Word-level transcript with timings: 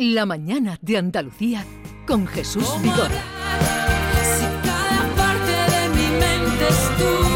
La 0.00 0.26
mañana 0.26 0.78
de 0.80 0.96
Andalucía 0.96 1.64
con 2.06 2.24
Jesús 2.28 2.68
Vigorra. 2.80 3.20
Si 4.22 4.44
cada 4.64 5.12
parte 5.16 5.52
de 5.72 5.88
mi 5.88 6.08
mente 6.20 6.68
es 6.68 6.96
tuya 6.96 7.27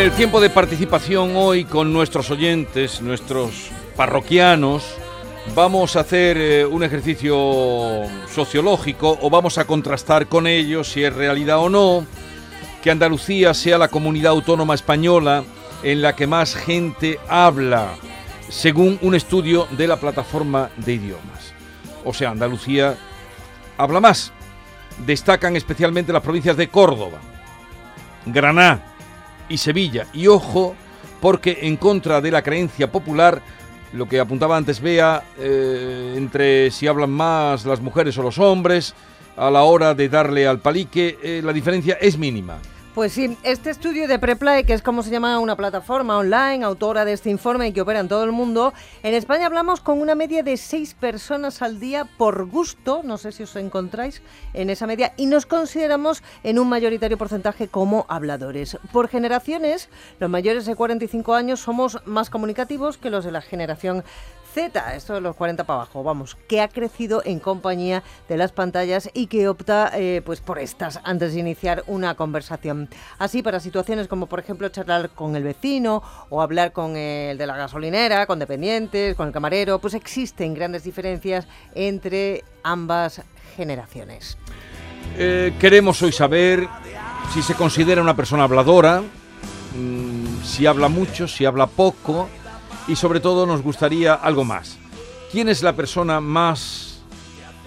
el 0.00 0.12
tiempo 0.12 0.40
de 0.40 0.48
participación 0.48 1.32
hoy 1.36 1.66
con 1.66 1.92
nuestros 1.92 2.30
oyentes, 2.30 3.02
nuestros 3.02 3.70
parroquianos, 3.96 4.82
vamos 5.54 5.94
a 5.94 6.00
hacer 6.00 6.38
eh, 6.38 6.64
un 6.64 6.82
ejercicio 6.82 7.36
sociológico 8.26 9.18
o 9.20 9.28
vamos 9.28 9.58
a 9.58 9.66
contrastar 9.66 10.26
con 10.26 10.46
ellos 10.46 10.90
si 10.90 11.04
es 11.04 11.14
realidad 11.14 11.58
o 11.58 11.68
no 11.68 12.06
que 12.82 12.90
Andalucía 12.90 13.52
sea 13.52 13.76
la 13.76 13.88
comunidad 13.88 14.32
autónoma 14.32 14.74
española 14.74 15.44
en 15.82 16.00
la 16.00 16.16
que 16.16 16.26
más 16.26 16.54
gente 16.54 17.20
habla, 17.28 17.90
según 18.48 18.98
un 19.02 19.14
estudio 19.14 19.68
de 19.72 19.86
la 19.86 19.98
plataforma 19.98 20.70
de 20.78 20.94
idiomas. 20.94 21.52
O 22.06 22.14
sea, 22.14 22.30
Andalucía 22.30 22.96
habla 23.76 24.00
más. 24.00 24.32
Destacan 25.04 25.56
especialmente 25.56 26.10
las 26.10 26.22
provincias 26.22 26.56
de 26.56 26.68
Córdoba, 26.68 27.18
Granada 28.24 28.89
y 29.50 29.58
Sevilla. 29.58 30.06
Y 30.14 30.28
ojo, 30.28 30.74
porque 31.20 31.58
en 31.62 31.76
contra 31.76 32.22
de 32.22 32.30
la 32.30 32.42
creencia 32.42 32.90
popular, 32.90 33.42
lo 33.92 34.08
que 34.08 34.20
apuntaba 34.20 34.56
antes 34.56 34.80
Bea, 34.80 35.22
eh, 35.38 36.14
entre 36.16 36.70
si 36.70 36.86
hablan 36.86 37.10
más 37.10 37.66
las 37.66 37.80
mujeres 37.80 38.16
o 38.16 38.22
los 38.22 38.38
hombres, 38.38 38.94
a 39.36 39.50
la 39.50 39.64
hora 39.64 39.94
de 39.94 40.08
darle 40.08 40.46
al 40.46 40.60
palique, 40.60 41.18
eh, 41.22 41.42
la 41.44 41.52
diferencia 41.52 41.98
es 42.00 42.16
mínima. 42.16 42.58
Pues 42.94 43.12
sí, 43.12 43.38
este 43.44 43.70
estudio 43.70 44.08
de 44.08 44.18
Preplay, 44.18 44.64
que 44.64 44.72
es 44.72 44.82
como 44.82 45.04
se 45.04 45.10
llama 45.10 45.38
una 45.38 45.54
plataforma 45.54 46.18
online, 46.18 46.64
autora 46.64 47.04
de 47.04 47.12
este 47.12 47.30
informe 47.30 47.68
y 47.68 47.72
que 47.72 47.82
opera 47.82 48.00
en 48.00 48.08
todo 48.08 48.24
el 48.24 48.32
mundo, 48.32 48.74
en 49.04 49.14
España 49.14 49.46
hablamos 49.46 49.80
con 49.80 50.00
una 50.00 50.16
media 50.16 50.42
de 50.42 50.56
seis 50.56 50.94
personas 50.94 51.62
al 51.62 51.78
día 51.78 52.04
por 52.04 52.46
gusto, 52.46 53.02
no 53.04 53.16
sé 53.16 53.30
si 53.30 53.44
os 53.44 53.54
encontráis 53.54 54.22
en 54.54 54.70
esa 54.70 54.88
media, 54.88 55.12
y 55.16 55.26
nos 55.26 55.46
consideramos 55.46 56.24
en 56.42 56.58
un 56.58 56.68
mayoritario 56.68 57.16
porcentaje 57.16 57.68
como 57.68 58.06
habladores. 58.08 58.76
Por 58.90 59.06
generaciones, 59.06 59.88
los 60.18 60.28
mayores 60.28 60.66
de 60.66 60.74
45 60.74 61.34
años 61.34 61.60
somos 61.60 62.04
más 62.06 62.28
comunicativos 62.28 62.98
que 62.98 63.10
los 63.10 63.24
de 63.24 63.30
la 63.30 63.40
generación 63.40 64.02
Z, 64.52 64.94
esto 64.96 65.14
de 65.14 65.20
los 65.20 65.36
40 65.36 65.64
para 65.64 65.80
abajo, 65.80 66.02
vamos, 66.02 66.36
que 66.48 66.60
ha 66.60 66.68
crecido 66.68 67.22
en 67.24 67.38
compañía 67.38 68.02
de 68.28 68.36
las 68.36 68.52
pantallas 68.52 69.08
y 69.14 69.26
que 69.28 69.48
opta 69.48 69.92
eh, 69.94 70.22
pues 70.24 70.40
por 70.40 70.58
estas 70.58 71.00
antes 71.04 71.34
de 71.34 71.40
iniciar 71.40 71.84
una 71.86 72.14
conversación. 72.14 72.88
Así, 73.18 73.42
para 73.42 73.60
situaciones 73.60 74.08
como 74.08 74.26
por 74.26 74.40
ejemplo 74.40 74.68
charlar 74.68 75.10
con 75.10 75.36
el 75.36 75.44
vecino 75.44 76.02
o 76.28 76.42
hablar 76.42 76.72
con 76.72 76.96
el 76.96 77.38
de 77.38 77.46
la 77.46 77.56
gasolinera, 77.56 78.26
con 78.26 78.38
dependientes, 78.38 79.14
con 79.14 79.28
el 79.28 79.32
camarero, 79.32 79.78
pues 79.78 79.94
existen 79.94 80.54
grandes 80.54 80.84
diferencias 80.84 81.46
entre 81.74 82.44
ambas 82.62 83.22
generaciones. 83.56 84.36
Eh, 85.16 85.54
queremos 85.60 86.02
hoy 86.02 86.12
saber 86.12 86.68
si 87.32 87.42
se 87.42 87.54
considera 87.54 88.02
una 88.02 88.16
persona 88.16 88.44
habladora, 88.44 89.02
mm, 89.76 90.42
si 90.42 90.66
habla 90.66 90.88
mucho, 90.88 91.28
si 91.28 91.44
habla 91.44 91.66
poco 91.66 92.28
y 92.90 92.96
sobre 92.96 93.20
todo 93.20 93.46
nos 93.46 93.62
gustaría 93.62 94.14
algo 94.14 94.44
más. 94.44 94.76
¿Quién 95.30 95.48
es 95.48 95.62
la 95.62 95.74
persona 95.74 96.20
más 96.20 97.00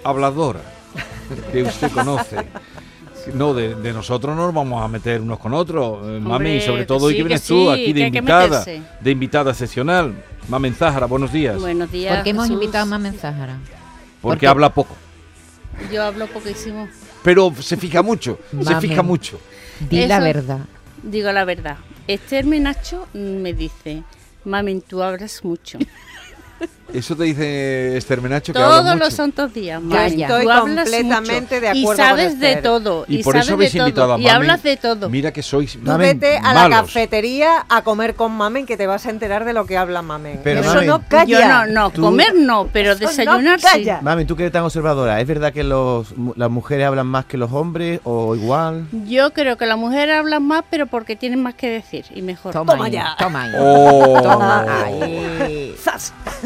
habladora 0.04 0.60
que 1.52 1.62
usted 1.62 1.90
conoce? 1.92 2.36
No, 3.32 3.54
de, 3.54 3.74
de 3.74 3.92
nosotros 3.94 4.36
no 4.36 4.44
nos 4.44 4.54
vamos 4.54 4.84
a 4.84 4.88
meter 4.88 5.22
unos 5.22 5.38
con 5.38 5.54
otros, 5.54 6.00
eh, 6.06 6.20
mami, 6.20 6.30
Hombre, 6.34 6.56
y 6.56 6.60
sobre 6.60 6.84
todo 6.84 7.06
hoy 7.06 7.14
sí, 7.14 7.16
que 7.16 7.22
que 7.22 7.28
vienes 7.28 7.40
sí, 7.40 7.48
tú 7.48 7.70
aquí 7.70 7.92
de 7.94 8.00
invitada, 8.08 8.64
de 9.00 9.10
invitada 9.10 9.50
excepcional. 9.52 10.14
Mamen 10.48 10.74
Zájara, 10.74 11.06
buenos 11.06 11.32
días. 11.32 11.58
Buenos 11.58 11.90
días. 11.90 12.16
¿Por 12.16 12.24
qué 12.24 12.30
hemos 12.30 12.44
Jesús. 12.48 12.60
invitado 12.62 12.82
a 12.82 12.86
Mamen 12.86 13.14
Záhara? 13.18 13.56
porque 14.20 14.20
porque- 14.20 14.46
habla 14.46 14.74
poco, 14.74 14.94
Yo 15.90 16.02
hablo 16.02 16.26
poquísimo. 16.26 16.86
pero 17.22 17.50
se 17.60 17.78
fija 17.78 18.02
mucho, 18.02 18.38
se 18.62 18.76
fija 18.78 19.02
mucho. 19.02 19.40
Di 19.88 20.06
la 20.06 20.20
verdad. 20.20 20.60
Digo 21.02 21.32
la 21.32 21.46
verdad. 21.46 21.78
Esther 22.06 22.44
Menacho 22.44 23.06
me 23.14 23.54
dice, 23.54 24.02
Mamen, 24.44 24.82
tú 24.82 25.02
hablas 25.02 25.44
mucho. 25.44 25.78
Eso 26.92 27.16
te 27.16 27.24
dice 27.24 27.96
Esther 27.96 28.20
Menacho 28.20 28.52
que 28.52 28.58
Todos 28.60 28.84
mucho. 28.84 28.96
los 28.96 29.12
santos 29.14 29.52
días, 29.52 29.82
Yo 29.82 29.88
Mamen. 29.88 30.20
estoy 30.20 30.46
completamente 30.46 31.54
mucho. 31.56 31.60
de 31.60 31.68
acuerdo 31.68 31.74
Y 31.80 31.84
con 31.84 31.96
sabes 31.96 32.38
de 32.38 32.56
todo. 32.56 33.04
Y, 33.08 33.16
Y, 33.16 33.22
por 33.24 33.32
sabes 33.32 33.46
eso 33.48 33.54
habéis 33.54 33.72
de 33.72 33.78
invitado 33.80 34.06
todo. 34.06 34.14
a 34.14 34.18
Y 34.18 34.22
Mamen. 34.22 34.36
hablas 34.36 34.62
de 34.62 34.76
todo. 34.76 35.10
Mira 35.10 35.32
que 35.32 35.42
sois 35.42 35.72
Tú 35.72 35.80
Mamen, 35.82 36.20
vete 36.20 36.36
a 36.38 36.54
la 36.54 36.70
cafetería 36.70 37.66
a 37.68 37.82
comer 37.82 38.14
con 38.14 38.30
Mamen 38.32 38.64
que 38.64 38.76
te 38.76 38.86
vas 38.86 39.06
a 39.06 39.10
enterar 39.10 39.44
de 39.44 39.52
lo 39.54 39.66
que 39.66 39.76
habla 39.76 40.02
Mamen. 40.02 40.40
Pero, 40.44 40.60
Eso 40.60 40.68
Mamen, 40.74 40.86
no 40.86 41.02
calla. 41.08 41.24
Yo 41.40 41.48
no, 41.48 41.66
no, 41.66 41.90
Tú- 41.90 42.00
comer 42.02 42.32
no, 42.36 42.68
pero 42.72 42.92
Eso 42.92 43.02
no 43.02 43.08
desayunar 43.10 43.58
sí. 43.58 43.66
calla. 43.66 43.98
Mami, 44.00 44.24
tú 44.24 44.36
que 44.36 44.44
eres 44.44 44.52
tan 44.52 44.62
observadora, 44.62 45.20
¿es 45.20 45.26
verdad 45.26 45.52
que 45.52 45.64
los, 45.64 46.14
las 46.36 46.50
mujeres 46.50 46.86
hablan 46.86 47.08
más 47.08 47.24
que 47.24 47.36
los 47.38 47.50
hombres 47.50 47.98
o 48.04 48.36
igual? 48.36 48.86
Yo 49.08 49.32
creo 49.32 49.56
que 49.56 49.66
las 49.66 49.78
mujeres 49.78 50.14
hablan 50.16 50.44
más, 50.46 50.62
pero 50.70 50.86
porque 50.86 51.16
tienen 51.16 51.42
más 51.42 51.54
que 51.54 51.68
decir 51.70 52.04
y 52.14 52.22
mejor. 52.22 52.52
Toma, 52.52 52.74
Toma 52.74 52.84
ahí, 52.84 52.92
ya. 52.92 53.16
Toma 53.18 53.42
ahí. 53.42 53.52
Oh. 53.58 54.20
Toma 54.22 54.84
ahí. 54.84 55.74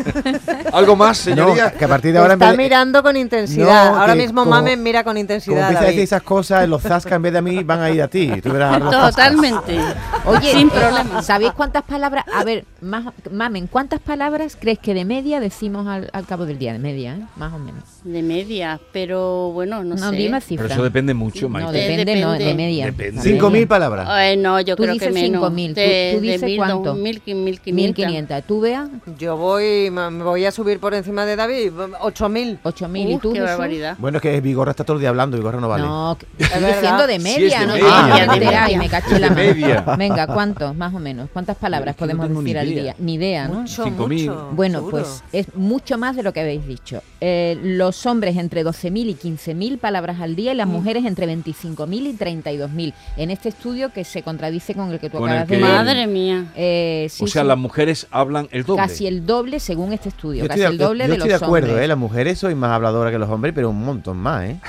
¿Algo 0.72 0.96
más, 0.96 1.18
señoría? 1.18 1.70
No, 1.72 1.78
que 1.78 1.84
a 1.84 1.88
partir 1.88 2.12
de 2.12 2.18
ahora... 2.18 2.34
Está 2.34 2.50
de- 2.50 2.56
mirando 2.56 3.02
con 3.02 3.16
intensidad. 3.16 3.92
No, 3.92 4.00
Ahora 4.00 4.14
que 4.14 4.20
mismo 4.20 4.42
como- 4.44 4.50
Mamen 4.56 4.82
mira 4.82 5.02
con 5.04 5.12
Como 5.12 5.20
intensidad. 5.20 5.60
empiezas 5.62 5.82
a 5.82 5.86
decir 5.86 6.02
esas 6.02 6.22
cosas, 6.22 6.68
los 6.68 6.82
zascas 6.82 7.12
en 7.14 7.22
vez 7.22 7.32
de 7.32 7.38
a 7.38 7.42
mí 7.42 7.62
van 7.64 7.80
a 7.80 7.90
ir 7.90 8.02
a 8.02 8.08
ti. 8.08 8.30
Tú 8.42 8.52
verás. 8.52 8.78
Totalmente. 8.90 9.78
Oye, 10.24 10.52
sin 10.52 10.68
eh, 10.68 10.72
problema. 10.74 11.22
¿sabéis 11.22 11.52
cuántas 11.52 11.82
palabras? 11.84 12.24
A 12.32 12.44
ver, 12.44 12.64
más, 12.80 13.04
Mamen, 13.30 13.66
¿cuántas 13.66 14.00
palabras 14.00 14.56
crees 14.60 14.78
que 14.78 14.94
de 14.94 15.04
media 15.04 15.40
decimos 15.40 15.86
al, 15.86 16.10
al 16.12 16.26
cabo 16.26 16.46
del 16.46 16.58
día? 16.58 16.72
De 16.72 16.78
media, 16.78 17.14
¿eh? 17.14 17.20
Más 17.36 17.52
o 17.52 17.58
menos. 17.58 17.82
De 18.04 18.22
media, 18.22 18.80
pero 18.92 19.50
bueno, 19.52 19.82
no, 19.84 19.94
No, 19.96 20.10
sé. 20.10 20.16
di 20.16 20.26
una 20.28 20.40
cifra. 20.40 20.64
Pero 20.64 20.74
eso 20.74 20.82
depende 20.84 21.14
mucho, 21.14 21.42
No, 21.42 21.48
Maite. 21.50 21.72
depende, 21.78 22.16
no, 22.20 22.32
de 22.32 22.38
Depende. 22.38 22.54
media. 22.62 22.84
Depende. 22.86 23.16
La 23.16 23.22
Cinco 23.22 23.46
media. 23.50 23.60
mil 23.60 23.68
palabras. 23.68 24.06
Ay, 24.08 24.36
no, 24.36 24.60
yo 24.60 24.76
Tú 24.76 24.82
creo 24.84 24.94
que 24.98 25.08
dices 25.08 25.14
menos. 25.14 25.42
5.000, 25.52 25.68
tú- 25.68 25.74
De, 25.80 26.10
tú 26.14 26.20
de 26.20 26.26
dices 26.26 26.42
mil, 26.42 26.56
cuánto? 26.58 26.78
dos 26.82 26.96
mil, 26.98 27.22
quin- 27.24 27.36
mil 27.36 27.60
1500. 27.64 28.42
¿Tú, 28.44 28.60
Bea? 28.60 28.88
Yo 29.18 29.36
voy, 29.36 29.87
me 29.90 30.08
voy 30.22 30.44
a 30.44 30.50
subir 30.50 30.78
por 30.80 30.94
encima 30.94 31.24
de 31.26 31.36
David. 31.36 31.72
8000. 32.00 32.60
8.000. 32.62 33.10
¿Y 33.14 33.18
tú, 33.18 33.32
qué 33.32 33.40
barbaridad. 33.40 33.96
Bueno, 33.98 34.18
es 34.18 34.22
que 34.22 34.40
Vigorra 34.40 34.70
está 34.72 34.84
todo 34.84 34.96
el 34.96 35.00
día 35.00 35.08
hablando, 35.10 35.36
Vigorra 35.36 35.60
no 35.60 35.68
vale. 35.68 35.84
No, 35.84 36.16
estoy 36.38 36.64
diciendo 36.64 37.06
de 37.06 37.18
Sí, 37.18 37.24
media, 37.24 37.54
es 37.56 37.60
de 37.60 37.66
no 37.66 37.72
media. 37.74 37.88
Ah, 37.90 38.18
de 38.34 38.40
media. 38.40 38.78
me 38.78 38.88
cacho 38.88 39.14
en 39.14 39.20
la 39.20 39.30
mano. 39.30 39.40
media. 39.42 39.80
Venga, 39.98 40.26
¿cuántos 40.26 40.74
más 40.76 40.94
o 40.94 40.98
menos? 40.98 41.28
¿Cuántas 41.32 41.56
palabras 41.56 41.94
Es 41.94 41.98
que 41.98 42.12
no 42.14 42.16
podemos 42.22 42.44
decir 42.44 42.58
al 42.58 42.68
día? 42.68 42.94
Ni 42.98 43.14
idea, 43.14 43.48
¿no? 43.48 43.60
Mucho, 43.60 43.84
Cinco 43.84 44.08
mil. 44.08 44.28
mucho, 44.30 44.48
Bueno, 44.52 44.78
seguro. 44.78 44.90
pues 44.98 45.24
es 45.32 45.54
mucho 45.54 45.98
más 45.98 46.16
de 46.16 46.22
lo 46.22 46.32
que 46.32 46.40
habéis 46.40 46.66
dicho. 46.66 47.02
Eh, 47.20 47.58
los 47.62 48.06
hombres 48.06 48.36
entre 48.36 48.64
12.000 48.64 49.08
y 49.10 49.14
15.000 49.14 49.78
palabras 49.78 50.20
al 50.20 50.36
día 50.36 50.52
y 50.52 50.56
las 50.56 50.66
Mm. 50.68 50.70
mujeres 50.72 51.04
entre 51.04 51.26
25.000 51.26 52.06
y 52.06 52.12
32.000. 52.14 52.94
En 53.16 53.30
este 53.30 53.48
estudio 53.48 53.92
que 53.92 54.04
se 54.04 54.22
contradice 54.22 54.74
con 54.74 54.90
el 54.92 54.98
que 54.98 55.10
tú 55.10 55.18
Con 55.18 55.28
acabas 55.28 55.48
que- 55.48 55.56
de. 55.56 55.62
Madre 55.62 56.06
mía. 56.06 56.46
Eh, 56.56 57.06
sí, 57.10 57.24
o 57.24 57.26
sea, 57.26 57.42
sí, 57.42 57.48
las 57.48 57.58
mujeres 57.58 58.06
hablan 58.10 58.48
el 58.50 58.64
doble. 58.64 58.82
casi 58.82 59.06
el 59.06 59.26
doble 59.26 59.60
según 59.60 59.77
este 59.92 60.08
estudio. 60.10 60.42
Yo 60.44 60.48
casi 60.48 60.60
estoy, 60.60 60.72
el 60.72 60.78
de, 60.78 60.84
doble 60.84 61.04
yo 61.04 61.08
de 61.08 61.14
estoy 61.16 61.30
los 61.30 61.40
de 61.40 61.46
acuerdo, 61.46 61.68
hombres. 61.68 61.84
¿eh? 61.84 61.88
Las 61.88 61.98
mujeres 61.98 62.38
sois 62.38 62.56
más 62.56 62.70
habladoras 62.70 63.12
que 63.12 63.18
los 63.18 63.28
hombres, 63.30 63.52
pero 63.54 63.70
un 63.70 63.84
montón 63.84 64.16
más, 64.18 64.44
¿eh? 64.44 64.60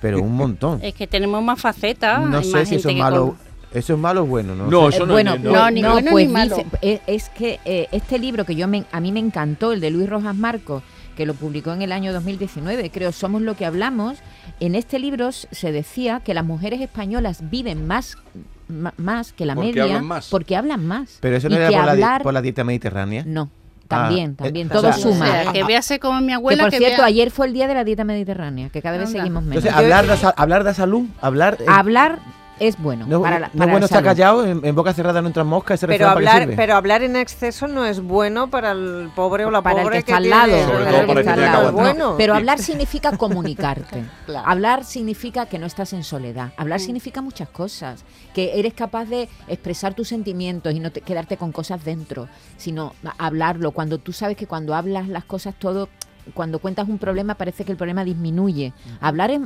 Pero 0.00 0.20
un 0.20 0.34
montón. 0.36 0.80
Es 0.82 0.94
que 0.94 1.06
tenemos 1.06 1.42
más 1.42 1.60
facetas. 1.60 2.28
No 2.28 2.38
hay 2.38 2.44
sé 2.44 2.52
más 2.58 2.68
si 2.68 2.74
eso 2.76 2.88
es 2.90 2.96
malo. 2.96 3.26
con- 3.28 3.78
Eso 3.78 3.94
es 3.94 3.98
malo 3.98 4.22
o 4.22 4.26
bueno, 4.26 4.54
¿no? 4.54 4.66
No, 4.66 4.88
eso 4.90 5.06
no 5.06 5.12
bueno, 5.14 5.34
es- 5.34 5.40
pues, 5.40 5.52
no, 5.52 5.70
ni 5.70 5.80
no, 5.82 5.92
bueno 5.92 6.10
pues 6.10 6.26
ni 6.26 6.32
malo. 6.32 6.56
dice- 6.56 6.68
eh, 6.82 7.00
es 7.06 7.28
que 7.30 7.58
eh, 7.64 7.88
este 7.92 8.18
libro 8.18 8.44
que 8.44 8.54
yo 8.54 8.68
me, 8.68 8.84
a 8.92 9.00
mí 9.00 9.12
me 9.12 9.20
encantó, 9.20 9.72
el 9.72 9.80
de 9.80 9.90
Luis 9.90 10.08
Rojas 10.10 10.34
Marcos, 10.36 10.82
que 11.16 11.24
lo 11.26 11.34
publicó 11.34 11.72
en 11.72 11.82
el 11.82 11.92
año 11.92 12.12
2019, 12.12 12.90
creo, 12.90 13.12
Somos 13.12 13.42
lo 13.42 13.54
que 13.56 13.64
hablamos, 13.66 14.18
en 14.60 14.74
este 14.74 14.98
libro 14.98 15.30
se 15.32 15.70
decía 15.72 16.20
que 16.20 16.34
las 16.34 16.44
mujeres 16.44 16.80
españolas 16.80 17.48
viven 17.50 17.86
más 17.86 18.16
más 18.96 19.34
que 19.34 19.44
la 19.44 19.54
Porque 19.54 19.68
media 19.68 19.82
hablan 19.84 20.04
más. 20.06 20.28
porque 20.30 20.56
hablan 20.56 20.86
más. 20.86 21.18
Pero 21.20 21.36
eso 21.36 21.48
Y 21.48 21.50
no 21.50 21.56
era 21.56 21.66
por, 21.68 21.84
la 21.84 21.92
hablar- 21.92 22.22
por 22.22 22.32
la 22.32 22.40
dieta 22.40 22.64
mediterránea. 22.64 23.22
No, 23.26 23.50
también, 23.96 24.36
Ah, 24.38 24.44
también, 24.44 24.66
eh, 24.66 24.70
todo 24.70 24.88
o 24.88 24.92
sea, 24.92 25.08
O 25.08 25.12
suma. 25.12 25.26
sea, 25.26 25.52
que 25.52 25.64
véase 25.64 25.98
como 26.00 26.20
mi 26.20 26.28
que 26.28 26.34
abuela 26.34 26.62
por 26.64 26.70
que 26.70 26.78
cierto, 26.78 26.98
vea- 26.98 27.06
ayer 27.06 27.30
fue 27.30 27.46
el 27.46 27.52
día 27.52 27.66
de 27.68 27.74
la 27.74 27.84
dieta 27.84 28.04
mediterránea, 28.04 28.68
que 28.68 28.82
cada 28.82 28.98
vez 28.98 29.08
Anda. 29.08 29.20
seguimos 29.20 29.42
menos. 29.44 29.64
Entonces, 29.64 29.78
hablar 29.78 30.06
de, 30.06 30.32
hablar 30.36 30.64
de 30.64 30.74
salud, 30.74 31.06
hablar... 31.20 31.56
eh, 31.60 31.64
Hablar 31.68 32.18
es 32.68 32.80
bueno 32.80 33.06
no, 33.06 33.20
para 33.22 33.38
la, 33.38 33.48
para 33.48 33.70
bueno 33.72 33.86
estar 33.86 33.98
salud. 33.98 34.08
callado, 34.08 34.46
en, 34.46 34.64
en 34.64 34.74
boca 34.74 34.92
cerrada 34.92 35.20
no 35.20 35.28
entran 35.28 35.46
moscas, 35.46 35.80
ese 35.80 35.86
Pero 35.86 35.98
refrán, 36.06 36.14
¿para 36.14 36.24
qué 36.36 36.42
hablar, 36.42 36.56
pero 36.56 36.74
hablar 36.76 37.02
en 37.02 37.16
exceso 37.16 37.66
no 37.68 37.84
es 37.84 38.00
bueno 38.00 38.48
para 38.50 38.72
el 38.72 39.10
pobre 39.14 39.44
o 39.44 39.50
la 39.50 39.62
para 39.62 39.80
el 39.80 39.82
pobre 39.82 39.94
que 39.96 40.12
está 40.12 40.16
al 40.16 40.22
tiene- 40.22 40.36
lado, 40.36 40.62
Sobre 40.72 40.84
para 40.84 40.90
todo 40.90 41.00
el 41.00 41.06
que 41.14 41.20
está 41.20 41.32
al 41.34 41.40
lado. 41.40 41.72
Bueno. 41.72 42.14
Pero 42.16 42.34
hablar 42.34 42.58
significa 42.58 43.16
comunicarte. 43.18 44.04
Claro. 44.26 44.48
Hablar 44.48 44.84
significa 44.84 45.46
que 45.46 45.58
no 45.58 45.66
estás 45.66 45.92
en 45.92 46.04
soledad. 46.04 46.52
Hablar 46.56 46.80
significa 46.80 47.20
muchas 47.22 47.48
cosas. 47.48 48.04
Que 48.34 48.58
eres 48.58 48.72
capaz 48.74 49.04
de 49.06 49.28
expresar 49.48 49.94
tus 49.94 50.08
sentimientos 50.08 50.72
y 50.72 50.80
no 50.80 50.90
te- 50.92 51.00
quedarte 51.02 51.36
con 51.36 51.52
cosas 51.52 51.84
dentro, 51.84 52.28
sino 52.56 52.94
hablarlo. 53.18 53.72
Cuando 53.72 53.98
tú 53.98 54.12
sabes 54.12 54.36
que 54.36 54.46
cuando 54.46 54.74
hablas 54.74 55.08
las 55.08 55.24
cosas 55.24 55.54
todo, 55.58 55.88
cuando 56.34 56.58
cuentas 56.58 56.88
un 56.88 56.98
problema 56.98 57.34
parece 57.34 57.64
que 57.64 57.72
el 57.72 57.76
problema 57.78 58.04
disminuye. 58.04 58.72
Hablar 59.00 59.30
es 59.30 59.40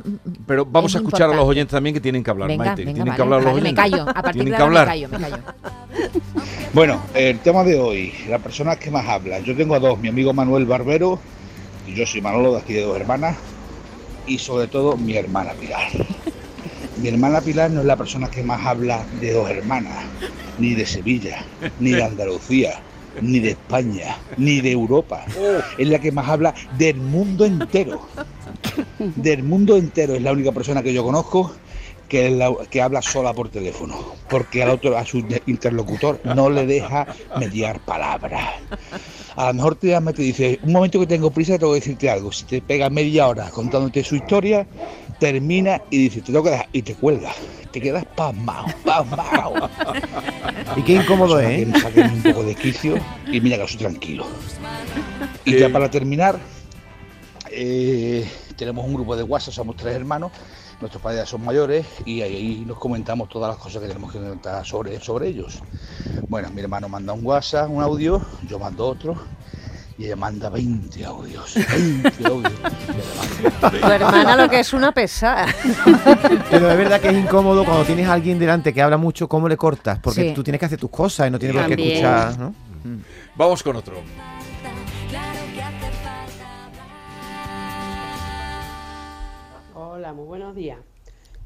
Pero 0.45 0.65
vamos 0.65 0.91
es 0.91 0.95
a 0.95 0.99
escuchar 0.99 1.29
a 1.31 1.35
los 1.35 1.45
oyentes 1.45 1.71
también 1.71 1.93
que 1.93 2.01
tienen 2.01 2.23
que 2.23 2.29
hablar, 2.31 2.47
Venga, 2.49 2.65
Maite. 2.65 2.85
venga, 2.85 2.93
tienen 2.93 3.05
vale, 3.05 3.15
que 3.15 3.21
hablar 3.21 3.39
los 3.43 3.45
vale, 3.53 3.61
me 3.61 3.69
oyentes. 3.69 3.83
callo. 3.97 4.09
A 4.09 4.21
partir 4.23 4.43
de 4.43 4.49
que 4.51 4.55
ahora 4.55 4.81
hablar. 4.81 4.87
me 4.87 4.91
callo, 4.93 5.09
me 5.09 5.29
callo. 5.29 5.43
Bueno, 6.73 7.01
el 7.13 7.39
tema 7.39 7.63
de 7.63 7.79
hoy, 7.79 8.13
la 8.29 8.39
persona 8.39 8.75
que 8.75 8.91
más 8.91 9.07
habla. 9.07 9.39
Yo 9.39 9.55
tengo 9.55 9.75
a 9.75 9.79
dos, 9.79 9.99
mi 9.99 10.09
amigo 10.09 10.33
Manuel 10.33 10.65
Barbero 10.65 11.19
y 11.87 11.93
yo 11.95 12.05
soy 12.05 12.21
Manolo 12.21 12.53
de 12.53 12.59
aquí 12.59 12.73
de 12.73 12.81
dos 12.83 12.95
hermanas 12.99 13.35
y 14.27 14.37
sobre 14.37 14.67
todo 14.67 14.97
mi 14.97 15.15
hermana 15.15 15.51
Pilar. 15.53 15.87
Mi 17.01 17.07
hermana 17.09 17.41
Pilar 17.41 17.71
no 17.71 17.79
es 17.81 17.85
la 17.85 17.95
persona 17.95 18.29
que 18.29 18.43
más 18.43 18.65
habla 18.65 19.05
de 19.21 19.31
dos 19.33 19.49
hermanas, 19.49 19.93
ni 20.59 20.73
de 20.73 20.85
Sevilla, 20.85 21.43
ni 21.79 21.91
de 21.91 22.03
Andalucía, 22.03 22.79
ni 23.21 23.39
de 23.39 23.51
España, 23.51 24.17
ni 24.37 24.61
de 24.61 24.71
Europa. 24.71 25.25
Es 25.77 25.87
la 25.87 25.99
que 25.99 26.11
más 26.11 26.27
habla 26.27 26.53
del 26.77 26.97
mundo 26.97 27.45
entero. 27.45 28.01
Del 28.99 29.43
mundo 29.43 29.77
entero 29.77 30.15
es 30.15 30.21
la 30.21 30.31
única 30.31 30.51
persona 30.51 30.83
que 30.83 30.93
yo 30.93 31.03
conozco 31.03 31.51
que, 32.07 32.81
habla 32.81 33.01
sola 33.01 33.33
por 33.33 33.49
teléfono, 33.49 33.97
porque 34.29 34.63
al 34.63 34.69
otro, 34.69 34.97
a 34.97 35.05
su 35.05 35.23
interlocutor 35.45 36.19
no 36.23 36.49
le 36.49 36.65
deja 36.65 37.07
mediar 37.37 37.79
palabras. 37.81 38.49
A 39.35 39.47
lo 39.47 39.53
mejor 39.53 39.75
te 39.75 39.87
llama 39.87 40.11
y 40.11 40.13
te 40.13 40.21
dice, 40.23 40.59
un 40.63 40.73
momento 40.73 40.99
que 40.99 41.07
tengo 41.07 41.31
prisa, 41.31 41.57
tengo 41.57 41.73
que 41.73 41.79
decirte 41.79 42.09
algo. 42.09 42.31
Si 42.31 42.45
te 42.45 42.61
pega 42.61 42.89
media 42.89 43.27
hora 43.27 43.49
contándote 43.49 44.03
su 44.03 44.15
historia, 44.15 44.65
termina 45.19 45.81
y 45.89 45.97
dice, 45.97 46.21
te 46.21 46.27
tengo 46.27 46.43
que 46.43 46.51
dejar, 46.51 46.69
y 46.71 46.81
te 46.81 46.95
cuelga. 46.95 47.31
Te 47.71 47.81
quedas 47.81 48.05
pasmado, 48.15 48.67
pasmado. 48.83 49.69
Y 50.75 50.81
qué 50.83 50.93
incómodo 50.95 51.39
es, 51.39 51.47
que 51.47 51.61
¿eh? 51.61 51.65
me 51.65 51.79
saquen 51.79 52.11
un 52.11 52.23
poco 52.23 52.43
de 52.43 52.55
quicio 52.55 52.97
y 53.31 53.41
mira 53.41 53.57
que 53.57 53.67
soy 53.67 53.77
tranquilo. 53.77 54.25
Y 55.45 55.57
ya 55.57 55.69
para 55.69 55.89
terminar, 55.89 56.39
eh, 57.51 58.29
tenemos 58.55 58.85
un 58.85 58.93
grupo 58.93 59.15
de 59.15 59.23
WhatsApp, 59.23 59.53
somos 59.53 59.75
tres 59.75 59.95
hermanos, 59.95 60.31
nuestros 60.79 61.01
padres 61.01 61.21
ya 61.21 61.25
son 61.25 61.43
mayores 61.43 61.85
y 62.05 62.21
ahí, 62.21 62.35
ahí 62.35 62.63
nos 62.65 62.77
comentamos 62.77 63.29
todas 63.29 63.49
las 63.49 63.57
cosas 63.57 63.81
que 63.81 63.87
tenemos 63.87 64.11
que 64.11 64.19
comentar 64.19 64.65
sobre, 64.65 64.99
sobre 64.99 65.27
ellos. 65.27 65.59
Bueno, 66.27 66.49
mi 66.51 66.61
hermano 66.61 66.87
manda 66.89 67.13
un 67.13 67.25
WhatsApp, 67.25 67.69
un 67.69 67.81
audio, 67.81 68.21
yo 68.47 68.59
mando 68.59 68.87
otro 68.87 69.17
y 69.97 70.05
ella 70.05 70.15
manda 70.15 70.49
20 70.49 71.05
audios. 71.05 71.55
20 71.55 72.27
audios. 72.27 72.53
Tu 73.81 73.87
hermana 73.87 74.35
lo 74.35 74.49
que 74.49 74.59
es 74.59 74.73
una 74.73 74.91
pesada. 74.91 75.47
Pero 76.51 76.69
es 76.71 76.77
verdad 76.77 77.01
que 77.01 77.09
es 77.09 77.15
incómodo 77.17 77.65
cuando 77.65 77.83
tienes 77.85 78.07
a 78.07 78.13
alguien 78.13 78.37
delante 78.37 78.73
que 78.73 78.81
habla 78.81 78.97
mucho, 78.97 79.27
¿cómo 79.27 79.47
le 79.49 79.57
cortas? 79.57 79.99
Porque 79.99 80.29
Sí. 80.29 80.33
tú 80.35 80.43
tienes 80.43 80.59
que 80.59 80.65
hacer 80.65 80.79
tus 80.79 80.89
cosas 80.91 81.27
y 81.27 81.31
no 81.31 81.39
tienes 81.39 81.57
por 81.61 81.75
qué 81.75 81.83
escuchar, 81.83 82.37
¿no? 82.37 82.53
Vamos 83.35 83.63
con 83.63 83.75
otro. 83.75 83.95
Hola, 89.73 90.13
muy 90.13 90.25
buenos 90.25 90.55
días. 90.55 90.79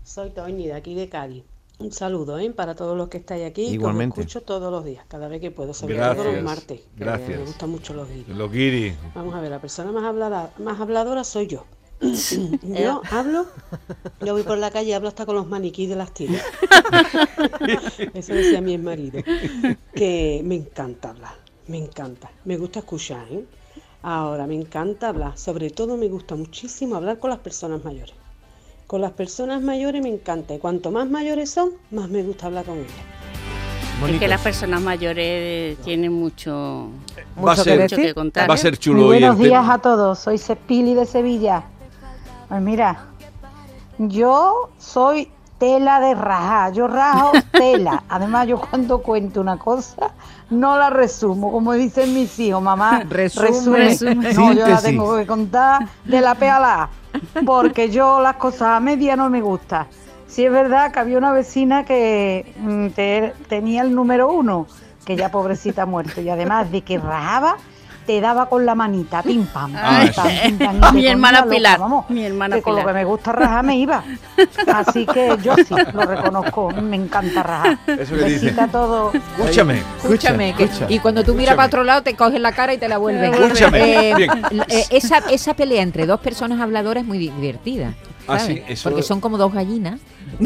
Soy 0.04 0.30
Toñi 0.32 0.68
de 0.68 0.74
aquí 0.74 0.96
de 0.96 1.10
Cádiz. 1.10 1.44
Un 1.82 1.92
saludo 1.92 2.38
¿eh? 2.38 2.52
para 2.52 2.76
todos 2.76 2.96
los 2.98 3.10
que 3.10 3.18
estáis 3.18 3.46
aquí. 3.46 3.66
que 3.66 3.74
Igualmente. 3.74 4.22
os 4.22 4.28
escucho 4.28 4.42
todos 4.46 4.72
los 4.72 4.86
días, 4.86 5.04
cada 5.08 5.28
vez 5.28 5.42
que 5.42 5.52
puedo, 5.52 5.74
sobre 5.74 5.96
todo 5.98 6.24
los 6.24 6.44
martes. 6.44 6.82
que 6.82 6.88
gracias. 7.04 7.40
Me 7.40 7.46
gustan 7.46 7.70
mucho 7.70 7.94
los 7.94 8.08
guiris. 8.08 8.28
Los 8.28 8.52
guiri. 8.52 8.96
Vamos 9.16 9.34
a 9.34 9.42
ver, 9.42 9.50
la 9.52 9.60
persona 9.60 9.92
más, 9.92 10.04
hablada, 10.04 10.54
más 10.60 10.80
habladora 10.80 11.24
soy 11.24 11.48
yo. 11.48 11.66
yo 12.64 13.02
hablo, 13.12 13.46
yo 14.26 14.34
voy 14.34 14.44
por 14.44 14.58
la 14.58 14.72
calle 14.72 14.90
y 14.90 14.94
hablo 14.94 15.08
hasta 15.08 15.26
con 15.26 15.36
los 15.36 15.48
maniquíes 15.48 15.90
de 15.90 15.96
las 15.96 16.14
tiendas. 16.14 16.44
Eso 18.14 18.34
decía 18.34 18.62
mi 18.62 18.78
marido. 18.78 19.22
Que 19.94 20.42
me 20.44 20.56
encanta 20.56 21.10
hablar, 21.12 21.36
me 21.68 21.78
encanta. 21.78 22.32
Me 22.46 22.58
gusta 22.58 22.80
escuchar, 22.80 23.28
¿eh? 23.32 23.46
Ahora, 24.04 24.48
me 24.48 24.56
encanta 24.56 25.10
hablar. 25.10 25.38
Sobre 25.38 25.70
todo 25.70 25.96
me 25.96 26.08
gusta 26.08 26.36
muchísimo 26.36 26.96
hablar 26.96 27.20
con 27.20 27.30
las 27.30 27.40
personas 27.40 27.84
mayores. 27.84 28.16
Con 28.92 29.00
las 29.00 29.12
personas 29.14 29.62
mayores 29.62 30.02
me 30.04 30.10
encanta. 30.10 30.54
Y 30.54 30.60
cuanto 30.60 30.92
más 30.92 31.10
mayores 31.10 31.50
son, 31.50 31.70
más 31.92 32.10
me 32.10 32.24
gusta 32.24 32.48
hablar 32.48 32.66
con 32.66 32.78
ellas. 32.78 32.90
Es 33.96 34.02
Bonito. 34.02 34.20
que 34.20 34.28
las 34.28 34.42
personas 34.42 34.82
mayores 34.82 35.78
tienen 35.78 36.12
mucho, 36.12 36.90
Va 37.38 37.54
a 37.54 37.56
Mucho 37.56 37.64
que 37.64 37.70
ser, 37.70 37.80
mucho 37.84 37.96
que 37.96 38.14
contar. 38.14 38.50
va 38.50 38.56
a 38.56 38.58
ser 38.58 38.72
Muy 38.74 38.78
chulo 38.80 39.08
hoy 39.08 39.18
el 39.18 39.22
buenos 39.24 39.38
días 39.40 39.62
tema. 39.62 39.74
a 39.76 39.78
todos, 39.78 40.20
soy 40.20 40.38
Cepili 40.38 40.94
de 40.94 41.06
Sevilla. 41.06 41.64
Pues 42.50 42.62
mira, 42.62 43.06
yo 43.98 44.72
soy 44.78 45.32
tela 45.58 46.02
de 46.02 46.14
rajar, 46.14 46.74
yo 46.74 46.88
rajo 46.88 47.32
tela. 47.54 48.04
Además, 48.10 48.46
yo 48.48 48.60
cuando 48.60 49.02
cuento 49.02 49.40
una 49.40 49.58
cosa, 49.58 50.12
no 50.50 50.78
la 50.78 50.90
resumo, 50.90 51.50
como 51.50 51.72
dicen 51.74 52.14
mis 52.14 52.38
hijos, 52.40 52.62
mamá, 52.62 53.04
Resume, 53.08 53.48
resume. 53.48 53.78
resume. 53.78 54.34
No, 54.34 54.52
yo 54.52 54.68
la 54.68 54.82
tengo 54.82 55.16
que 55.16 55.26
contar 55.26 55.88
de 56.04 56.20
la 56.20 56.36
P 56.36 56.50
a 56.50 56.60
la 56.60 56.84
A, 56.84 56.90
porque 57.46 57.90
yo 57.90 58.22
las 58.22 58.36
cosas 58.38 58.70
a 58.70 58.80
media 58.80 59.16
no 59.16 59.30
me 59.30 59.42
gustan. 59.42 59.88
Sí 60.28 60.46
es 60.46 60.52
verdad 60.52 60.92
que 60.92 61.00
había 61.00 61.18
una 61.18 61.32
vecina 61.34 61.84
que 61.84 62.54
mm, 62.58 62.88
te- 62.90 63.34
tenía 63.50 63.82
el 63.82 63.94
número 63.94 64.32
uno, 64.32 64.68
que 65.06 65.16
ya 65.16 65.30
pobrecita 65.30 65.82
ha 65.84 65.86
muerto, 65.86 66.22
y 66.22 66.30
además 66.30 66.72
de 66.72 66.82
que 66.82 66.98
rajaba, 66.98 67.58
te 68.12 68.20
daba 68.20 68.50
con 68.50 68.66
la 68.66 68.76
manita, 68.76 69.24
pim 69.24 69.46
pam, 69.46 69.74
Ah, 69.74 70.02
pim 70.04 70.14
pam, 70.14 70.28
pim 70.58 70.80
pam, 70.82 70.96
Mi 70.96 71.08
hermana 71.08 71.40
loca, 71.40 71.52
Pilar, 71.52 71.80
vamos, 71.80 72.10
mi 72.10 72.26
hermana 72.26 72.58
que 72.58 72.62
con 72.62 72.76
lo 72.76 72.86
que 72.86 72.92
me 72.92 73.06
gusta 73.06 73.32
rajar 73.32 73.64
me 73.64 73.78
iba. 73.78 74.04
Así 74.74 75.06
que 75.06 75.38
yo 75.42 75.56
sí, 75.56 75.74
lo 75.94 76.02
reconozco, 76.02 76.72
me 76.72 76.98
encanta 76.98 77.42
rajar. 77.42 77.78
Eso 77.88 78.16
que 78.18 78.26
dice. 78.26 78.54
Todos. 78.70 79.16
Escúchame. 79.16 79.82
Escúchame, 80.04 80.54
que- 80.56 80.64
escucha. 80.66 80.88
y 80.90 81.00
cuando 81.00 81.24
tú 81.24 81.36
miras 81.36 81.56
para 81.56 81.68
otro 81.68 81.86
lado 81.86 82.04
te 82.04 82.14
coges 82.18 82.42
la 82.42 82.52
cara 82.52 82.74
y 82.74 82.78
te 82.80 82.90
la 82.90 82.98
vuelven. 82.98 83.34
Escúchame, 83.34 84.10
Eh, 84.12 84.16
bien. 84.18 84.30
eh, 84.68 84.86
esa, 84.90 85.20
esa 85.30 85.54
pelea 85.54 85.82
entre 85.82 86.06
dos 86.06 86.20
personas 86.20 86.60
habladoras 86.60 87.04
es 87.04 87.08
muy 87.08 87.18
di- 87.18 87.30
divertida. 87.30 87.94
Ah, 88.28 88.40
¿sabes? 88.40 88.58
sí, 88.58 88.64
eso- 88.68 88.90
Porque 88.90 89.04
son 89.04 89.20
como 89.22 89.38
dos 89.38 89.54
gallinas. 89.54 90.00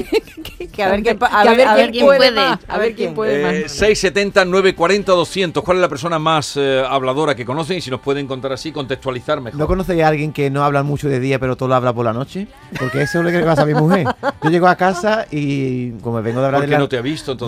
Que 0.72 0.84
a 0.84 0.89
ver 0.89 1.03
quién, 1.03 1.17
pa- 1.17 1.27
a 1.32 1.44
Que 1.44 1.50
ver, 1.55 1.67
a 1.67 1.75
ver 1.75 1.91
quién 1.91 1.91
quién 1.94 2.05
puede. 2.05 2.32
más, 2.32 2.60
A 2.67 2.77
ver 2.77 2.96
quién 2.96 3.13
puede 3.13 3.39
Eh, 3.60 3.62
más. 3.63 3.72
670 3.72 4.44
940 4.46 5.12
200. 5.13 5.63
¿Cuál 5.63 5.77
es 5.77 5.82
la 5.82 5.88
persona 5.89 6.20
más 6.20 6.55
eh, 6.58 6.84
habladora 6.88 7.34
que 7.36 7.46
conocen? 7.46 7.77
Y 7.77 7.82
si 7.82 7.89
nos 7.91 8.01
pueden 8.01 8.27
contar 8.27 8.51
así, 8.51 8.72
contextualizar 8.74 9.39
mejor. 9.39 9.58
¿No 9.60 9.67
conocéis 9.67 10.03
a 10.03 10.08
alguien 10.10 10.34
que 10.34 10.50
no 10.50 10.63
habla 10.65 10.84
mucho 10.84 11.08
de 11.08 11.20
día 11.20 11.39
pero 11.39 11.55
todo 11.55 11.70
lo 11.70 11.75
habla 11.75 11.94
por 11.94 12.03
la 12.05 12.12
noche? 12.13 12.48
Porque 12.77 13.01
eso 13.03 13.20
es 13.20 13.25
lo 13.25 13.32
que 13.32 13.38
le 13.39 13.46
pasa 13.46 13.62
a 13.62 13.65
mi 13.65 13.74
mujer. 13.74 14.08
Yo 14.44 14.50
llego 14.50 14.67
a 14.67 14.75
casa 14.75 15.25
y 15.32 15.91
como 16.01 16.22
vengo 16.22 16.39
de 16.41 16.46
hablar 16.48 16.62
de 16.62 16.67
la... 16.67 16.79
no 16.79 16.89
te 16.89 16.98
ha 16.98 17.01
visto 17.01 17.34
Yo 17.38 17.48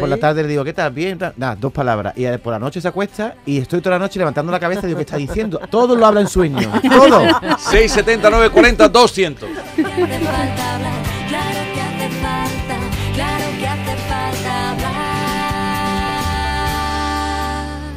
por, 0.00 0.08
la 0.08 0.14
ahí. 0.14 0.20
tarde 0.20 0.42
le 0.42 0.48
digo, 0.48 0.64
¿qué 0.64 0.72
tal? 0.72 0.92
Bien, 0.92 1.18
nada, 1.36 1.56
dos 1.56 1.72
palabras. 1.72 2.14
Y 2.16 2.24
eh, 2.24 2.38
por 2.38 2.52
la 2.52 2.58
noche 2.58 2.80
se 2.80 2.88
acuesta 2.88 3.34
y 3.44 3.58
estoy 3.58 3.80
toda 3.80 3.96
la 3.96 4.00
noche 4.00 4.18
levantando 4.18 4.50
la 4.50 4.58
cabeza 4.60 4.82
y 4.84 4.86
digo, 4.88 4.98
¿qué 4.98 5.02
está 5.04 5.16
diciendo? 5.16 5.60
Todo 5.70 5.94
lo 5.94 6.04
habla 6.06 6.20
en 6.20 6.28
sueño. 6.28 6.70
Todo. 6.82 7.20
670 7.58 8.30
940 8.30 8.88
200. 8.88 9.48
Que 9.74 9.82
hace 9.82 10.18
falta 10.20 10.74
hablar, 10.74 11.02
claro 11.28 11.60
que 11.74 11.80
hace 11.80 12.08
falta, 12.22 12.76
claro 13.14 13.44
que 13.58 13.66
hace 13.66 13.96
falta 14.08 14.70
hablar. 14.70 14.96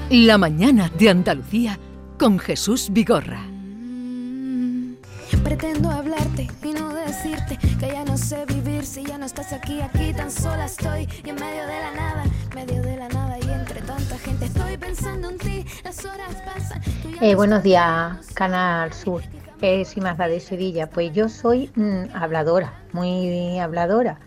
La 0.10 0.38
mañana 0.38 0.92
de 0.98 1.10
Andalucía 1.10 1.80
con 2.18 2.40
Jesús 2.40 2.90
Vigorra. 2.92 3.42
Pretendo 5.44 5.90
hablarte 5.90 6.48
y 6.64 6.74
no 6.74 6.94
decirte 6.94 7.58
que 7.80 7.88
ya 7.88 8.04
no 8.04 8.18
sé 8.18 8.46
vivir 8.46 8.86
si 8.86 9.04
ya 9.04 9.18
no 9.18 9.26
estás 9.26 9.54
aquí, 9.54 9.82
aquí 9.82 10.14
tan 10.14 10.32
sola 10.32 10.66
estoy 10.66 11.08
y 11.24 11.30
en 11.30 11.36
medio 11.36 11.66
de 11.66 11.80
la 11.80 11.92
nada, 11.96 12.24
medio 12.56 12.82
de 12.82 12.98
la 12.98 13.08
nada 13.10 13.38
y 13.40 13.50
entre 13.50 13.82
tanta 13.82 14.18
gente 14.18 14.46
estoy 14.46 14.78
pensando 14.78 15.30
en 15.30 15.38
ti, 15.38 15.66
las 15.84 16.04
horas 16.06 16.36
pasan. 16.46 16.82
Eh, 17.22 17.32
no 17.32 17.38
buenos 17.38 17.64
días, 17.64 18.28
Canal 18.34 18.92
Sur. 18.94 19.22
Es 19.62 19.98
Imazda 19.98 20.28
de 20.28 20.40
Sevilla. 20.40 20.88
Pues 20.90 21.12
yo 21.14 21.28
soy 21.30 21.72
mm, 21.76 22.16
habladora, 22.16 22.74
muy 22.94 23.60
habladora. 23.60 24.20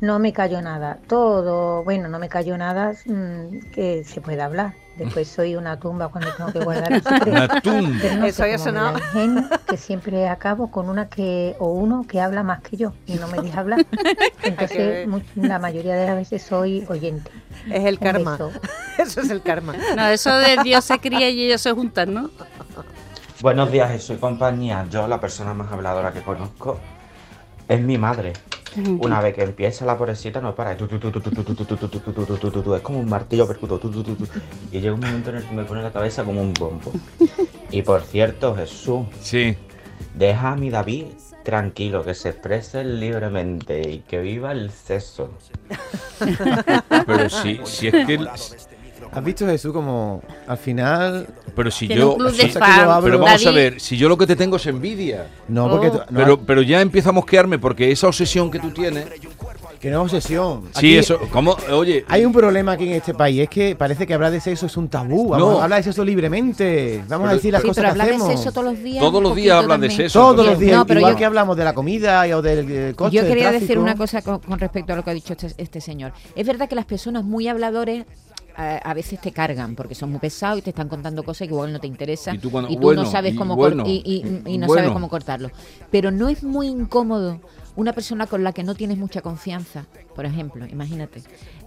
No 0.00 0.18
me 0.18 0.32
callo 0.32 0.60
nada. 0.60 0.98
Todo, 1.06 1.82
bueno, 1.84 2.08
no 2.08 2.18
me 2.18 2.28
callo 2.28 2.58
nada 2.58 2.92
mm, 3.06 3.70
que 3.72 4.04
se 4.04 4.20
pueda 4.20 4.44
hablar. 4.44 4.74
Después 4.98 5.26
soy 5.26 5.56
una 5.56 5.80
tumba 5.80 6.08
cuando 6.08 6.30
tengo 6.36 6.52
que 6.52 6.60
guardar 6.60 6.92
los 6.92 7.02
secretos. 7.02 7.32
Una 7.32 7.60
tumba. 7.62 7.98
Pero 8.00 8.16
no 8.16 8.26
Eso 8.26 8.44
el 8.44 9.00
gen 9.12 9.48
que 9.66 9.76
siempre 9.76 10.28
acabo 10.28 10.70
con 10.70 10.88
una 10.88 11.08
que 11.08 11.56
o 11.58 11.72
uno 11.72 12.04
que 12.06 12.20
habla 12.20 12.42
más 12.44 12.60
que 12.60 12.76
yo 12.76 12.92
y 13.06 13.14
no 13.14 13.26
me 13.28 13.40
deja 13.40 13.60
hablar. 13.60 13.84
Entonces, 14.44 15.08
la 15.34 15.58
mayoría 15.58 15.96
de 15.96 16.06
las 16.06 16.16
veces 16.16 16.42
soy 16.42 16.84
oyente. 16.88 17.30
Es 17.70 17.84
el 17.86 17.94
Un 17.94 18.00
karma. 18.00 18.32
beso. 18.32 18.52
Eso 18.98 19.20
es 19.22 19.30
el 19.30 19.42
karma. 19.42 19.74
No, 19.96 20.06
eso 20.06 20.36
de 20.36 20.58
Dios 20.62 20.84
se 20.84 20.98
cría 21.00 21.28
y 21.28 21.46
ellos 21.46 21.60
se 21.60 21.72
juntan, 21.72 22.14
¿no? 22.14 22.30
Buenos 23.44 23.70
días, 23.70 23.90
Jesús 23.90 24.16
y 24.16 24.20
compañía. 24.20 24.86
Yo, 24.90 25.06
la 25.06 25.20
persona 25.20 25.52
más 25.52 25.70
habladora 25.70 26.14
que 26.14 26.22
conozco, 26.22 26.78
es 27.68 27.78
mi 27.78 27.98
madre. 27.98 28.32
Una 29.00 29.20
vez 29.20 29.34
que 29.34 29.42
empieza 29.42 29.84
la 29.84 29.98
pobrecita 29.98 30.40
no 30.40 30.54
para. 30.54 30.72
Es 30.72 30.78
como 32.82 33.00
un 33.00 33.06
martillo 33.06 33.46
percuto. 33.46 33.78
Y 34.72 34.80
llega 34.80 34.94
un 34.94 35.00
momento 35.00 35.28
en 35.28 35.36
el 35.36 35.44
que 35.44 35.54
me 35.54 35.64
pone 35.64 35.82
la 35.82 35.92
cabeza 35.92 36.24
como 36.24 36.40
un 36.40 36.54
bombo. 36.54 36.90
Y 37.70 37.82
por 37.82 38.00
cierto, 38.00 38.56
Jesús. 38.56 39.08
Sí. 39.20 39.58
Deja 40.14 40.52
a 40.52 40.56
mi 40.56 40.70
David 40.70 41.08
tranquilo, 41.42 42.02
que 42.02 42.14
se 42.14 42.30
exprese 42.30 42.82
libremente 42.82 43.90
y 43.90 43.98
que 43.98 44.20
viva 44.20 44.52
el 44.52 44.70
sexo. 44.70 45.34
Pero 47.06 47.28
si, 47.28 47.60
si 47.64 47.88
es 47.88 48.06
que 48.06 48.26
¿Has 49.14 49.24
visto 49.24 49.46
Jesús 49.46 49.72
como 49.72 50.22
al 50.46 50.58
final... 50.58 51.26
Pero 51.54 51.70
si 51.70 51.86
Tiene 51.86 52.02
yo... 52.02 52.12
un 52.14 52.18
club 52.18 52.32
si- 52.32 52.46
de 52.48 52.48
fans, 52.48 53.00
pero 53.04 53.18
vamos 53.20 53.46
a 53.46 53.50
ver, 53.52 53.80
si 53.80 53.96
yo 53.96 54.08
lo 54.08 54.18
que 54.18 54.26
te 54.26 54.34
tengo 54.34 54.56
es 54.56 54.66
envidia. 54.66 55.28
No, 55.46 55.70
porque 55.70 55.90
tú- 55.90 56.00
no, 56.10 56.18
pero, 56.18 56.40
pero 56.40 56.62
ya 56.62 56.80
empieza 56.80 57.10
a 57.10 57.12
mosquearme 57.12 57.58
porque 57.60 57.92
esa 57.92 58.08
obsesión 58.08 58.50
que 58.50 58.58
tú 58.58 58.70
tienes... 58.72 59.06
que 59.80 59.90
no 59.90 59.98
es 60.04 60.12
obsesión. 60.12 60.62
Sí, 60.74 60.96
eso... 60.96 61.20
¿Cómo? 61.30 61.56
Oye... 61.70 62.04
Hay 62.08 62.24
un 62.24 62.32
problema 62.32 62.72
aquí 62.72 62.84
en 62.88 62.94
este 62.94 63.14
país, 63.14 63.42
es 63.42 63.48
que 63.50 63.76
parece 63.76 64.04
que 64.06 64.14
hablar 64.14 64.32
de 64.32 64.40
sexo 64.40 64.66
es 64.66 64.76
un 64.76 64.88
tabú. 64.88 65.28
Vamos 65.28 65.48
No. 65.54 65.60
a 65.60 65.64
hablar 65.64 65.78
de 65.78 65.84
sexo 65.84 66.04
libremente. 66.04 67.04
Vamos 67.08 67.28
a 67.28 67.34
decir 67.34 67.52
las 67.52 67.62
Sí, 67.62 67.68
cosas 67.68 67.82
pero 67.82 67.86
que 67.86 67.90
hablar 67.92 68.06
de 68.08 68.14
hacemos. 68.14 68.32
sexo 68.40 68.50
todos 68.52 68.64
los 68.72 68.82
días. 68.82 69.00
Todos 69.04 69.22
los 69.22 69.36
días 69.36 69.62
hablan 69.62 69.80
de 69.80 69.90
sexo. 69.90 70.18
Todos 70.18 70.46
los 70.46 70.58
días, 70.58 70.76
No, 70.76 70.86
pero 70.86 71.00
igual 71.00 71.12
yo- 71.12 71.18
que 71.18 71.24
hablamos 71.24 71.56
de 71.56 71.64
la 71.64 71.72
comida 71.74 72.26
y- 72.26 72.32
o 72.32 72.42
del 72.42 72.66
eh, 72.68 72.92
coche, 72.96 73.14
Yo 73.16 73.22
del 73.22 73.30
quería 73.30 73.52
decir 73.52 73.78
una 73.78 73.94
cosa 73.94 74.22
con, 74.22 74.40
con 74.40 74.58
respecto 74.58 74.92
a 74.92 74.96
lo 74.96 75.04
que 75.04 75.10
ha 75.10 75.14
dicho 75.14 75.34
este, 75.34 75.52
este 75.58 75.80
señor. 75.80 76.12
Es 76.34 76.46
verdad 76.46 76.68
que 76.68 76.74
las 76.74 76.86
personas 76.86 77.22
muy 77.22 77.46
habladores 77.46 78.06
a, 78.56 78.76
a 78.76 78.94
veces 78.94 79.20
te 79.20 79.32
cargan 79.32 79.74
porque 79.74 79.94
son 79.94 80.10
muy 80.10 80.20
pesados 80.20 80.58
y 80.58 80.62
te 80.62 80.70
están 80.70 80.88
contando 80.88 81.22
cosas 81.22 81.48
que 81.48 81.54
igual 81.54 81.72
no 81.72 81.80
te 81.80 81.86
interesan 81.86 82.36
Y 82.36 82.38
tú 82.38 82.50
cuando- 82.50 82.70
no 82.70 82.76
bueno, 82.78 83.06
sabes 83.06 83.34
cómo 83.34 83.56
bueno, 83.56 83.84
y, 83.86 84.22
no 84.24 84.66
bueno. 84.66 84.74
sabes 84.74 84.90
cómo 84.92 85.08
cortarlo. 85.08 85.50
Pero 85.90 86.10
no 86.10 86.28
es 86.28 86.42
muy 86.42 86.68
incómodo 86.68 87.40
una 87.76 87.92
persona 87.92 88.26
con 88.28 88.44
la 88.44 88.52
que 88.52 88.62
no 88.62 88.74
tienes 88.76 88.96
mucha 88.98 89.20
confianza, 89.20 89.86
por 90.14 90.24
ejemplo, 90.26 90.64
imagínate, 90.66 91.22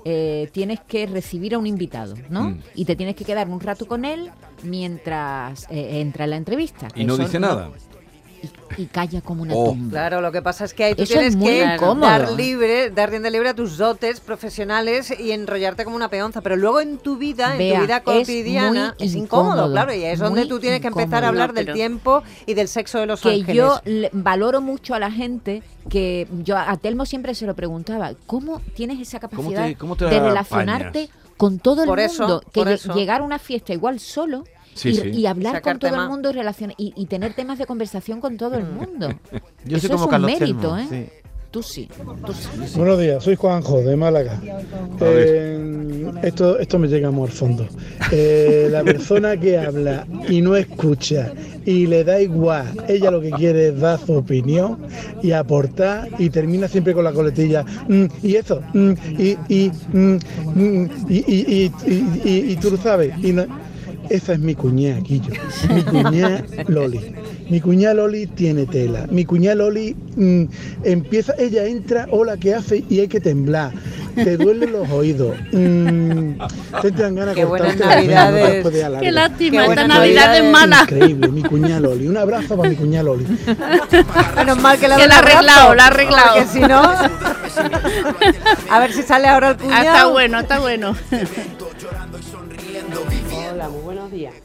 eh, 0.05 0.49
tienes 0.53 0.79
que 0.79 1.05
recibir 1.05 1.53
a 1.55 1.57
un 1.57 1.67
invitado, 1.67 2.15
¿no? 2.29 2.51
Mm. 2.51 2.59
Y 2.75 2.85
te 2.85 2.95
tienes 2.95 3.15
que 3.15 3.25
quedar 3.25 3.49
un 3.49 3.59
rato 3.59 3.87
con 3.87 4.05
él 4.05 4.31
mientras 4.63 5.65
eh, 5.69 5.99
entra 5.99 6.25
la 6.27 6.37
entrevista. 6.37 6.87
Y 6.95 7.03
no 7.03 7.17
dice 7.17 7.39
nada. 7.39 7.71
Y, 8.77 8.81
y 8.83 8.85
calla 8.87 9.21
como 9.21 9.41
una 9.43 9.53
Oh. 9.55 9.65
tumba. 9.69 9.91
Claro, 9.91 10.21
lo 10.21 10.31
que 10.31 10.41
pasa 10.41 10.65
es 10.65 10.73
que 10.73 10.83
ahí 10.83 10.95
tú 10.95 11.03
Eso 11.03 11.13
tienes 11.13 11.29
es 11.29 11.35
muy 11.35 11.47
que 11.49 11.73
incómodo. 11.75 12.07
dar 12.07 12.31
libre, 12.31 12.89
dar 12.91 13.09
rienda 13.09 13.29
libre 13.29 13.49
a 13.49 13.53
tus 13.53 13.77
dotes 13.77 14.19
profesionales 14.19 15.13
y 15.19 15.31
enrollarte 15.31 15.83
como 15.83 15.95
una 15.95 16.09
peonza. 16.09 16.41
Pero 16.41 16.55
luego 16.55 16.79
en 16.81 16.97
tu 16.97 17.17
vida, 17.17 17.55
en 17.55 17.75
tu 17.75 17.81
vida 17.81 17.97
es 17.97 18.03
cotidiana, 18.03 18.95
muy 18.97 19.07
es, 19.07 19.15
incómodo, 19.15 19.51
incómodo, 19.53 19.71
claro. 19.71 19.93
Y 19.93 20.03
es 20.03 20.19
donde 20.19 20.45
tú 20.45 20.59
tienes 20.59 20.81
que 20.81 20.87
empezar 20.87 21.23
a 21.23 21.29
hablar 21.29 21.49
No, 21.49 21.53
del 21.61 21.73
tiempo 21.73 22.23
y 22.45 22.53
del 22.53 22.67
sexo 22.67 22.99
de 22.99 23.05
los 23.07 23.21
que 23.21 23.29
ángeles. 23.29 23.55
yo 23.55 23.79
le- 23.85 24.09
valoro 24.13 24.61
mucho 24.61 24.93
a 24.95 24.99
la 24.99 25.11
gente 25.11 25.63
que 25.89 26.27
yo 26.43 26.57
a 26.57 26.75
Telmo 26.77 27.05
siempre 27.05 27.33
se 27.35 27.45
lo 27.45 27.55
preguntaba, 27.55 28.11
¿cómo 28.25 28.61
tienes 28.75 28.99
esa 28.99 29.19
capacidad 29.19 29.65
te- 29.65 29.75
cómo 29.75 29.95
te 29.95 30.05
de 30.05 30.11
apañas? 30.17 30.27
relacionarte 30.27 31.09
con 31.37 31.59
todo 31.59 31.83
el 31.83 31.87
Por 31.87 31.99
eso, 31.99 32.23
mundo? 32.27 32.41
que 32.51 32.59
por 32.61 32.67
lle- 32.67 32.73
eso. 32.73 32.93
llegar 32.93 33.21
a 33.21 33.23
una 33.23 33.39
fiesta 33.39 33.71
igual 33.73 33.99
solo 33.99 34.43
Sí, 34.77 34.89
y, 34.89 34.95
sí. 34.95 35.09
y 35.09 35.25
hablar 35.25 35.53
Sacar 35.55 35.73
con 35.73 35.79
todo 35.79 35.91
tema. 35.91 36.03
el 36.03 36.09
mundo 36.09 36.29
y, 36.29 36.33
relaciona- 36.33 36.73
y, 36.77 36.93
y 36.95 37.05
tener 37.07 37.33
temas 37.33 37.57
de 37.59 37.65
conversación 37.65 38.21
con 38.21 38.37
todo 38.37 38.55
el 38.55 38.65
mundo. 38.71 39.09
Yo 39.65 39.77
Eso 39.77 39.87
soy 39.87 39.95
como 39.95 40.03
es 40.03 40.05
un 40.05 40.09
Carlos 40.11 40.31
mérito, 40.31 40.59
Telmo, 40.59 40.77
¿eh? 40.77 40.87
sí. 40.89 41.05
Tú 41.49 41.63
sí, 41.63 41.87
tú 42.25 42.33
sí. 42.33 42.49
Buenos 42.75 42.99
días, 42.99 43.23
soy 43.23 43.35
Juanjo 43.35 43.79
de 43.81 43.95
Málaga. 43.95 44.37
Eh, 45.01 46.11
esto, 46.23 46.59
esto 46.59 46.77
me 46.77 46.87
llega 46.87 47.09
muy 47.09 47.25
al 47.27 47.31
fondo. 47.31 47.65
Eh, 48.11 48.67
la 48.69 48.83
persona 48.83 49.37
que 49.37 49.57
habla 49.57 50.05
y 50.27 50.41
no 50.41 50.55
escucha 50.55 51.31
y 51.65 51.87
le 51.87 52.03
da 52.03 52.21
igual, 52.21 52.67
ella 52.87 53.11
lo 53.11 53.21
que 53.21 53.31
quiere 53.31 53.69
es 53.69 53.79
dar 53.79 53.97
su 53.99 54.13
opinión 54.13 54.77
y 55.23 55.31
aportar 55.31 56.09
y 56.19 56.29
termina 56.29 56.67
siempre 56.67 56.93
con 56.93 57.03
la 57.05 57.13
coletilla. 57.13 57.63
"Mm, 57.87 58.05
y 58.23 58.35
eso, 58.35 58.61
mm, 58.73 58.91
y, 59.17 59.37
y, 59.47 59.71
mm, 59.93 60.17
mm, 60.55 60.89
y, 61.09 61.17
y- 61.17 61.23
y- 61.47 61.71
y- 61.91 62.21
y- 62.29 62.51
y 62.51 62.55
tú 62.57 62.71
lo 62.71 62.77
sabes. 62.77 63.13
Y 63.23 63.31
no- 63.31 63.45
esa 64.09 64.33
es 64.33 64.39
mi 64.39 64.55
cuñada, 64.55 64.99
Guillo. 65.01 65.33
Mi 65.73 65.83
cuñada 65.83 66.43
Loli. 66.67 67.15
Mi 67.49 67.61
cuñada 67.61 67.93
Loli 67.93 68.27
tiene 68.27 68.65
tela. 68.65 69.05
Mi 69.09 69.23
cuñada 69.25 69.55
Loli 69.55 69.95
mm, 70.15 70.43
empieza, 70.83 71.33
ella 71.37 71.65
entra, 71.65 72.07
hola, 72.11 72.37
¿qué 72.37 72.53
hace? 72.55 72.83
Y 72.89 72.99
hay 72.99 73.07
que 73.07 73.19
temblar. 73.21 73.71
Te 74.15 74.35
duelen 74.35 74.71
los 74.71 74.89
oídos. 74.89 75.35
Mm, 75.51 76.31
te 76.81 76.87
entran 76.87 77.15
ganas 77.15 77.35
de 77.35 77.41
Qué 77.41 77.45
buenas 77.45 77.75
cortarte 77.75 77.83
no 77.83 78.15
navidades. 78.15 78.99
Qué 78.99 79.11
lástima, 79.11 79.63
Qué 79.63 79.69
esta 79.69 79.87
Navidad 79.87 80.35
es 80.37 80.43
es 80.43 80.51
mala. 80.51 80.81
Increíble, 80.81 81.27
mi 81.29 81.43
cuñada 81.43 81.79
Loli. 81.81 82.07
Un 82.07 82.17
abrazo 82.17 82.57
para 82.57 82.69
mi 82.69 82.75
cuñada 82.75 83.03
Loli. 83.03 83.25
Menos 84.35 84.59
mal 84.59 84.77
que 84.79 84.87
la 84.87 84.95
ha 84.95 85.17
arreglado, 85.19 85.75
la 85.75 85.83
ha 85.83 85.87
arreglado. 85.87 86.35
Porque 86.35 86.47
si 86.51 86.59
no. 86.61 86.81
a 88.69 88.79
ver 88.79 88.91
si 88.93 89.03
sale 89.03 89.27
ahora 89.27 89.49
el 89.49 89.53
Ah, 89.55 89.57
cuñado. 89.63 89.85
está 89.85 90.05
bueno, 90.07 90.39
está 90.39 90.59
bueno. 90.59 90.95
Buenos 94.07 94.21
días. 94.21 94.35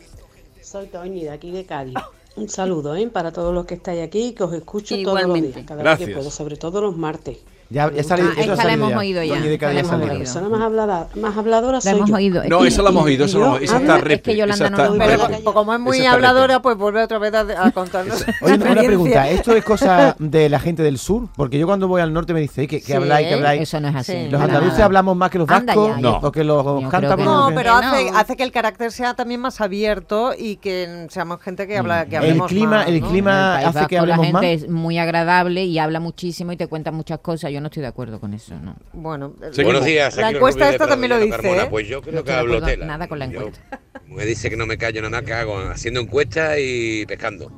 Soy 0.61 0.87
Toñi 0.88 1.23
de 1.23 1.31
aquí 1.31 1.52
de 1.52 1.64
Cádiz. 1.64 1.95
Un 2.35 2.49
saludo 2.49 2.97
¿eh? 2.97 3.07
para 3.07 3.31
todos 3.31 3.54
los 3.54 3.64
que 3.64 3.75
estáis 3.75 4.02
aquí, 4.02 4.33
que 4.33 4.42
os 4.42 4.52
escucho 4.52 4.97
todos 5.04 5.23
los 5.23 5.40
días, 5.40 5.64
cada 5.64 5.85
vez 5.85 5.99
que 5.99 6.12
puedo, 6.12 6.33
sobre 6.33 6.57
todo 6.57 6.81
los 6.81 6.97
martes. 6.97 7.38
Ya, 7.73 7.91
ya 7.91 8.02
salido, 8.02 8.29
Ah, 8.29 8.33
eso 8.41 8.50
ha 8.50 8.55
esta 8.55 8.64
la 8.67 8.73
hemos 8.75 8.93
oído 8.95 9.23
ya, 9.23 9.35
Cádiz 9.35 9.61
la 9.61 9.81
hemos. 9.81 9.91
La 9.93 9.97
oído. 10.05 10.19
persona 10.19 10.49
más 10.49 10.61
hablada, 10.61 11.09
más 11.17 11.37
habladora 11.37 11.73
La 11.75 11.81
soy 11.81 11.93
hemos 11.93 12.09
yo. 12.11 12.17
oído. 12.17 12.43
No, 12.49 12.64
esa 12.64 12.83
la 12.83 12.91
hemos 12.91 13.05
oído, 13.05 13.25
esa, 13.25 13.38
la 13.38 13.47
hemos- 13.47 13.62
esa 13.62 13.76
está 13.79 13.99
Es 14.12 14.23
que 14.23 14.37
Yolanda 14.37 14.67
esa 14.67 14.71
no 14.71 14.85
lo- 14.85 14.99
Pero 14.99 15.26
repe. 15.29 15.43
co- 15.45 15.55
como 15.55 15.73
es 15.75 15.81
muy 15.81 15.99
Esa 15.99 16.12
habladora, 16.12 16.61
pues 16.61 16.76
vuelve 16.76 17.02
otra 17.02 17.19
vez 17.19 17.33
a, 17.35 17.67
a 17.67 17.71
contarnos. 17.71 18.25
Oye, 18.43 18.55
una 18.55 18.75
pregunta, 18.83 19.29
¿esto 19.31 19.57
es 19.57 19.64
cosa 19.64 20.14
de 20.19 20.49
la 20.49 20.61
gente 20.61 20.83
del 20.83 20.99
sur? 20.99 21.29
Porque 21.35 21.59
yo 21.59 21.67
cuando 21.67 21.88
voy 21.88 22.02
al 22.02 22.12
norte 22.12 22.35
me 22.35 22.41
dice, 22.41 22.67
¿qué, 22.69 22.81
qué 22.81 22.87
Sí, 22.87 22.93
habláis, 22.93 23.29
qué 23.29 23.35
habláis? 23.35 23.62
Eso 23.62 23.81
no 23.81 23.88
es 23.88 23.97
así. 23.97 24.12
Sí. 24.12 24.29
¿Los 24.31 24.41
andaluces 24.41 24.81
hablamos 24.81 25.17
más 25.17 25.31
que 25.31 25.38
los 25.38 25.47
vascos? 25.47 25.97
ya, 25.97 25.97
No. 26.00 26.19
¿O 26.23 26.31
que 26.31 26.45
los 26.45 26.64
Yo 26.83 26.88
cántabros? 26.91 27.25
No, 27.25 27.50
pero 27.55 27.73
hace, 27.75 28.11
no. 28.11 28.37
que 28.37 28.43
el 28.43 28.52
carácter 28.52 28.93
sea 28.93 29.14
también 29.14 29.41
más 29.41 29.61
abierto 29.61 30.33
y 30.37 30.57
que 30.57 31.07
seamos 31.09 31.41
gente 31.41 31.67
que 31.67 31.79
habla, 31.79 32.05
que 32.07 32.17
hablemos 32.19 32.52
más, 32.52 32.87
el 32.88 33.00
¿no? 33.00 33.09
clima 33.09 33.57
hace 33.57 33.87
que 33.87 33.97
Vasco 33.97 34.07
la 34.07 34.14
hablemos 34.17 34.41
gente 34.43 34.57
más. 34.57 34.64
es 34.64 34.69
muy 34.69 34.99
agradable 34.99 35.64
y 35.64 35.79
habla 35.79 36.00
muchísimo 36.00 36.52
y 36.52 36.57
te 36.57 36.67
cuenta 36.67 36.93
muchas 36.93 37.19
cosas. 37.21 37.50
Yo 37.50 37.62
no 37.62 37.69
estoy 37.69 37.81
de 37.83 37.88
acuerdo 37.88 38.21
con 38.21 38.35
eso, 38.35 38.54
¿no. 38.59 38.76
Bueno. 38.92 39.35
Buenos 39.64 39.85
días. 39.85 40.16
La 40.16 40.31
encuesta 40.31 40.69
esta 40.71 40.87
también 40.87 41.11
lo 41.11 41.19
dice, 41.19 41.31
Carmona. 41.31 41.62
¿eh? 41.64 41.69
Pues 41.71 41.88
yo 41.88 41.97
No 41.99 42.02
creo 42.02 42.12
que 42.12 42.19
estoy 42.31 42.35
de 42.35 42.40
hablo 42.40 42.62
tela. 42.66 42.87
nada 42.87 43.09
con 43.09 43.19
la 43.19 43.26
Yo- 43.26 43.38
encuesta. 43.40 43.81
Me 44.07 44.26
dice 44.26 44.50
que 44.50 44.57
no 44.59 44.66
me 44.66 44.76
callo 44.76 45.00
nada, 45.02 45.23
que 45.23 45.33
hago 45.33 45.57
haciendo 45.71 46.00
encuestas 46.00 46.59
y 46.61 47.07
pescando. 47.07 47.50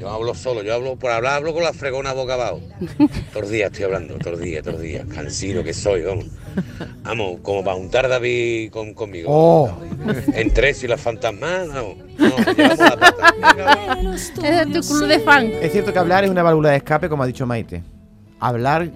Yo 0.00 0.10
hablo 0.10 0.34
solo, 0.34 0.62
yo 0.62 0.74
hablo 0.74 0.96
por 0.96 1.12
hablar, 1.12 1.34
hablo 1.34 1.54
con 1.54 1.62
la 1.62 1.72
fregona 1.72 2.12
boca 2.12 2.34
abajo. 2.34 2.60
Todos 3.30 3.42
los 3.42 3.50
días 3.50 3.70
estoy 3.70 3.84
hablando, 3.84 4.14
todos 4.18 4.32
los 4.32 4.40
días, 4.40 4.62
todos 4.62 4.74
los 4.74 4.82
días. 4.82 5.06
Cansino 5.06 5.62
que 5.62 5.72
soy, 5.72 6.02
vamos. 6.02 6.26
Vamos, 7.02 7.40
como 7.42 7.62
para 7.62 7.76
juntar 7.76 8.08
David 8.08 8.70
con, 8.72 8.92
conmigo. 8.94 9.28
Oh, 9.30 9.70
En 10.32 10.52
tres 10.52 10.82
y 10.82 10.88
las 10.88 11.00
fantasmas, 11.00 11.68
no. 11.68 11.94
No, 12.18 14.12
es 14.14 14.32
tu 14.34 14.80
club 14.80 15.06
de 15.06 15.20
fan. 15.20 15.46
es 15.46 15.72
cierto 15.72 15.92
que 15.92 15.98
hablar 15.98 16.24
es 16.24 16.30
una 16.30 16.42
válvula 16.42 16.70
de 16.70 16.76
escape, 16.78 17.08
como 17.08 17.22
ha 17.22 17.26
dicho 17.26 17.46
Maite. 17.46 17.82
Hablar 18.46 18.90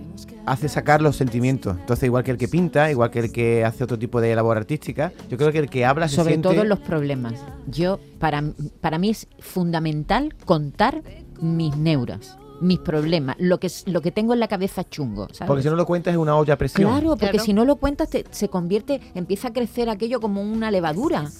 hace 0.44 0.68
sacar 0.68 1.00
los 1.02 1.16
sentimientos. 1.16 1.76
Entonces, 1.78 2.04
igual 2.04 2.22
que 2.24 2.30
el 2.32 2.36
que 2.38 2.48
pinta, 2.48 2.90
igual 2.90 3.10
que 3.10 3.18
el 3.20 3.32
que 3.32 3.64
hace 3.64 3.82
otro 3.84 3.98
tipo 3.98 4.20
de 4.20 4.34
labor 4.34 4.56
artística, 4.56 5.12
yo 5.30 5.36
creo 5.38 5.52
que 5.52 5.58
el 5.58 5.70
que 5.70 5.84
habla 5.86 6.08
se 6.08 6.16
Sobre 6.16 6.30
siente... 6.32 6.48
todo 6.50 6.64
los 6.64 6.78
problemas. 6.80 7.34
Yo, 7.66 7.98
para, 8.18 8.42
para 8.80 8.98
mí 8.98 9.10
es 9.10 9.26
fundamental 9.38 10.34
contar 10.44 11.02
mis 11.40 11.76
neuras, 11.76 12.36
mis 12.60 12.78
problemas, 12.78 13.36
lo 13.38 13.58
que, 13.60 13.68
es- 13.68 13.84
lo 13.86 14.00
que 14.02 14.10
tengo 14.10 14.32
en 14.34 14.40
la 14.40 14.48
cabeza 14.48 14.84
chungo. 14.88 15.28
¿sabes? 15.32 15.46
Porque 15.46 15.62
si 15.62 15.68
no 15.70 15.76
lo 15.76 15.86
cuentas 15.86 16.12
es 16.12 16.18
una 16.18 16.34
olla 16.36 16.54
a 16.54 16.58
presión. 16.58 16.90
Claro, 16.90 17.10
porque 17.10 17.28
Claro. 17.30 17.44
si 17.44 17.52
no 17.52 17.64
lo 17.64 17.76
cuentas 17.76 18.10
te- 18.10 18.24
se 18.30 18.48
convierte, 18.48 19.00
empieza 19.14 19.48
a 19.48 19.52
crecer 19.52 19.88
aquello 19.88 20.20
como 20.20 20.42
una 20.42 20.70
levadura. 20.70 21.30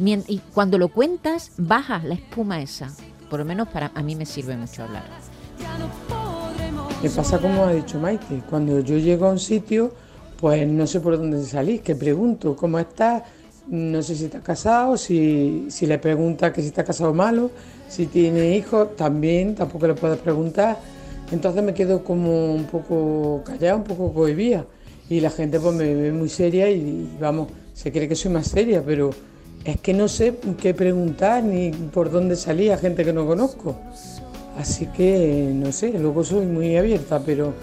Y 0.00 0.38
cuando 0.54 0.78
lo 0.78 0.88
cuentas, 0.88 1.52
baja 1.58 2.00
la 2.04 2.14
espuma 2.14 2.62
esa. 2.62 2.88
Por 3.28 3.40
lo 3.40 3.44
menos 3.44 3.68
para 3.68 3.90
a 3.94 4.02
mí 4.02 4.14
me 4.14 4.24
sirve 4.26 4.56
mucho 4.56 4.84
hablar. 4.84 5.04
Me 7.00 7.08
pasa 7.10 7.38
como 7.38 7.64
ha 7.64 7.72
dicho 7.72 8.00
Maite, 8.00 8.42
cuando 8.50 8.80
yo 8.80 8.98
llego 8.98 9.26
a 9.26 9.30
un 9.30 9.38
sitio, 9.38 9.92
pues 10.40 10.66
no 10.66 10.84
sé 10.84 10.98
por 10.98 11.16
dónde 11.16 11.44
salir, 11.44 11.80
que 11.80 11.94
pregunto, 11.94 12.56
¿cómo 12.56 12.76
estás? 12.80 13.22
No 13.68 14.02
sé 14.02 14.16
si 14.16 14.24
está 14.24 14.40
casado, 14.40 14.96
si, 14.96 15.66
si 15.70 15.86
le 15.86 15.98
pregunta 15.98 16.52
que 16.52 16.60
si 16.60 16.66
está 16.66 16.82
casado 16.82 17.14
malo, 17.14 17.52
si 17.88 18.06
tiene 18.06 18.56
hijos, 18.56 18.96
también 18.96 19.54
tampoco 19.54 19.86
le 19.86 19.94
puedo 19.94 20.16
preguntar. 20.16 20.80
Entonces 21.30 21.62
me 21.62 21.72
quedo 21.72 22.02
como 22.02 22.52
un 22.52 22.64
poco 22.64 23.42
callada, 23.44 23.76
un 23.76 23.84
poco 23.84 24.12
cohibida. 24.12 24.66
Y 25.08 25.20
la 25.20 25.30
gente 25.30 25.60
pues 25.60 25.76
me 25.76 25.94
ve 25.94 26.10
muy 26.10 26.28
seria 26.28 26.68
y, 26.68 27.16
vamos, 27.20 27.46
se 27.74 27.92
cree 27.92 28.08
que 28.08 28.16
soy 28.16 28.32
más 28.32 28.48
seria, 28.48 28.82
pero 28.84 29.10
es 29.64 29.78
que 29.80 29.94
no 29.94 30.08
sé 30.08 30.34
qué 30.60 30.74
preguntar 30.74 31.44
ni 31.44 31.70
por 31.70 32.10
dónde 32.10 32.34
salir 32.34 32.72
a 32.72 32.76
gente 32.76 33.04
que 33.04 33.12
no 33.12 33.24
conozco. 33.24 33.76
Así 34.58 34.86
que 34.86 35.50
no 35.54 35.70
sé, 35.72 35.96
luego 35.98 36.24
soy 36.24 36.46
muy 36.46 36.76
abierta, 36.76 37.20
pero 37.24 37.54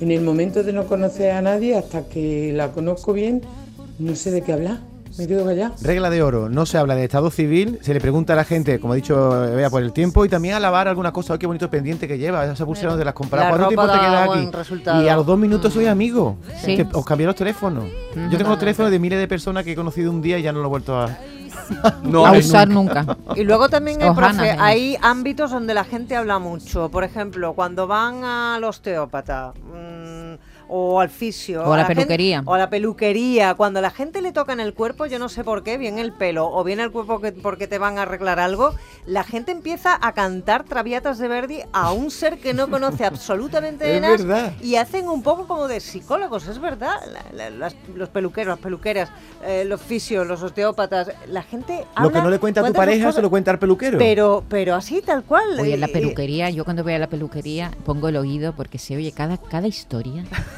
en 0.00 0.10
el 0.10 0.22
momento 0.22 0.62
de 0.62 0.72
no 0.72 0.84
conocer 0.84 1.32
a 1.32 1.42
nadie, 1.42 1.76
hasta 1.76 2.08
que 2.08 2.52
la 2.54 2.72
conozco 2.72 3.12
bien, 3.12 3.42
no 3.98 4.14
sé 4.16 4.30
de 4.30 4.42
qué 4.42 4.52
hablar. 4.54 4.78
Me 5.18 5.26
quedo 5.26 5.44
callada. 5.44 5.74
Regla 5.82 6.10
de 6.10 6.22
oro, 6.22 6.48
no 6.48 6.64
se 6.64 6.78
habla 6.78 6.94
de 6.94 7.02
estado 7.02 7.30
civil, 7.30 7.78
se 7.82 7.92
le 7.92 8.00
pregunta 8.00 8.34
a 8.34 8.36
la 8.36 8.44
gente, 8.44 8.78
como 8.78 8.92
ha 8.92 8.96
dicho 8.96 9.30
vea 9.54 9.68
por 9.68 9.82
el 9.82 9.92
tiempo, 9.92 10.24
y 10.24 10.28
también 10.28 10.54
a 10.54 10.60
lavar 10.60 10.86
alguna 10.86 11.12
cosa, 11.12 11.32
Ay, 11.32 11.38
qué 11.40 11.46
bonito 11.48 11.68
pendiente 11.68 12.06
que 12.06 12.18
lleva, 12.18 12.44
esa 12.50 12.64
pulsera 12.64 12.94
de 12.96 13.04
las 13.04 13.14
compras, 13.14 13.42
La 13.42 13.48
¿cuánto 13.50 13.66
tiempo 13.68 13.82
te 13.86 13.92
da 13.92 14.00
queda 14.00 14.26
buen 14.26 14.38
aquí? 14.46 14.50
resultado. 14.56 15.02
Y 15.04 15.08
a 15.08 15.16
los 15.16 15.26
dos 15.26 15.36
minutos 15.38 15.72
soy 15.72 15.86
amigo, 15.86 16.36
Sí. 16.62 16.76
que 16.76 16.86
os 16.92 17.04
cambié 17.04 17.26
los 17.26 17.34
teléfonos. 17.34 17.84
Yo 18.30 18.38
tengo 18.38 18.50
los 18.50 18.60
teléfonos 18.60 18.92
de 18.92 18.98
miles 19.00 19.18
de 19.18 19.26
personas 19.26 19.64
que 19.64 19.72
he 19.72 19.76
conocido 19.76 20.10
un 20.12 20.22
día 20.22 20.38
y 20.38 20.42
ya 20.42 20.52
no 20.52 20.60
lo 20.60 20.66
he 20.66 20.70
vuelto 20.70 20.96
a, 20.96 21.18
No, 22.02 22.26
a 22.26 22.32
usar 22.32 22.68
nunca. 22.68 23.16
Y 23.36 23.44
luego 23.44 23.68
también, 23.68 23.98
profe, 23.98 24.34
menos. 24.34 24.56
hay 24.60 24.96
ámbitos 25.00 25.50
donde 25.50 25.74
la 25.74 25.84
gente 25.84 26.16
habla 26.16 26.38
mucho. 26.38 26.90
Por 26.90 27.04
ejemplo, 27.04 27.54
cuando 27.54 27.86
van 27.86 28.24
al 28.24 28.64
osteópata 28.64 29.52
mm, 29.56 30.17
o 30.68 31.00
al 31.00 31.08
fisio. 31.08 31.62
O 31.64 31.72
a 31.72 31.78
la 31.78 31.86
peluquería. 31.86 32.42
o 32.44 32.54
a 32.54 32.58
la 32.58 32.70
peluquería. 32.70 33.54
Cuando 33.54 33.80
la 33.80 33.90
gente 33.90 34.20
le 34.22 34.32
toca 34.32 34.52
en 34.52 34.60
el 34.60 34.74
cuerpo, 34.74 35.06
yo 35.06 35.18
no 35.18 35.28
sé 35.28 35.44
por 35.44 35.62
qué, 35.62 35.78
bien 35.78 35.98
el 35.98 36.12
pelo 36.12 36.50
o 36.50 36.62
bien 36.64 36.80
el 36.80 36.90
cuerpo 36.90 37.20
que, 37.20 37.32
porque 37.32 37.66
te 37.66 37.78
van 37.78 37.98
a 37.98 38.02
arreglar 38.02 38.38
algo, 38.38 38.74
la 39.06 39.24
gente 39.24 39.52
empieza 39.52 39.98
a 40.00 40.12
cantar 40.12 40.64
traviatas 40.64 41.18
de 41.18 41.28
Verdi 41.28 41.60
a 41.72 41.92
un 41.92 42.10
ser 42.10 42.38
que 42.38 42.54
no 42.54 42.68
conoce 42.68 43.04
absolutamente 43.04 43.84
de 43.88 43.96
Es 43.96 44.02
nada 44.02 44.16
verdad. 44.16 44.52
y 44.62 44.76
hacen 44.76 45.08
un 45.08 45.22
poco 45.22 45.46
como 45.46 45.68
de 45.68 45.80
psicólogos, 45.80 46.46
es 46.48 46.58
verdad. 46.60 46.96
La- 47.12 47.32
la- 47.32 47.50
las- 47.50 47.76
los 47.94 48.08
peluqueros, 48.10 48.52
las 48.52 48.58
peluqueras, 48.62 49.08
eh, 49.44 49.64
los 49.66 49.80
fisios, 49.80 50.26
los 50.26 50.42
osteópatas, 50.42 51.10
la 51.28 51.42
gente 51.42 51.78
Lo 51.96 52.10
que 52.10 52.18
habla- 52.18 52.22
no 52.22 52.30
le 52.30 52.38
cuenta 52.38 52.60
a 52.60 52.66
tu 52.66 52.72
pareja 52.72 53.04
cosas, 53.06 53.14
se 53.16 53.22
lo 53.22 53.30
cuenta 53.30 53.50
al 53.50 53.58
peluquero. 53.58 53.98
Pero, 53.98 54.44
pero 54.48 54.74
así, 54.74 55.00
tal 55.02 55.24
cual. 55.24 55.44
Oye, 55.60 55.74
en 55.74 55.80
la 55.80 55.86
eh, 55.86 55.92
peluquería, 55.92 56.50
yo 56.50 56.64
cuando 56.64 56.82
voy 56.82 56.92
a 56.92 56.98
la 56.98 57.06
peluquería 57.08 57.70
pongo 57.84 58.08
el 58.08 58.16
oído 58.16 58.52
porque 58.52 58.78
se 58.78 58.96
oye 58.96 59.12
cada, 59.12 59.38
cada 59.38 59.66
historia. 59.66 60.24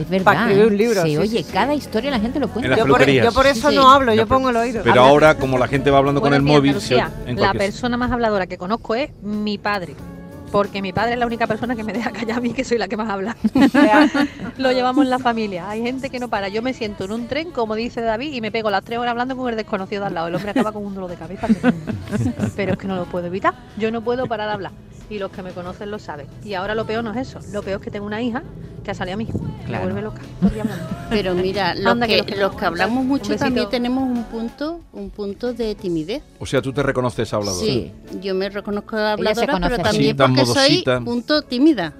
Es 0.00 0.08
verdad. 0.08 0.34
escribir 0.48 0.66
un 0.66 0.76
libro, 0.76 1.02
Se 1.02 1.08
sí, 1.08 1.16
oye 1.16 1.42
sí, 1.44 1.52
cada 1.52 1.74
historia, 1.74 2.10
la 2.10 2.20
gente 2.20 2.40
lo 2.40 2.48
cuenta. 2.48 2.66
En 2.66 2.70
las 2.70 2.78
yo, 2.78 2.84
por, 2.86 2.94
peluquerías. 2.98 3.24
yo 3.26 3.32
por 3.32 3.46
eso 3.46 3.70
Sí. 3.70 3.76
no 3.76 3.90
hablo, 3.90 4.14
yo 4.14 4.26
pongo 4.26 4.50
el 4.50 4.56
oído. 4.56 4.82
Pero 4.84 5.02
ahora, 5.02 5.36
como 5.36 5.58
la 5.58 5.68
gente 5.68 5.90
va 5.90 5.98
hablando 5.98 6.20
con 6.20 6.34
el 6.34 6.44
días, 6.44 6.56
móvil, 6.56 6.80
se 6.80 6.98
en 7.26 7.40
la 7.40 7.52
persona 7.52 7.96
más 7.96 8.10
habladora 8.12 8.46
que 8.46 8.58
conozco 8.58 8.94
es 8.94 9.10
mi 9.22 9.58
padre. 9.58 9.94
Porque 10.52 10.82
mi 10.82 10.92
padre 10.92 11.12
es 11.12 11.18
la 11.20 11.26
única 11.26 11.46
persona 11.46 11.76
que 11.76 11.84
me 11.84 11.92
deja 11.92 12.10
callar 12.10 12.38
a 12.38 12.40
mí, 12.40 12.52
que 12.52 12.64
soy 12.64 12.76
la 12.76 12.88
que 12.88 12.96
más 12.96 13.08
habla. 13.08 13.36
Lo 14.58 14.72
llevamos 14.72 15.04
en 15.04 15.10
la 15.10 15.20
familia. 15.20 15.70
Hay 15.70 15.82
gente 15.82 16.10
que 16.10 16.18
no 16.18 16.28
para. 16.28 16.48
Yo 16.48 16.60
me 16.60 16.74
siento 16.74 17.04
en 17.04 17.12
un 17.12 17.28
tren, 17.28 17.52
como 17.52 17.76
dice 17.76 18.00
David, 18.00 18.32
y 18.32 18.40
me 18.40 18.50
pego 18.50 18.68
las 18.68 18.82
tres 18.84 18.98
horas 18.98 19.12
hablando 19.12 19.36
con 19.36 19.48
el 19.48 19.54
desconocido 19.56 20.00
de 20.00 20.06
al 20.08 20.14
lado. 20.14 20.26
El 20.26 20.34
hombre 20.34 20.50
acaba 20.50 20.72
con 20.72 20.84
un 20.84 20.94
dolor 20.94 21.08
de 21.10 21.16
cabeza. 21.16 21.46
Pero 22.56 22.72
es 22.72 22.78
que 22.78 22.88
no 22.88 22.96
lo 22.96 23.04
puedo 23.04 23.26
evitar. 23.26 23.54
Yo 23.76 23.92
no 23.92 24.02
puedo 24.02 24.26
parar 24.26 24.48
de 24.48 24.54
hablar. 24.54 24.72
Y 25.10 25.18
los 25.18 25.30
que 25.32 25.42
me 25.42 25.50
conocen 25.50 25.90
lo 25.90 25.98
saben. 25.98 26.26
Y 26.44 26.54
ahora 26.54 26.74
lo 26.74 26.86
peor 26.86 27.02
no 27.04 27.10
es 27.12 27.28
eso. 27.28 27.40
Lo 27.52 27.62
peor 27.62 27.80
es 27.80 27.84
que 27.84 27.90
tengo 27.90 28.06
una 28.06 28.22
hija 28.22 28.42
que 28.84 28.92
ha 28.92 28.94
salido 28.94 29.14
a 29.14 29.18
mí. 29.18 29.26
Me 29.26 29.64
Claro. 29.66 29.84
vuelve 29.84 30.02
loca. 30.02 30.20
Pero 31.10 31.34
mira, 31.34 31.74
los 31.74 31.86
Anda, 31.86 32.06
que 32.06 32.12
que, 32.12 32.18
los 32.18 32.26
que 32.26 32.36
los 32.36 32.52
no- 32.52 32.56
que 32.58 32.64
hablamos 32.64 33.04
mucho 33.04 33.36
también 33.36 33.68
tenemos 33.68 34.04
un 34.04 34.22
punto, 34.24 34.80
un 34.92 35.10
punto 35.10 35.52
de 35.52 35.74
timidez. 35.74 36.22
O 36.38 36.46
sea, 36.46 36.62
tú 36.62 36.72
te 36.72 36.82
reconoces 36.82 37.32
hablador. 37.34 37.62
Sí, 37.64 37.92
yo 38.22 38.34
me 38.34 38.48
reconozco 38.48 38.96
habladora, 38.96 39.58
pero 39.60 39.78
también 39.82 40.16
porque 40.16 40.46
soy 40.46 40.84
punto 41.04 41.42
tímida. 41.42 41.92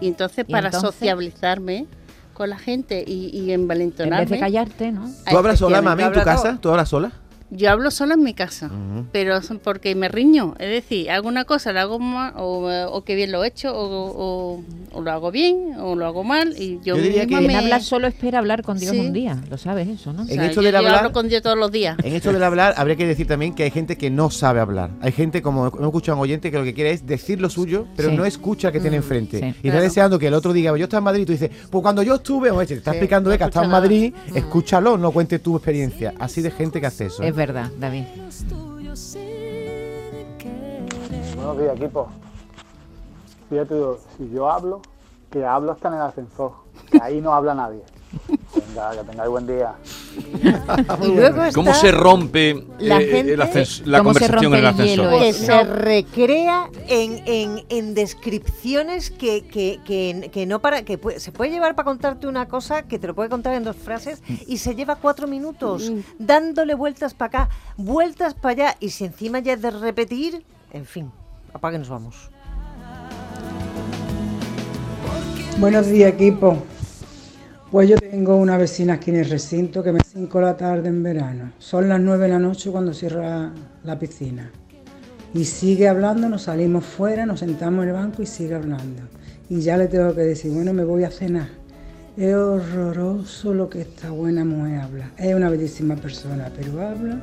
Y 0.00 0.08
entonces 0.08 0.44
¿Y 0.46 0.52
para 0.52 0.66
entonces? 0.68 0.90
sociabilizarme 0.94 1.86
con 2.34 2.50
la 2.50 2.58
gente 2.58 3.02
y, 3.06 3.30
y 3.36 3.52
En 3.52 3.62
envalentonarme. 3.62 4.20
vez 4.20 4.30
de 4.30 4.38
callarte, 4.38 4.92
¿no? 4.92 5.08
¿Tú 5.28 5.36
hablas 5.36 5.58
sola, 5.58 5.80
mami, 5.82 6.02
en 6.04 6.12
tu 6.12 6.22
casa? 6.22 6.58
¿Tú 6.60 6.70
hablas 6.70 6.88
sola? 6.88 7.12
Yo 7.50 7.70
hablo 7.70 7.90
sola 7.90 8.14
en 8.14 8.22
mi 8.22 8.34
casa, 8.34 8.70
pero 9.10 9.40
porque 9.62 9.94
me 9.94 10.08
riño. 10.08 10.54
Es 10.58 10.68
decir, 10.68 11.10
hago 11.10 11.28
una 11.28 11.44
cosa, 11.44 11.72
la 11.72 11.82
hago 11.82 11.98
mal, 11.98 12.34
o, 12.36 12.68
o 12.92 13.04
que 13.04 13.14
bien 13.14 13.32
lo 13.32 13.42
he 13.42 13.48
hecho, 13.48 13.72
o, 13.74 14.12
o- 14.56 14.64
o 14.92 15.00
lo 15.02 15.10
hago 15.12 15.30
bien, 15.30 15.74
o 15.80 15.94
lo 15.94 16.04
hago 16.06 16.24
mal. 16.24 16.54
Y 16.58 16.78
yo, 16.84 16.96
Yo 16.96 17.02
diría 17.02 17.24
misma 17.24 17.40
que- 17.40 17.46
me... 17.46 17.56
habla 17.56 17.80
solo 17.80 18.06
espera 18.06 18.38
hablar 18.38 18.62
con 18.62 18.78
Dios 18.78 18.92
Sí. 18.92 19.00
un 19.00 19.12
día. 19.12 19.38
Lo 19.48 19.56
sabes 19.56 19.88
eso, 19.88 20.12
¿no? 20.12 20.20
o 20.22 20.24
En 20.24 20.28
sea, 20.34 20.44
esto 20.46 20.60
yo- 20.60 20.62
del 20.66 20.72
yo 20.72 20.78
hablar- 20.78 20.96
hablo 20.96 21.12
con 21.12 21.28
Dios 21.28 21.42
todos 21.42 21.56
los 21.58 21.70
días. 21.72 21.96
En 22.02 22.14
esto 22.14 22.32
del 22.32 22.42
hablar, 22.42 22.74
habría 22.76 22.96
que 22.96 23.06
decir 23.06 23.26
también 23.26 23.54
que 23.54 23.62
hay 23.64 23.70
gente 23.70 23.96
que 23.96 24.10
no 24.10 24.30
sabe 24.30 24.60
hablar. 24.60 24.90
Hay 25.00 25.12
gente, 25.12 25.40
como 25.40 25.68
hemos 25.68 25.80
escuchado 25.80 26.12
a 26.12 26.16
un 26.16 26.22
oyente, 26.24 26.50
que 26.50 26.58
lo 26.58 26.64
que 26.64 26.74
quiere 26.74 26.90
es 26.90 27.06
decir 27.06 27.40
lo 27.40 27.48
suyo, 27.48 27.86
pero 27.96 28.10
Sí. 28.10 28.16
no 28.16 28.24
escucha 28.26 28.70
que 28.72 28.80
tiene 28.80 28.96
enfrente. 28.98 29.38
sí. 29.40 29.54
y 29.62 29.68
está 29.68 29.80
deseando 29.80 30.18
que 30.18 30.26
el 30.26 30.34
otro 30.34 30.52
diga, 30.52 30.76
yo 30.76 30.84
estoy 30.84 30.98
en 30.98 31.04
Madrid, 31.04 31.22
y 31.22 31.26
tú 31.26 31.32
dices, 31.32 31.50
pues 31.70 31.80
cuando 31.82 32.02
yo 32.02 32.16
estuve, 32.16 32.50
oye, 32.50 32.66
te 32.66 32.74
está 32.74 32.90
Sí, 32.92 32.96
explicando 32.98 33.30
no 33.30 33.38
que 33.38 33.44
estado 33.44 33.64
en 33.64 33.70
Madrid, 33.70 34.12
escúchalo, 34.34 34.98
no 34.98 35.10
cuente 35.12 35.38
tu 35.38 35.56
experiencia. 35.56 36.12
Así 36.18 36.42
de 36.42 36.50
gente 36.50 36.80
que 36.80 36.86
hace 36.86 37.06
eso. 37.06 37.22
¿eh? 37.22 37.28
Es 37.28 37.36
verdad, 37.38 37.70
David. 37.78 38.04
Buenos 41.36 41.58
días, 41.58 41.76
equipo. 41.76 42.08
Fíjate, 43.48 43.74
si 44.16 44.28
yo 44.30 44.50
hablo, 44.50 44.82
que 45.30 45.46
hablo 45.46 45.72
hasta 45.72 45.88
en 45.88 45.94
el 45.94 46.00
ascensor, 46.02 46.52
que 46.90 47.00
ahí 47.00 47.20
no 47.20 47.32
habla 47.32 47.54
nadie. 47.54 47.82
Venga, 48.66 48.90
que 48.90 49.04
tengáis 49.04 49.30
buen 49.30 49.46
día. 49.46 49.74
Y 51.02 51.06
luego 51.08 51.44
está 51.44 51.54
¿Cómo 51.54 51.74
se 51.74 51.90
rompe 51.92 52.64
la 52.78 53.00
eh, 53.00 53.06
gente- 53.06 53.36
la 53.36 53.98
¿Cómo 53.98 54.14
se 54.14 54.20
conversación 54.20 54.54
en 54.54 54.58
el 54.60 54.66
ascensor? 54.66 55.10
hielo? 55.10 55.18
que 55.18 55.32
se 55.32 55.64
recrea 55.64 56.70
en, 56.88 57.22
en, 57.26 57.64
en 57.68 57.94
descripciones 57.94 59.10
que, 59.10 59.46
que, 59.46 59.80
que, 59.84 60.30
que 60.32 60.46
no 60.46 60.60
para 60.60 60.82
que 60.82 60.98
se 61.18 61.32
puede 61.32 61.50
llevar 61.50 61.74
para 61.74 61.84
contarte 61.86 62.26
una 62.26 62.46
cosa 62.48 62.82
que 62.82 62.98
te 62.98 63.06
lo 63.06 63.14
puede 63.14 63.28
contar 63.28 63.54
en 63.54 63.64
dos 63.64 63.76
frases 63.76 64.22
y 64.46 64.58
se 64.58 64.74
lleva 64.74 64.96
cuatro 64.96 65.26
minutos 65.26 65.92
dándole 66.18 66.74
vueltas 66.74 67.14
para 67.14 67.44
acá, 67.44 67.48
vueltas 67.76 68.34
para 68.34 68.52
allá 68.52 68.76
y 68.80 68.90
si 68.90 69.04
encima 69.04 69.38
ya 69.40 69.54
es 69.54 69.62
de 69.62 69.70
repetir, 69.70 70.44
en 70.72 70.84
fin, 70.84 71.10
apague 71.52 71.76
y 71.76 71.78
nos 71.80 71.88
vamos. 71.88 72.30
Buenos 75.58 75.86
días, 75.88 76.12
equipo. 76.12 76.62
Pues 77.70 77.86
yo 77.86 77.98
tengo 77.98 78.36
una 78.36 78.56
vecina 78.56 78.94
aquí 78.94 79.10
en 79.10 79.16
el 79.16 79.28
recinto 79.28 79.82
que 79.82 79.92
me 79.92 80.00
5 80.00 80.38
de 80.38 80.44
la 80.44 80.56
tarde 80.56 80.88
en 80.88 81.02
verano. 81.02 81.52
Son 81.58 81.86
las 81.86 82.00
9 82.00 82.24
de 82.24 82.28
la 82.30 82.38
noche 82.38 82.70
cuando 82.70 82.94
cierra 82.94 83.52
la 83.84 83.98
piscina. 83.98 84.50
Y 85.34 85.44
sigue 85.44 85.86
hablando, 85.86 86.30
nos 86.30 86.44
salimos 86.44 86.86
fuera, 86.86 87.26
nos 87.26 87.40
sentamos 87.40 87.82
en 87.82 87.90
el 87.90 87.94
banco 87.94 88.22
y 88.22 88.26
sigue 88.26 88.54
hablando. 88.54 89.02
Y 89.50 89.60
ya 89.60 89.76
le 89.76 89.86
tengo 89.86 90.14
que 90.14 90.22
decir, 90.22 90.50
bueno, 90.50 90.72
me 90.72 90.82
voy 90.82 91.04
a 91.04 91.10
cenar. 91.10 91.48
Es 92.16 92.34
horroroso 92.34 93.52
lo 93.52 93.68
que 93.68 93.82
esta 93.82 94.12
buena 94.12 94.46
mujer 94.46 94.80
habla. 94.80 95.10
Es 95.18 95.34
una 95.34 95.50
bellísima 95.50 95.94
persona, 95.94 96.50
pero 96.56 96.80
habla 96.80 97.20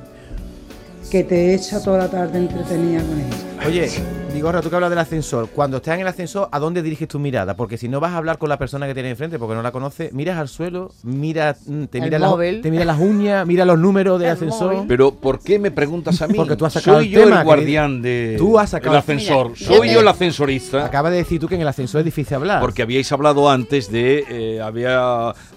que 1.09 1.23
te 1.23 1.55
echa 1.55 1.81
toda 1.81 1.97
la 1.97 2.07
tarde 2.07 2.37
entretenida 2.37 3.01
con 3.01 3.19
ella. 3.19 3.67
Oye, 3.67 3.89
Vigorra, 4.35 4.61
tú 4.61 4.69
que 4.69 4.75
hablas 4.75 4.89
del 4.89 4.99
ascensor, 4.99 5.49
cuando 5.49 5.77
estás 5.77 5.95
en 5.95 6.01
el 6.01 6.07
ascensor, 6.07 6.49
¿a 6.51 6.59
dónde 6.59 6.81
diriges 6.83 7.07
tu 7.07 7.19
mirada? 7.19 7.55
Porque 7.55 7.77
si 7.77 7.87
no 7.87 7.99
vas 7.99 8.11
a 8.13 8.17
hablar 8.17 8.37
con 8.37 8.49
la 8.49 8.57
persona 8.57 8.85
que 8.85 8.93
tienes 8.93 9.11
enfrente 9.11 9.39
porque 9.39 9.55
no 9.55 9.61
la 9.61 9.71
conoces, 9.71 10.11
miras 10.13 10.37
al 10.37 10.47
suelo, 10.49 10.91
mira, 11.03 11.55
mm, 11.65 11.83
te 11.85 11.99
las, 11.99 12.35
te 12.61 12.69
mira 12.71 12.85
las 12.85 12.99
uñas, 12.99 13.47
mira 13.47 13.63
los 13.65 13.79
números 13.79 14.19
del 14.19 14.27
El 14.29 14.33
ascensor. 14.33 14.73
móvil. 14.73 14.87
Pero 14.87 15.11
¿por 15.15 15.39
qué 15.39 15.57
me 15.57 15.71
preguntas 15.71 16.21
a 16.21 16.27
mí? 16.27 16.33
Porque 16.35 16.55
tú 16.55 16.65
has 16.65 16.73
sacado 16.73 16.97
Soy 16.97 17.07
el 17.07 17.11
yo 17.13 17.23
tema, 17.23 17.39
el 17.39 17.45
guardián 17.45 18.01
de 18.01 18.35
Tú 18.37 18.59
has 18.59 18.71
sacado 18.71 18.91
el 18.91 18.95
el- 18.97 18.99
ascensor. 18.99 19.51
Mira, 19.59 19.75
Soy 19.77 19.89
yo 19.93 19.99
el 20.01 20.07
ascensorista. 20.07 20.85
Acaba 20.85 21.09
de 21.09 21.17
decir 21.17 21.39
tú 21.39 21.47
que 21.47 21.55
en 21.55 21.61
el 21.61 21.67
ascensor 21.67 21.99
es 21.99 22.05
difícil 22.05 22.35
hablar. 22.35 22.59
Porque 22.61 22.81
habíais 22.81 23.11
hablado 23.11 23.49
antes 23.49 23.91
de 23.91 24.25
eh, 24.29 24.61
había 24.61 24.99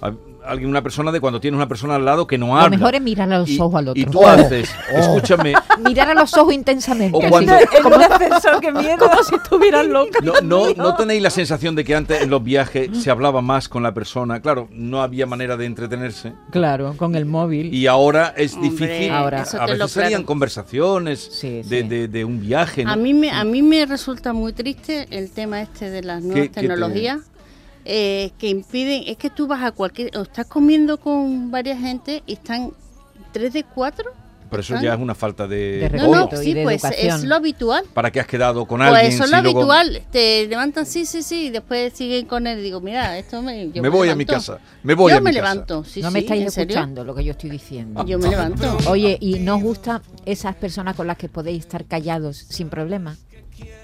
hab- 0.00 0.16
alguien 0.44 0.70
una 0.70 0.82
persona 0.82 1.12
de 1.12 1.20
cuando 1.20 1.40
tienes 1.40 1.56
una 1.56 1.68
persona 1.68 1.96
al 1.96 2.04
lado 2.04 2.26
que 2.26 2.38
no 2.38 2.56
habla. 2.56 2.70
Lo 2.70 2.78
mejor 2.78 2.94
es 2.94 3.02
mirar 3.02 3.32
a 3.32 3.38
los 3.38 3.48
Y- 3.48 3.58
ojos 3.60 3.74
al 3.74 3.88
otro. 3.88 4.00
Y 4.00 4.04
tú 4.06 4.26
haces, 4.26 4.70
escúchame, 4.92 5.54
Mirar 5.84 6.10
a 6.10 6.14
los 6.14 6.34
ojos 6.36 6.52
intensamente. 6.54 7.16
O 7.16 7.20
cuando- 7.30 7.52
En 7.54 7.86
un 7.86 8.02
ascensor, 8.02 8.60
qué 8.60 8.72
miedo. 8.72 8.98
Como 9.08 9.22
si 9.22 9.34
estuvieran 9.34 9.92
locos. 9.92 10.22
no, 10.22 10.40
no, 10.42 10.74
no 10.74 10.94
tenéis 10.96 11.22
la 11.22 11.30
sensación 11.30 11.74
de 11.76 11.84
que 11.84 11.94
antes 11.94 12.22
en 12.22 12.30
los 12.30 12.42
viajes 12.42 12.90
se 13.02 13.10
hablaba 13.10 13.40
más 13.42 13.68
con 13.68 13.82
la 13.82 13.92
persona. 13.94 14.40
Claro, 14.40 14.68
no 14.72 15.02
había 15.02 15.26
manera 15.26 15.56
de 15.56 15.66
entretenerse. 15.66 16.32
Claro, 16.50 16.94
con 16.96 17.14
el 17.14 17.26
móvil. 17.26 17.72
Y 17.74 17.86
ahora 17.86 18.34
es 18.36 18.54
Hombre, 18.54 18.70
difícil. 18.70 19.10
Ahora- 19.12 19.44
a 19.58 19.66
veces 19.66 19.90
salían 19.92 20.24
conversaciones 20.24 21.20
Sí, 21.32 21.62
de, 21.62 21.82
sí. 21.82 21.88
de- 21.88 22.08
de 22.08 22.24
un 22.24 22.40
viaje. 22.40 22.84
¿no? 22.84 22.90
A 22.92 22.96
mí 22.96 23.14
me 23.14 23.30
a 23.30 23.44
mí 23.44 23.62
me 23.62 23.86
resulta 23.86 24.32
muy 24.32 24.52
triste 24.52 25.06
el 25.10 25.30
tema 25.30 25.60
este 25.62 25.90
de 25.90 26.02
las 26.02 26.22
nuevas 26.22 26.50
te- 26.50 26.60
tecnologías 26.60 27.20
eh, 27.90 28.30
que 28.38 28.48
impiden 28.50 29.02
es 29.06 29.16
que 29.16 29.30
tú 29.30 29.46
vas 29.46 29.62
a 29.64 29.72
cualquier 29.72 30.14
o 30.16 30.22
estás 30.22 30.46
comiendo 30.46 30.98
con 30.98 31.50
varias 31.50 31.80
gente 31.80 32.22
y 32.26 32.34
están 32.34 32.72
tres 33.32 33.54
de 33.54 33.64
cuatro 33.64 34.10
Pero 34.50 34.60
eso 34.60 34.80
ya 34.80 34.94
es 34.94 35.00
una 35.00 35.14
falta 35.14 35.46
de, 35.48 35.78
De 35.78 35.90
no 35.90 36.12
respeto. 36.12 36.36
no 36.36 36.42
sí 36.42 36.52
de 36.54 36.62
pues 36.64 36.84
educación. 36.84 37.16
es 37.20 37.24
lo 37.24 37.34
habitual 37.36 37.84
¿Para 37.94 38.10
qué 38.10 38.20
has 38.20 38.26
quedado 38.26 38.66
con 38.66 38.80
pues 38.80 38.90
alguien? 38.90 39.12
eso 39.12 39.24
es 39.24 39.30
si 39.30 39.36
lo 39.36 39.42
luego- 39.42 39.72
habitual 39.72 40.02
te 40.10 40.46
levantan 40.46 40.84
sí 40.86 41.04
sí 41.06 41.22
sí 41.22 41.46
y 41.46 41.50
después 41.50 41.92
siguen 41.94 42.26
con 42.26 42.46
él 42.46 42.58
y 42.58 42.62
digo 42.62 42.80
mira 42.82 43.16
esto 43.18 43.40
me 43.42 43.70
yo 43.70 43.82
me 43.82 43.88
voy 43.88 44.08
a 44.10 44.14
mi 44.14 44.24
levanto. 44.24 44.52
casa. 44.52 44.58
Me 44.82 44.94
voy 44.94 45.12
yo 45.12 45.16
a 45.18 45.20
mi 45.20 45.24
me 45.24 45.30
casa. 45.32 45.42
levanto 45.54 45.84
sí 45.84 46.00
no 46.02 46.10
me 46.10 46.20
sí, 46.20 46.24
estáis 46.26 46.42
¿en 46.44 46.50
serio? 46.50 46.70
escuchando 46.76 47.04
lo 47.04 47.14
que 47.14 47.24
yo 47.24 47.32
estoy 47.32 47.50
diciendo. 47.50 48.04
yo 48.06 48.18
me 48.18 48.28
levanto 48.28 48.76
Oye, 48.88 49.16
¿y 49.20 49.38
no 49.38 49.56
os 49.56 49.62
gustan 49.62 50.00
esas 50.26 50.54
personas 50.56 50.94
con 50.96 51.06
las 51.06 51.16
que 51.18 51.28
podéis 51.28 51.60
estar 51.60 51.84
callados 51.86 52.36
sin 52.36 52.68
problema? 52.68 53.16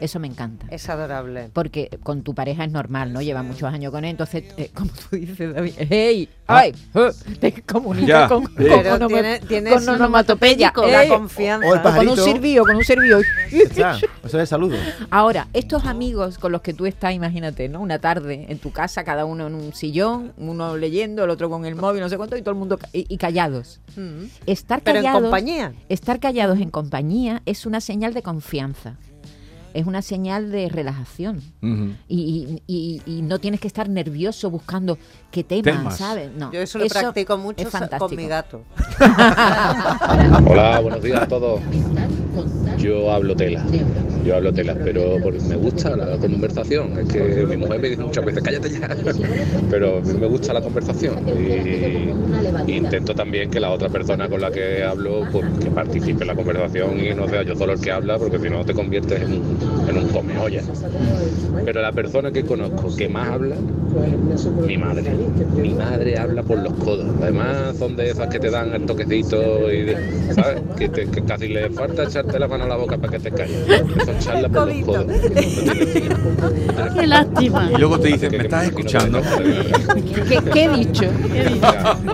Eso 0.00 0.18
me 0.20 0.26
encanta. 0.26 0.66
Es 0.70 0.88
adorable. 0.88 1.50
Porque 1.52 1.88
con 2.02 2.22
tu 2.22 2.34
pareja 2.34 2.64
es 2.64 2.72
normal, 2.72 3.12
¿no? 3.12 3.22
Lleva 3.22 3.42
muchos 3.42 3.72
años 3.72 3.90
con 3.92 4.04
él, 4.04 4.10
entonces, 4.10 4.44
eh, 4.56 4.70
como 4.74 4.90
tú 4.90 5.16
dices, 5.16 5.54
David, 5.54 5.72
¡hey! 5.78 6.28
¡Ay! 6.46 6.74
eh, 6.94 7.10
Te 7.40 7.62
comunicas 7.62 8.08
Ya, 8.08 8.28
con, 8.28 8.44
eh. 8.58 8.96
con 8.98 9.08
tiene- 9.08 9.40
tiene 9.40 9.70
con 9.70 9.88
onomatopeya. 9.88 10.72
la 10.76 11.08
confianza. 11.08 11.66
O 11.68 11.74
el 11.74 11.80
con 11.82 12.08
un 12.08 12.16
sirvío, 12.18 12.64
con 12.64 12.76
un 12.76 12.84
sirvío. 12.84 13.18
Está, 13.50 13.98
Eso 14.24 14.40
es 14.40 14.48
saludo. 14.48 14.76
Ahora, 15.10 15.48
estos 15.52 15.84
amigos 15.86 16.38
con 16.38 16.52
los 16.52 16.60
que 16.60 16.74
tú 16.74 16.86
estás, 16.86 17.14
imagínate, 17.14 17.68
¿no? 17.68 17.80
Una 17.80 17.98
tarde 17.98 18.46
en 18.48 18.58
tu 18.58 18.72
casa, 18.72 19.04
cada 19.04 19.24
uno 19.24 19.46
en 19.46 19.54
un 19.54 19.72
sillón, 19.74 20.32
uno 20.36 20.76
leyendo, 20.76 21.24
el 21.24 21.30
otro 21.30 21.48
con 21.48 21.64
el 21.64 21.76
móvil, 21.76 22.00
no 22.00 22.08
sé 22.08 22.16
cuánto, 22.16 22.36
y 22.36 22.42
todo 22.42 22.50
el 22.52 22.58
mundo 22.58 22.78
ca- 22.78 22.88
y, 22.92 23.06
y 23.08 23.16
callados. 23.16 23.80
Mm. 23.96 24.24
Estar 24.46 24.82
Pero 24.82 24.98
en 24.98 25.04
callados, 25.04 25.22
compañía. 25.22 25.72
Estar 25.88 26.20
callados 26.20 26.58
en 26.60 26.70
compañía 26.70 27.42
es 27.46 27.64
una 27.66 27.80
señal 27.80 28.12
de 28.14 28.22
confianza. 28.22 28.96
Es 29.74 29.86
una 29.86 30.02
señal 30.02 30.50
de 30.52 30.68
relajación. 30.68 31.42
Ujú. 31.60 31.88
Y, 32.08 32.60
y- 32.66 33.02
y- 33.06 33.18
y 33.18 33.22
no 33.22 33.40
tienes 33.40 33.60
que 33.60 33.66
estar 33.66 33.88
nervioso 33.88 34.48
buscando 34.50 34.96
qué 35.32 35.42
tema, 35.44 35.62
Temas. 35.64 35.98
¿sabes? 35.98 36.30
No. 36.38 36.52
Yo 36.52 36.60
eso 36.60 36.78
lo 36.78 36.86
practico 36.86 37.36
mucho 37.36 37.66
es 37.68 37.74
con 37.98 38.14
mi 38.14 38.26
gato. 38.28 38.62
Hola, 40.46 40.80
buenos 40.80 41.02
días 41.02 41.22
a 41.22 41.26
todos. 41.28 41.60
Yo 42.78 43.10
hablo 43.12 43.34
tela, 43.36 43.64
yo 44.24 44.36
hablo 44.36 44.52
tela, 44.52 44.74
pero 44.82 45.18
me 45.48 45.56
gusta 45.56 45.96
la 45.96 46.16
conversación. 46.18 46.98
Es 46.98 47.08
que 47.08 47.46
mi 47.48 47.56
mujer 47.56 47.80
me 47.80 47.88
dice 47.90 48.02
muchas 48.02 48.24
veces, 48.24 48.42
cállate 48.42 48.70
ya. 48.70 48.88
Pero 49.70 49.98
a 49.98 50.00
mí 50.00 50.12
me 50.14 50.26
gusta 50.26 50.52
la 50.52 50.60
conversación 50.60 51.16
y, 51.28 52.70
y 52.70 52.76
intento 52.76 53.14
también 53.14 53.50
que 53.50 53.60
la 53.60 53.70
otra 53.70 53.88
persona 53.88 54.28
con 54.28 54.40
la 54.40 54.50
que 54.50 54.82
hablo 54.84 55.22
pues, 55.32 55.44
que 55.60 55.70
participe 55.70 56.22
en 56.22 56.28
la 56.28 56.34
conversación 56.34 56.98
y 56.98 57.14
no 57.14 57.28
sea 57.28 57.42
yo 57.42 57.54
solo 57.56 57.72
el 57.74 57.80
que 57.80 57.90
habla, 57.92 58.18
porque 58.18 58.38
si 58.38 58.50
no 58.50 58.64
te 58.64 58.74
conviertes 58.74 59.22
en 59.22 59.32
un, 59.34 59.58
en 59.88 59.98
un 59.98 60.08
come 60.08 60.38
olla. 60.38 60.62
Pero 61.64 61.80
la 61.82 61.92
persona 61.92 62.30
que 62.30 62.44
conozco 62.44 62.94
que 62.96 63.08
más 63.08 63.28
habla, 63.28 63.56
mi 64.66 64.76
madre. 64.76 65.04
Mi 65.56 65.70
madre 65.70 66.18
habla 66.18 66.42
por 66.42 66.58
los 66.58 66.72
codos. 66.74 67.06
Además 67.22 67.76
son 67.78 67.96
de 67.96 68.10
esas 68.10 68.28
que 68.28 68.38
te 68.38 68.50
dan 68.50 68.72
el 68.74 68.84
toquecito 68.86 69.70
y 69.72 69.82
de- 69.82 70.32
¿sabes? 70.34 70.62
Que, 70.76 70.88
te- 70.88 71.06
que 71.08 71.22
casi 71.22 71.48
le 71.48 71.70
falta 71.70 72.04
echarte 72.04 72.38
la 72.38 72.48
mano 72.48 72.64
a 72.64 72.68
la 72.68 72.76
boca 72.76 72.98
para 72.98 73.12
que 73.12 73.18
te 73.20 73.30
calles. 73.30 73.56
Eso 73.68 74.12
charla 74.20 74.48
por 74.48 74.68
los 74.68 74.84
codos. 74.84 75.06
Qué 76.94 77.06
lástima. 77.06 77.70
Y 77.72 77.78
luego 77.78 77.98
te 77.98 78.08
dicen, 78.08 78.32
¿me 78.32 78.38
estás 78.44 78.64
escuchando? 78.66 79.20
¿Qué, 80.28 80.40
qué 80.52 80.64
he 80.64 80.68
dicho? 80.70 81.04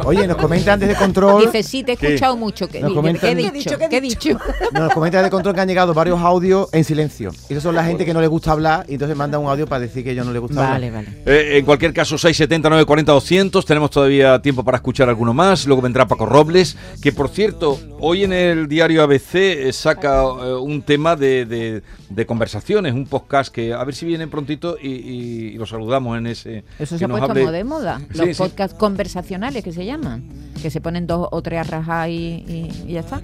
Oye, 0.04 0.26
nos 0.26 0.36
comenta 0.36 0.74
antes 0.74 0.88
de 0.88 0.94
control. 0.96 1.42
Dice, 1.46 1.62
sí, 1.62 1.82
te 1.82 1.92
he 1.92 1.96
¿Qué? 1.96 2.06
escuchado 2.08 2.36
mucho. 2.36 2.68
¿Qué, 2.68 2.80
Nos 2.80 2.92
comentan- 2.92 3.20
qué 3.36 3.46
he 3.46 3.50
dicho? 3.50 3.76
¿Qué 3.88 3.96
he 3.96 4.00
dicho? 4.00 4.38
Nos 4.72 4.92
comenta 4.92 5.22
de 5.22 5.30
control 5.30 5.54
que 5.54 5.60
han 5.60 5.68
llegado 5.68 5.94
varios 5.94 6.20
audios 6.20 6.68
en 6.72 6.84
silencio. 6.84 7.30
Y 7.48 7.52
esos 7.54 7.64
son 7.64 7.74
la 7.74 7.82
gente 7.84 8.04
que 8.04 8.14
no 8.14 8.20
le 8.20 8.28
gusta 8.28 8.52
hablar 8.52 8.84
y 8.88 8.92
entonces 8.92 9.16
manda 9.16 9.36
un 9.38 9.48
audio 9.48 9.66
para 9.66 9.80
decir 9.80 10.04
que 10.04 10.14
yo 10.14 10.22
no 10.24 10.32
le 10.32 10.38
gusta 10.38 10.60
Vale, 10.60 10.86
hablar. 10.86 11.04
vale. 11.04 11.22
Eh, 11.26 11.58
en 11.58 11.64
cualquier 11.64 11.92
caso, 11.92 12.16
670, 12.16 12.68
940, 12.68 13.10
200. 13.12 13.66
Tenemos 13.66 13.90
todavía 13.90 14.40
tiempo 14.40 14.62
para 14.62 14.76
escuchar 14.76 15.08
alguno 15.08 15.34
más. 15.34 15.66
Luego 15.66 15.82
vendrá 15.82 16.06
Paco 16.06 16.26
Robles, 16.26 16.76
que 17.02 17.10
por 17.12 17.28
cierto, 17.28 17.78
hoy 17.98 18.22
en 18.22 18.32
el 18.32 18.68
diario 18.68 19.02
ABC 19.02 19.34
eh, 19.34 19.72
saca 19.72 20.22
eh, 20.22 20.54
un 20.54 20.82
tema 20.82 21.16
de, 21.16 21.44
de- 21.44 21.82
de 22.08 22.26
conversaciones, 22.26 22.92
un 22.92 23.06
podcast 23.06 23.52
que 23.54 23.72
a 23.72 23.82
ver 23.84 23.94
si 23.94 24.04
viene 24.06 24.26
prontito 24.28 24.76
y, 24.80 24.88
y- 24.88 25.46
y 25.48 25.58
lo 25.58 25.66
saludamos 25.66 26.18
en 26.18 26.26
ese. 26.28 26.64
Eso 26.78 26.98
se 26.98 27.04
ha 27.04 27.08
puesto 27.08 27.28
hable- 27.32 27.40
como 27.40 27.52
de 27.52 27.64
moda. 27.64 28.00
Sí, 28.12 28.18
Los 28.18 28.28
sí. 28.28 28.34
podcasts 28.42 28.76
conversacionales 28.78 29.62
que 29.64 29.72
se 29.72 29.84
llaman. 29.84 30.22
Que 30.62 30.70
se 30.70 30.80
ponen 30.80 31.06
dos 31.06 31.28
o 31.30 31.42
tres 31.42 31.60
a 31.60 31.62
rajar 31.64 32.10
y, 32.10 32.14
y- 32.14 32.84
y 32.86 32.92
ya 32.92 33.00
está. 33.00 33.20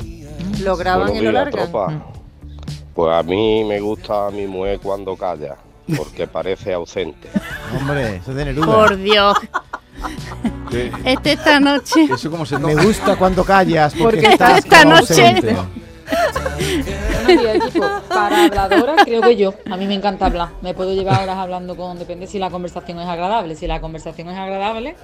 Lo 0.64 0.76
graban 0.76 1.14
y 1.14 1.20
lo 1.20 1.30
largan. 1.32 2.02
Pues 2.96 3.12
a 3.14 3.22
mí 3.22 3.62
me 3.64 3.78
gusta 3.78 4.30
mi 4.30 4.46
mujer 4.46 4.80
cuando 4.82 5.14
calla, 5.16 5.54
porque 5.96 6.26
parece 6.26 6.72
ausente. 6.72 7.28
Hombre, 7.78 8.16
eso 8.16 8.30
es 8.30 8.36
de 8.36 8.44
Neruda. 8.46 8.66
Por 8.66 8.96
Dios. 8.96 9.36
¿Qué? 10.70 10.90
Este 11.04 11.32
esta 11.32 11.60
noche. 11.60 12.04
Eso 12.12 12.30
como 12.30 12.44
se 12.46 12.58
Me 12.58 12.74
gusta 12.74 13.16
cuando 13.16 13.44
callas 13.44 13.92
porque, 13.94 14.16
Porque 14.22 14.32
estás 14.32 14.58
esta 14.58 14.82
como 14.82 14.94
noche- 14.96 15.26
ausente. 15.28 15.56
Para 18.08 18.44
habladora, 18.44 18.94
creo 19.04 19.20
que 19.22 19.36
yo. 19.36 19.54
A 19.70 19.76
mí 19.76 19.86
me 19.86 19.94
encanta 19.94 20.26
hablar. 20.26 20.48
Me 20.62 20.74
puedo 20.74 20.92
llevar 20.94 21.22
horas 21.22 21.36
hablando 21.36 21.76
con. 21.76 21.98
Depende 21.98 22.26
si 22.26 22.38
la 22.38 22.50
conversación 22.50 22.98
es 23.00 23.08
agradable. 23.08 23.54
Si 23.56 23.66
la 23.66 23.80
conversación 23.80 24.28
es 24.28 24.38
agradable, 24.38 24.96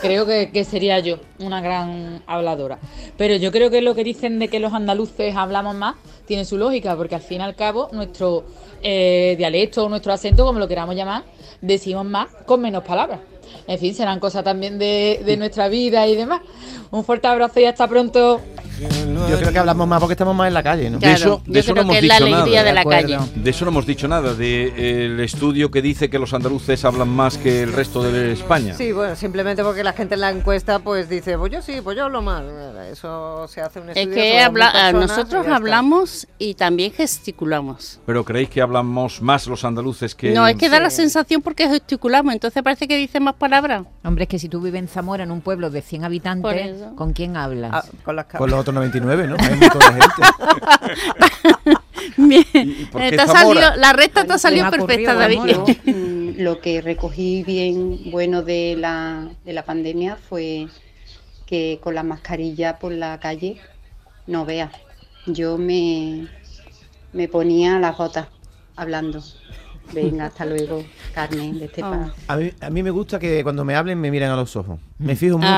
creo 0.00 0.26
que, 0.26 0.50
que 0.50 0.64
sería 0.64 0.98
yo 1.00 1.18
una 1.38 1.60
gran 1.60 2.22
habladora. 2.26 2.78
Pero 3.16 3.36
yo 3.36 3.52
creo 3.52 3.70
que 3.70 3.80
lo 3.82 3.94
que 3.94 4.04
dicen 4.04 4.38
de 4.38 4.48
que 4.48 4.60
los 4.60 4.72
andaluces 4.72 5.34
hablamos 5.36 5.74
más 5.74 5.96
tiene 6.26 6.44
su 6.44 6.56
lógica, 6.58 6.96
porque 6.96 7.14
al 7.14 7.20
fin 7.20 7.40
y 7.40 7.44
al 7.44 7.54
cabo, 7.54 7.88
nuestro 7.92 8.44
eh, 8.82 9.34
dialecto 9.36 9.84
o 9.84 9.88
nuestro 9.88 10.12
acento, 10.12 10.44
como 10.44 10.58
lo 10.58 10.68
queramos 10.68 10.94
llamar, 10.94 11.24
decimos 11.60 12.04
más 12.04 12.28
con 12.46 12.60
menos 12.60 12.84
palabras. 12.84 13.20
En 13.66 13.78
fin, 13.78 13.94
serán 13.94 14.20
cosas 14.20 14.44
también 14.44 14.78
de, 14.78 15.22
de 15.24 15.36
nuestra 15.36 15.68
vida 15.68 16.06
y 16.06 16.16
demás. 16.16 16.40
Un 16.90 17.04
fuerte 17.04 17.28
abrazo 17.28 17.60
y 17.60 17.64
hasta 17.64 17.86
pronto. 17.88 18.40
Yo 18.80 19.38
creo 19.38 19.52
que 19.52 19.58
hablamos 19.58 19.86
más 19.86 20.00
porque 20.00 20.14
estamos 20.14 20.34
más 20.34 20.48
en 20.48 20.54
la 20.54 20.62
calle, 20.62 20.90
¿no? 20.90 20.98
De 20.98 21.12
eso, 21.12 21.42
de 21.46 21.60
eso 21.60 21.74
no 21.74 21.82
hemos 21.82 22.00
dicho 22.00 22.28
nada. 22.28 22.44
de 22.64 22.72
la 22.72 22.84
calle. 22.84 23.18
De 23.34 23.50
eso 23.50 23.64
no 23.64 23.70
hemos 23.70 23.86
dicho 23.86 24.08
nada. 24.08 24.34
De 24.34 25.04
el 25.04 25.20
estudio 25.20 25.70
que 25.70 25.82
dice 25.82 26.08
que 26.08 26.18
los 26.18 26.32
andaluces 26.34 26.84
hablan 26.84 27.08
más 27.08 27.36
que 27.38 27.62
el 27.62 27.72
resto 27.72 28.02
de 28.02 28.32
España. 28.32 28.74
Sí, 28.74 28.92
bueno, 28.92 29.14
simplemente 29.16 29.62
porque 29.62 29.84
la 29.84 29.92
gente 29.92 30.14
en 30.14 30.20
la 30.20 30.30
encuesta 30.30 30.78
pues 30.78 31.08
dice, 31.08 31.36
pues 31.36 31.52
yo 31.52 31.62
sí, 31.62 31.80
pues 31.82 31.96
yo 31.96 32.04
hablo 32.04 32.22
más. 32.22 32.42
Eso 32.90 33.46
se 33.48 33.60
hace 33.60 33.80
un 33.80 33.90
Es 33.90 33.96
estudio. 33.96 34.14
que 34.16 34.40
habla- 34.40 34.72
personas 34.72 34.90
y 34.94 35.06
nosotros 35.06 35.46
hablamos 35.48 36.26
y 36.38 36.54
también 36.54 36.92
gesticulamos. 36.92 38.00
Pero 38.06 38.24
creéis 38.24 38.48
que 38.50 38.62
hablamos 38.62 39.20
más 39.22 39.46
los 39.46 39.64
andaluces 39.64 40.14
que. 40.14 40.32
No, 40.32 40.46
es 40.46 40.56
que 40.56 40.68
da 40.68 40.80
la 40.80 40.90
sensación 40.90 41.42
porque 41.42 41.68
gesticulamos, 41.68 42.32
entonces 42.32 42.62
parece 42.62 42.88
que 42.88 42.96
dice 42.96 43.20
más 43.20 43.34
palabras. 43.34 43.84
Hombre, 44.04 44.24
es 44.24 44.28
que 44.28 44.38
si 44.38 44.48
tú 44.48 44.60
vives 44.60 44.78
en 44.80 44.88
Zamora, 44.88 45.24
en 45.24 45.30
un 45.30 45.40
pueblo 45.40 45.70
de 45.70 45.82
100 45.82 46.00
Por 46.00 46.06
habitantes. 46.06 46.76
¿con 46.96 47.12
quién 47.12 47.36
hablas? 47.36 47.70
Ah, 47.72 47.84
con 48.04 48.16
las 48.16 48.26
Con 48.26 48.50
los 48.50 48.64
otros 48.70 48.74
99, 48.74 49.26
¿no? 49.26 49.36
Hay 49.38 49.52
un 49.52 49.58
montón 49.60 49.80
de 49.80 50.02
gente. 50.02 50.22
Bien. 52.16 52.88
Te 52.92 53.20
ha 53.20 53.26
salido- 53.26 53.76
la 53.76 53.92
recta 53.92 54.24
te 54.24 54.32
ha 54.32 54.38
salido 54.38 54.70
perfecta, 54.70 55.14
David. 55.14 55.38
bueno. 55.38 55.64
Mm, 55.84 56.40
Lo 56.42 56.60
que 56.60 56.80
recogí 56.80 57.42
bien 57.42 58.10
bueno 58.10 58.42
de 58.42 58.74
la, 58.78 59.28
de 59.44 59.52
la 59.52 59.64
pandemia 59.64 60.16
fue 60.16 60.68
que 61.46 61.78
con 61.82 61.94
la 61.94 62.02
mascarilla 62.02 62.78
por 62.78 62.92
la 62.92 63.18
calle 63.20 63.60
no 64.26 64.44
veas. 64.46 64.70
Yo 65.26 65.58
me, 65.58 66.28
me 67.12 67.28
ponía 67.28 67.78
las 67.78 67.96
botas 67.98 68.28
hablando. 68.76 69.22
Venga, 69.92 70.26
hasta 70.26 70.46
luego, 70.46 70.82
Carmen, 71.14 71.58
de 71.58 71.64
este 71.66 71.80
pa- 71.82 72.12
A 72.28 72.36
mí, 72.36 72.50
a 72.60 72.70
mí 72.70 72.82
me 72.82 72.90
gusta 72.90 73.18
que 73.18 73.42
cuando 73.42 73.64
me 73.64 73.74
hablen 73.74 74.00
me 74.00 74.10
miren 74.10 74.30
a 74.30 74.36
los 74.36 74.54
ojos. 74.56 74.78
Me 74.98 75.16
fijo 75.16 75.36
mucho, 75.38 75.48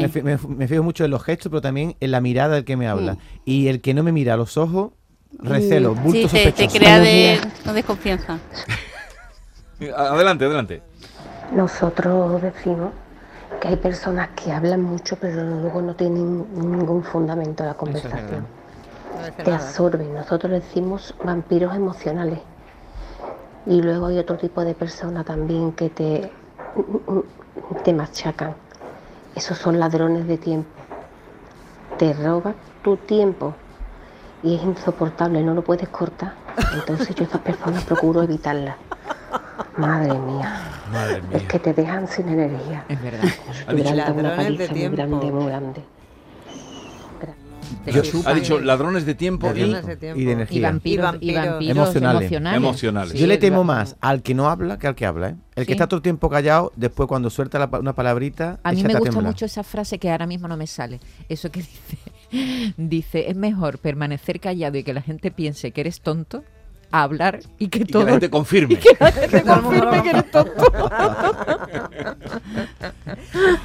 me, 0.00 0.08
fi- 0.08 0.22
me- 0.22 0.38
me 0.48 0.66
fijo 0.68 0.82
mucho 0.82 1.04
en 1.04 1.10
los 1.10 1.22
gestos, 1.22 1.50
pero 1.50 1.60
también 1.60 1.96
en 2.00 2.10
la 2.10 2.20
mirada 2.20 2.54
del 2.56 2.64
que 2.64 2.76
me 2.76 2.88
habla. 2.88 3.14
Mm. 3.14 3.18
Y 3.44 3.68
el 3.68 3.80
que 3.80 3.92
no 3.94 4.02
me 4.02 4.12
mira 4.12 4.34
a 4.34 4.36
los 4.36 4.56
ojos, 4.56 4.92
recelo, 5.38 5.94
Mm, 5.94 6.02
bulto 6.02 6.28
Sí, 6.28 6.52
te, 6.56 6.68
crea 6.68 6.98
de, 7.00 7.38
no, 7.64 7.72
desconfianza. 7.74 8.38
Adelante, 9.96 10.44
adelante. 10.44 10.82
Nosotros 11.54 12.40
decimos 12.40 12.92
que 13.60 13.68
hay 13.68 13.76
personas 13.76 14.30
que 14.30 14.52
hablan 14.52 14.82
mucho 14.82 15.16
pero 15.20 15.42
luego 15.42 15.82
no 15.82 15.94
tienen 15.94 16.46
ningún 16.54 17.02
fundamento 17.04 17.62
en 17.62 17.68
la 17.68 17.74
conversación. 17.74 18.46
Te 19.44 19.52
absorben. 19.52 20.14
Nosotros 20.14 20.50
decimos 20.52 21.14
vampiros 21.24 21.74
emocionales. 21.74 22.38
Y 23.66 23.80
luego 23.80 24.06
hay 24.06 24.18
otro 24.18 24.36
tipo 24.36 24.64
de 24.64 24.74
personas 24.74 25.24
también 25.24 25.72
que 25.72 25.88
te, 25.88 26.30
te 27.84 27.92
machacan. 27.92 28.54
Esos 29.34 29.58
son 29.58 29.78
ladrones 29.78 30.26
de 30.26 30.38
tiempo. 30.38 30.68
Te 31.98 32.12
roban 32.12 32.54
tu 32.82 32.96
tiempo 32.96 33.54
y 34.42 34.56
es 34.56 34.62
insoportable, 34.62 35.42
no 35.42 35.54
lo 35.54 35.62
puedes 35.62 35.88
cortar. 35.88 36.34
Entonces 36.74 37.14
yo 37.14 37.24
a 37.24 37.26
esas 37.28 37.40
personas 37.40 37.84
procuro 37.84 38.22
evitarlas. 38.22 38.76
Madre 39.76 40.18
mía. 40.18 40.60
Madre 40.92 41.22
Es 41.30 41.44
que 41.44 41.58
te 41.58 41.72
dejan 41.72 42.08
sin 42.08 42.28
energía. 42.28 42.84
Es 42.88 43.02
verdad. 43.02 43.28
Una 43.72 43.94
Ladrones 43.94 44.36
de 44.36 44.44
paliza 44.44 44.74
muy 44.74 44.88
grande, 44.88 45.32
muy 45.32 45.46
grande. 45.46 45.84
Yo- 47.86 48.02
ha 48.26 48.34
dicho 48.34 48.60
ladrones 48.60 49.04
de 49.06 49.14
tiempo 49.14 49.46
y, 49.54 49.60
Ladrones 49.60 49.86
de 49.86 49.96
tiempo. 49.96 50.20
Y 50.20 50.24
de 50.24 50.32
energía. 50.32 50.58
Y 50.58 50.62
vampiros, 50.62 51.16
y 51.20 51.34
vampiros 51.34 51.76
emocionales. 51.76 52.22
emocionales. 52.22 52.56
Emocionales. 52.56 53.14
Yo 53.14 53.26
le 53.26 53.38
temo 53.38 53.64
más 53.64 53.96
al 54.00 54.22
que 54.22 54.34
no 54.34 54.48
habla 54.48 54.78
que 54.78 54.86
al 54.86 54.94
que 54.94 55.06
habla. 55.06 55.30
¿eh? 55.30 55.36
El 55.56 55.66
que 55.66 55.72
está 55.72 55.86
todo 55.86 55.96
el 55.98 56.02
tiempo 56.02 56.30
callado, 56.30 56.72
después 56.76 57.08
cuando 57.08 57.28
suelta 57.30 57.58
la 57.58 57.70
pa- 57.70 57.78
una 57.80 57.94
palabrita, 57.94 58.58
A 58.62 58.72
mí 58.72 58.82
me 58.82 58.94
gusta 58.94 59.10
temblar. 59.10 59.24
mucho 59.32 59.44
esa 59.44 59.62
frase 59.62 59.98
que 59.98 60.10
ahora 60.10 60.26
mismo 60.26 60.48
no 60.48 60.56
me 60.56 60.66
sale. 60.66 61.00
Eso 61.28 61.50
que 61.50 61.60
dice, 62.30 62.72
dice, 62.76 63.30
es 63.30 63.36
mejor 63.36 63.78
permanecer 63.78 64.40
callado 64.40 64.78
y 64.78 64.82
que 64.84 64.94
la 64.94 65.02
gente 65.02 65.30
piense 65.30 65.72
que 65.72 65.80
eres 65.82 66.00
tonto 66.00 66.44
a 66.92 67.02
hablar 67.02 67.40
y 67.58 67.68
que 67.68 67.78
Y 67.80 67.84
que 67.84 67.92
todo... 67.92 68.04
la 68.04 68.10
gente 68.12 68.30
confirme. 68.30 68.74
y 68.74 68.76
que 68.76 68.96
la 69.00 69.10
gente 69.12 69.42
confirme 69.42 70.02
que 70.02 70.10
eres 70.10 70.30
tonto. 70.30 70.52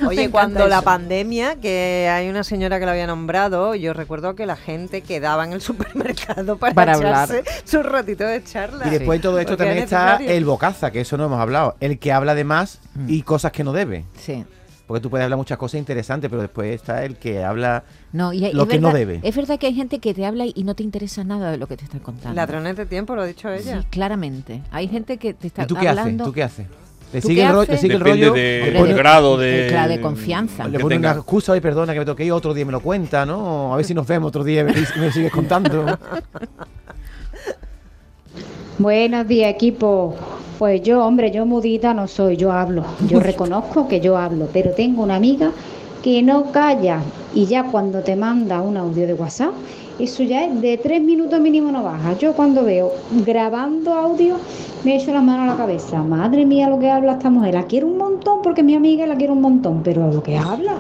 Me 0.02 0.08
Oye, 0.08 0.30
cuando 0.32 0.68
la 0.68 0.82
pandemia, 0.82 1.56
que 1.56 2.10
hay 2.12 2.30
una 2.30 2.44
señora 2.44 2.80
que 2.80 2.86
lo 2.86 2.92
había 2.92 3.08
nombrado, 3.08 3.76
yo 3.76 3.94
recuerdo 3.94 4.36
que 4.36 4.46
la 4.46 4.56
gente 4.56 5.02
quedaba 5.02 5.44
en 5.46 5.54
el 5.54 5.62
supermercado 5.62 6.58
para, 6.58 6.74
Para 6.74 6.94
hablar. 6.94 7.30
su 7.64 7.84
ratito 7.84 8.24
de 8.26 8.44
charla. 8.44 8.88
Y 8.88 8.92
después 8.92 9.20
de 9.20 9.24
todo 9.24 9.40
esto 9.40 9.52
Porque 9.52 9.64
también 9.66 9.78
es 9.80 9.84
está 9.92 10.18
el 10.18 10.46
bocaza, 10.46 10.92
que 10.92 11.02
eso 11.02 11.18
no 11.18 11.26
hemos 11.26 11.40
hablado. 11.40 11.76
El 11.80 12.00
que 12.00 12.12
habla 12.12 12.34
de 12.36 12.44
más 12.44 12.80
y 13.08 13.22
cosas 13.24 13.52
que 13.52 13.64
no 13.64 13.74
debe. 13.74 14.06
Sí. 14.20 14.46
Porque 14.88 15.02
tú 15.02 15.10
puedes 15.10 15.26
hablar 15.26 15.38
muchas 15.38 15.58
cosas 15.58 15.80
interesantes, 15.80 16.30
pero 16.30 16.42
después 16.42 16.74
está 16.74 17.04
el 17.04 17.18
que 17.18 17.44
habla 17.44 17.84
No, 18.14 18.32
y 18.32 18.46
hay- 18.46 18.54
lo 18.54 18.64
es 18.64 18.70
que 18.70 18.80
no 18.80 18.94
debe. 18.94 19.20
Es 19.22 19.36
verdad 19.36 19.60
que 19.60 19.68
hay 19.68 19.74
gente 19.74 20.00
que 20.00 20.14
te 20.14 20.26
habla 20.26 20.46
y 20.46 20.64
no 20.64 20.76
te 20.76 20.84
interesa 20.84 21.26
nada 21.26 21.52
de 21.52 21.58
lo 21.58 21.68
que 21.68 21.76
te 21.76 21.84
están 21.84 22.00
contando. 22.00 22.34
Ladrones 22.36 22.78
de 22.78 22.86
tiempo, 22.86 23.14
lo 23.14 23.24
ha 23.24 23.26
dicho 23.26 23.50
ella. 23.52 23.82
Sí, 23.82 23.88
claramente. 23.90 24.62
Hay 24.72 24.88
gente 24.88 25.18
que 25.18 25.34
te 25.34 25.48
está 25.48 25.64
¿Y 25.64 25.68
tú 25.68 25.76
qué 25.76 25.90
haces? 25.90 26.00
hablando... 26.00 26.24
¿Tú 26.24 26.32
qué 26.32 26.44
haces? 26.44 26.68
¿Le 27.14 27.22
¿Tú 27.22 27.28
sigue, 27.28 27.42
qué 27.42 27.48
el, 27.48 27.54
ro- 27.54 27.60
haces? 27.62 27.70
le 27.76 27.78
sigue 27.80 27.94
el 27.96 28.00
Depende 28.04 28.28
rollo? 28.28 28.34
de- 28.34 28.94
grado 28.94 29.38
de- 29.38 29.68
Claro, 29.70 29.90
de 29.92 30.00
confianza. 30.02 30.68
Le 30.70 30.80
pone 30.80 30.96
una 30.98 31.12
excusa, 31.12 31.52
ay, 31.54 31.60
perdona, 31.62 31.92
que 31.94 32.00
me 32.00 32.06
toqué 32.06 32.32
otro 32.32 32.54
día, 32.54 32.66
me 32.66 32.72
lo 32.72 32.80
cuenta, 32.82 33.26
¿no? 33.26 33.74
A 33.74 33.78
ver 33.78 33.86
si 33.86 33.94
nos 33.94 34.08
vemos 34.08 34.30
otro 34.30 34.44
día 34.46 34.62
y 34.62 34.64
me, 34.66 34.72
y 34.72 35.00
me 35.00 35.12
sigues 35.12 35.32
contando. 35.34 35.86
Buenos 38.80 39.28
días, 39.28 39.52
equipo. 39.54 40.16
Pues 40.58 40.82
yo, 40.82 41.06
hombre, 41.06 41.30
yo 41.30 41.46
mudita 41.46 41.94
no 41.94 42.08
soy, 42.08 42.36
yo 42.36 42.52
hablo. 42.52 42.84
Yo 43.08 43.20
reconozco 43.32 43.88
que 43.88 44.00
yo 44.00 44.18
hablo, 44.18 44.48
pero 44.52 44.72
tengo 44.72 45.04
una 45.04 45.16
amiga 45.16 45.52
que 46.02 46.24
no 46.24 46.52
calla 46.52 47.02
y 47.34 47.46
ya 47.46 47.66
cuando 47.66 48.02
te 48.02 48.16
manda 48.16 48.62
un 48.62 48.78
audio 48.78 49.06
de 49.06 49.14
WhatsApp, 49.14 49.54
eso 50.00 50.24
ya 50.24 50.46
es 50.46 50.62
de 50.62 50.78
tres 50.78 51.02
minutos 51.02 51.40
mínimo 51.40 51.72
no 51.72 51.84
baja. 51.84 52.18
Yo 52.18 52.34
cuando 52.34 52.64
veo 52.64 52.92
grabando 53.26 53.94
audio 53.94 54.38
me 54.84 54.96
echo 54.96 55.12
las 55.12 55.24
manos 55.24 55.48
a 55.48 55.52
la 55.52 55.58
cabeza. 55.58 56.02
Madre 56.02 56.46
mía 56.46 56.70
lo 56.70 56.80
que 56.80 56.90
habla 56.90 57.14
esta 57.14 57.30
mujer. 57.30 57.54
La 57.54 57.64
quiero 57.64 57.88
un 57.88 57.98
montón 57.98 58.42
porque 58.42 58.62
es 58.62 58.66
mi 58.66 58.76
amiga 58.76 59.06
y 59.06 59.10
la 59.10 59.16
quiero 59.16 59.34
un 59.34 59.42
montón, 59.42 59.82
pero 59.84 60.12
lo 60.12 60.24
que 60.24 60.38
habla. 60.38 60.80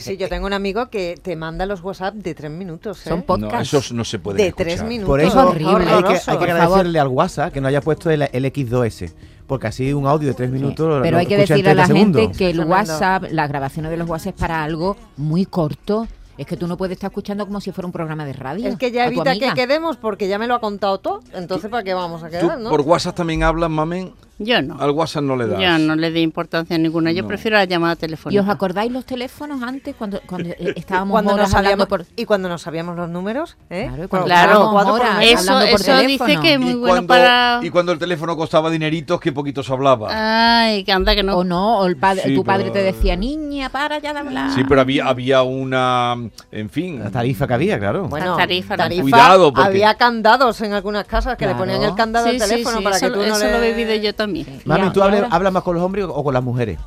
Sí, 0.00 0.12
sí, 0.12 0.16
yo 0.16 0.28
tengo 0.28 0.46
un 0.46 0.52
amigo 0.52 0.88
que 0.90 1.18
te 1.20 1.36
manda 1.36 1.66
los 1.66 1.80
WhatsApp 1.82 2.14
de 2.14 2.34
tres 2.34 2.50
minutos. 2.50 3.06
¿eh? 3.06 3.10
Son 3.10 3.24
No, 3.40 3.60
esos 3.60 3.92
no 3.92 4.04
se 4.04 4.18
pueden 4.18 4.38
De 4.38 4.46
escuchar. 4.48 4.66
tres 4.66 4.82
minutos. 4.84 5.06
Por 5.08 5.20
eso 5.20 5.48
horrible. 5.48 5.84
hay 5.90 6.02
que, 6.02 6.20
hay 6.30 6.36
agradecerle 6.36 6.98
al 7.00 7.08
WhatsApp 7.08 7.52
que 7.52 7.60
no 7.60 7.68
haya 7.68 7.80
puesto 7.80 8.10
el, 8.10 8.22
el 8.32 8.44
X2S. 8.52 9.12
Porque 9.46 9.66
así 9.66 9.92
un 9.92 10.06
audio 10.06 10.28
de 10.28 10.34
tres 10.34 10.50
minutos 10.50 10.88
lo- 10.88 11.02
Pero 11.02 11.12
lo 11.16 11.18
hay 11.20 11.26
que 11.26 11.36
decirle 11.36 11.70
a 11.70 11.74
la 11.74 11.84
30 11.86 12.18
gente 12.20 12.38
que 12.38 12.50
el. 12.50 12.60
WhatsApp, 12.60 13.24
las 13.30 13.48
grabaciones 13.48 13.90
de 13.90 13.96
los 13.98 14.08
WhatsApp 14.08 14.34
es 14.34 14.40
para 14.40 14.64
algo 14.64 14.96
muy 15.16 15.44
corto. 15.44 16.08
Es 16.36 16.46
que 16.46 16.56
tú 16.56 16.66
no 16.66 16.76
puedes 16.76 16.94
estar 16.96 17.10
escuchando 17.10 17.46
como 17.46 17.60
si 17.60 17.70
fuera 17.70 17.86
un 17.86 17.92
programa 17.92 18.24
de 18.24 18.32
radio. 18.32 18.66
Es 18.68 18.76
que 18.76 18.90
ya 18.90 19.06
evita 19.06 19.34
que 19.34 19.52
quedemos 19.54 19.96
porque 19.96 20.26
ya 20.26 20.36
me 20.38 20.48
lo 20.48 20.54
ha 20.56 20.60
contado 20.60 20.98
todo. 20.98 21.20
Entonces, 21.32 21.70
¿para 21.70 21.84
qué 21.84 21.94
vamos 21.94 22.22
a 22.24 22.26
¿Tú 22.26 22.32
quedar, 22.32 22.58
no? 22.58 22.70
por 22.70 22.80
WhatsApp 22.80 23.14
también 23.14 23.44
hablas, 23.44 23.70
mamen? 23.70 24.12
Yo 24.38 24.60
no. 24.62 24.76
Al 24.80 24.90
WhatsApp 24.90 25.22
no 25.22 25.36
le 25.36 25.46
das. 25.46 25.60
Yo 25.60 25.78
no 25.78 25.94
le 25.94 26.10
doy 26.10 26.22
importancia 26.22 26.76
ninguna. 26.76 27.12
Yo 27.12 27.22
No. 27.22 27.28
prefiero 27.28 27.56
la 27.56 27.64
llamada 27.66 27.94
¿Y 27.94 27.96
telefónica. 27.96 28.42
os 28.42 28.48
acordáis 28.48 28.90
los 28.90 29.04
teléfonos 29.04 29.62
antes 29.62 29.94
cuando, 29.94 30.20
cuando 30.26 30.48
eh, 30.58 30.72
estábamos 30.76 31.12
Cuando 31.12 31.36
nos 31.36 31.54
hablando 31.54 31.84
sabíamos, 31.84 31.86
por... 31.86 32.06
y 32.16 32.24
cuando 32.24 32.48
nos 32.48 32.62
sabíamos 32.62 32.96
los 32.96 33.08
números, 33.08 33.56
¿eh? 33.70 33.86
Claro, 33.88 34.04
y 34.04 34.08
cuando 34.08 34.26
Claro, 34.26 34.70
horas. 34.70 35.18
Eso, 35.22 35.60
eso 35.60 35.98
dice 35.98 36.36
que 36.42 36.54
es 36.54 36.60
muy 36.60 36.72
y, 36.72 36.74
bueno 36.74 36.94
cuando, 36.94 37.06
para... 37.06 37.60
y 37.62 37.70
cuando 37.70 37.92
el 37.92 37.98
teléfono 38.00 38.36
costaba 38.36 38.70
dineritos, 38.70 39.20
qué 39.20 39.30
poquito 39.30 39.62
se 39.62 39.72
hablaba. 39.72 40.08
Ay, 40.10 40.82
que 40.82 40.90
anda 40.90 41.14
que 41.14 41.22
no. 41.22 41.36
O 41.36 41.44
no, 41.44 41.78
o 41.78 41.86
el 41.86 41.96
padre, 41.96 42.22
Sí, 42.24 42.34
tu 42.34 42.42
padre 42.44 42.70
pero- 42.72 42.72
te 42.74 42.82
decía, 42.82 43.14
niña, 43.16 43.68
para 43.68 43.98
ya 44.00 44.12
de 44.12 44.18
hablar. 44.18 44.50
Sí, 44.52 44.62
pero 44.68 44.80
había, 44.80 45.06
había 45.06 45.42
una, 45.42 46.16
en 46.50 46.70
fin, 46.70 46.98
La 46.98 47.10
tarifa 47.10 47.46
que 47.46 47.54
había, 47.54 47.78
claro. 47.78 48.08
Bueno, 48.08 48.26
las 48.30 48.36
tarifa, 48.38 48.76
Cuidado, 49.00 49.52
porque- 49.52 49.68
había 49.68 49.94
candados 49.94 50.60
en 50.60 50.72
algunas 50.72 51.04
casas 51.06 51.36
que 51.36 51.46
le 51.46 51.54
ponían 51.54 51.82
el 51.84 51.94
candado 51.94 52.26
Sí, 52.26 52.32
al 52.32 52.38
teléfono 52.48 52.78
sí, 52.78 52.84
para 52.84 52.96
eso, 52.96 53.06
que 53.06 53.12
tú 53.12 53.18
no 53.20 53.24
eso 53.36 53.44
le... 53.44 53.52
lo 53.52 53.62
he 53.62 53.72
vivido 53.74 53.94
yo 53.94 54.12
también. 54.14 54.23
Mami, 54.26 54.90
¿tú 54.92 55.02
ahora- 55.02 55.28
hablas 55.30 55.52
más 55.52 55.62
con 55.62 55.74
los 55.74 55.82
hombres 55.84 56.06
o 56.08 56.24
con 56.24 56.34
las 56.34 56.42
mujeres? 56.42 56.78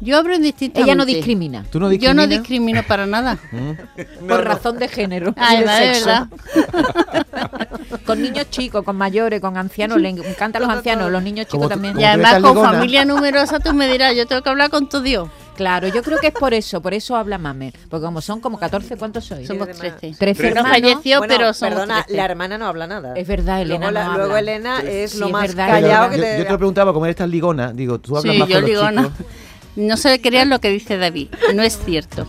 Yo 0.00 0.16
hablo 0.18 0.34
indistintamente. 0.34 0.90
Ella 0.90 0.96
no 0.96 1.04
discrimina. 1.04 1.64
¿Tú 1.70 1.78
no 1.78 1.92
Yo 1.92 2.12
no 2.12 2.26
discrimino 2.26 2.82
para 2.82 3.06
nada. 3.06 3.38
Por 4.28 4.44
razón 4.44 4.76
de 4.78 4.88
género. 4.88 5.32
Ay, 5.36 5.58
y 5.58 5.60
de 5.60 5.66
verdad. 5.66 6.26
Con 8.04 8.20
niños 8.20 8.50
chicos, 8.50 8.84
con 8.84 8.96
mayores, 8.96 9.40
con 9.40 9.56
ancianos, 9.56 10.00
le 10.00 10.08
encantan 10.08 10.62
los 10.62 10.70
ancianos, 10.70 11.10
los 11.10 11.22
niños 11.22 11.46
chicos 11.46 11.60
Como 11.60 11.68
también. 11.68 12.00
Y 12.00 12.04
además 12.04 12.34
con 12.40 12.42
ligona. 12.54 12.72
familia 12.72 13.04
numerosa 13.04 13.60
tú 13.60 13.72
me 13.74 13.86
dirás, 13.86 14.16
yo 14.16 14.26
tengo 14.26 14.42
que 14.42 14.48
hablar 14.50 14.70
con 14.70 14.88
tu 14.88 15.00
Dios. 15.00 15.28
Claro, 15.56 15.86
yo 15.88 16.02
creo 16.02 16.18
que 16.18 16.28
es 16.28 16.32
por 16.32 16.54
eso, 16.54 16.80
por 16.80 16.94
eso 16.94 17.14
habla 17.14 17.36
Mame. 17.38 17.72
Porque 17.90 18.04
como 18.06 18.20
son 18.22 18.40
como 18.40 18.58
14, 18.58 18.96
¿cuántos 18.96 19.24
sois? 19.26 19.46
Somos 19.46 19.66
de 19.66 19.74
más. 19.74 19.98
13. 19.98 20.16
Trece 20.18 20.42
No 20.42 20.48
hermanos. 20.48 20.70
falleció, 20.70 21.18
Bueno, 21.18 21.34
pero 21.36 21.52
somos 21.54 21.74
perdona, 21.74 22.02
13. 22.04 22.16
la 22.16 22.24
hermana 22.24 22.58
no 22.58 22.66
habla 22.66 22.86
nada. 22.86 23.14
Es 23.16 23.28
verdad, 23.28 23.60
Elena 23.60 23.90
Luego, 23.90 23.92
la- 23.92 24.04
no 24.04 24.12
luego 24.16 24.24
habla. 24.36 24.38
Elena 24.40 24.80
es 24.80 25.10
Sí, 25.12 25.18
lo 25.18 25.26
es 25.26 25.32
más 25.32 25.48
verdad, 25.48 25.68
callado 25.68 26.10
que 26.10 26.16
yo, 26.16 26.22
te... 26.22 26.38
yo 26.38 26.44
te 26.46 26.50
lo 26.52 26.58
preguntaba, 26.58 26.92
como 26.94 27.04
eres 27.06 27.16
tan 27.16 27.30
ligona, 27.30 27.72
digo, 27.72 27.98
tú 28.00 28.16
hablas 28.16 28.32
Sí, 28.34 28.38
más 28.40 28.48
yo 28.48 28.54
con 28.54 28.62
los 28.62 28.70
ligona. 28.70 29.02
chicos. 29.02 29.26
No 29.74 29.96
se 29.96 30.20
crean 30.20 30.50
lo 30.50 30.58
que 30.60 30.68
dice 30.70 30.98
David. 30.98 31.28
No 31.54 31.62
es 31.62 31.78
cierto. 31.84 32.26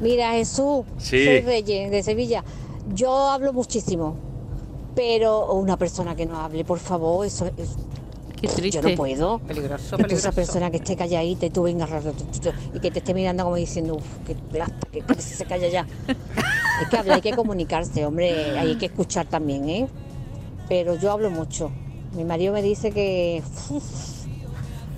Mira, 0.00 0.32
Jesús, 0.32 0.84
Sí. 0.98 1.24
soy 1.24 1.40
Reyes 1.40 1.90
de 1.90 2.02
Sevilla. 2.02 2.44
Yo 2.94 3.28
hablo 3.30 3.52
muchísimo, 3.52 4.16
pero 4.94 5.52
una 5.52 5.76
persona 5.76 6.14
que 6.16 6.26
no 6.26 6.40
hable, 6.40 6.64
por 6.64 6.78
favor, 6.78 7.26
eso 7.26 7.46
es. 7.56 7.70
Qué 8.40 8.48
triste. 8.48 8.80
Yo 8.82 8.88
no 8.88 8.94
puedo. 8.96 9.38
Peligroso, 9.40 9.96
Que 9.96 10.02
tú, 10.02 10.08
peligroso. 10.08 10.28
esa 10.28 10.32
persona 10.32 10.70
que 10.70 10.78
esté 10.78 10.96
calladita 10.96 11.46
y 11.46 11.50
tú 11.50 11.62
vengas 11.62 11.90
y 12.74 12.80
que 12.80 12.90
te 12.90 12.98
esté 13.00 13.12
mirando 13.14 13.44
como 13.44 13.56
diciendo, 13.56 13.96
uff, 13.96 14.26
que 14.26 14.36
lasta, 14.56 14.86
que, 14.90 15.00
que 15.02 15.14
se 15.20 15.44
calla 15.44 15.68
ya. 15.68 15.86
es 16.08 16.88
que 16.88 16.96
hablar, 16.96 17.16
hay 17.16 17.22
que 17.22 17.32
comunicarse, 17.32 18.06
hombre, 18.06 18.58
hay 18.58 18.76
que 18.76 18.86
escuchar 18.86 19.26
también, 19.26 19.68
¿eh? 19.68 19.88
Pero 20.68 20.94
yo 20.94 21.10
hablo 21.10 21.30
mucho. 21.30 21.70
Mi 22.16 22.24
marido 22.24 22.52
me 22.52 22.62
dice 22.62 22.90
que. 22.92 23.42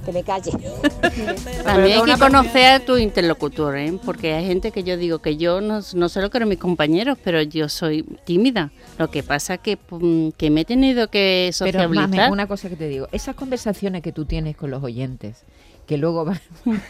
Que 0.04 0.12
me 0.12 0.22
calle. 0.22 0.50
También 1.64 1.98
hay 2.00 2.04
que 2.04 2.18
conocer 2.18 2.66
a 2.72 2.80
tu 2.80 2.96
interlocutor, 2.96 3.76
¿eh? 3.76 3.98
porque 4.04 4.34
hay 4.34 4.46
gente 4.46 4.70
que 4.72 4.82
yo 4.82 4.96
digo 4.96 5.20
que 5.20 5.36
yo 5.36 5.60
no, 5.60 5.80
no 5.94 6.08
sé 6.08 6.20
lo 6.20 6.30
que 6.30 6.38
eran 6.38 6.48
mis 6.48 6.58
compañeros, 6.58 7.18
pero 7.22 7.40
yo 7.42 7.68
soy 7.68 8.02
tímida. 8.24 8.70
Lo 8.98 9.10
que 9.10 9.22
pasa 9.22 9.58
que, 9.58 9.78
mm, 9.90 10.30
que 10.36 10.50
me 10.50 10.62
he 10.62 10.64
tenido 10.64 11.08
que 11.08 11.50
Pero 11.58 11.70
sociabilizar. 11.72 12.08
Mame, 12.10 12.30
una 12.32 12.46
cosa 12.46 12.68
que 12.68 12.76
te 12.76 12.88
digo, 12.88 13.08
esas 13.12 13.34
conversaciones 13.34 14.02
que 14.02 14.12
tú 14.12 14.24
tienes 14.24 14.56
con 14.56 14.70
los 14.70 14.82
oyentes, 14.82 15.44
que 15.86 15.96
luego 15.98 16.24
van... 16.24 16.40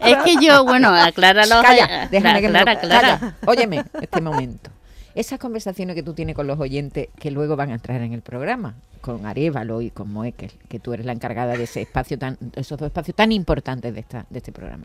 Es 0.00 0.16
que 0.24 0.36
yo, 0.44 0.64
bueno, 0.64 0.88
acláralo. 0.94 1.62
Calla, 1.62 2.08
déjame 2.10 2.40
que 2.40 2.48
me 2.48 2.52
lo- 2.54 2.58
aclara, 2.60 2.72
aclara. 2.72 3.18
calla. 3.18 3.36
Óyeme, 3.46 3.84
este 4.00 4.20
momento. 4.20 4.70
Esas 5.18 5.40
conversaciones 5.40 5.96
que 5.96 6.04
tú 6.04 6.14
tienes 6.14 6.36
con 6.36 6.46
los 6.46 6.60
oyentes 6.60 7.08
que 7.18 7.32
luego 7.32 7.56
van 7.56 7.70
a 7.70 7.74
entrar 7.74 8.00
en 8.02 8.12
el 8.12 8.22
programa, 8.22 8.76
con 9.00 9.26
Arevalo 9.26 9.82
y 9.82 9.90
con 9.90 10.12
Moekel, 10.12 10.52
que 10.68 10.78
tú 10.78 10.92
eres 10.92 11.06
la 11.06 11.10
encargada 11.10 11.56
de 11.56 11.64
ese 11.64 11.82
espacio 11.82 12.16
tan, 12.16 12.38
esos 12.54 12.78
dos 12.78 12.86
espacios 12.86 13.16
tan 13.16 13.32
importantes 13.32 13.92
de 13.92 13.98
esta, 13.98 14.26
de 14.30 14.38
este 14.38 14.52
programa. 14.52 14.84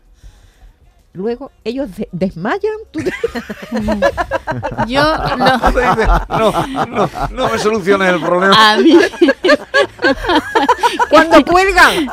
Luego 1.14 1.52
ellos 1.62 1.94
de- 1.96 2.08
desmayan, 2.10 2.72
tú 2.90 2.98
te- 3.00 3.12
Yo 4.88 5.16
no. 5.36 5.58
no, 6.28 6.86
no, 6.86 7.10
no 7.30 7.48
me 7.48 7.58
soluciones 7.58 8.12
el 8.12 8.20
problema. 8.20 8.72
A 8.72 8.76
mí. 8.78 8.94
cuando 11.10 11.44
cuelgan, 11.44 12.08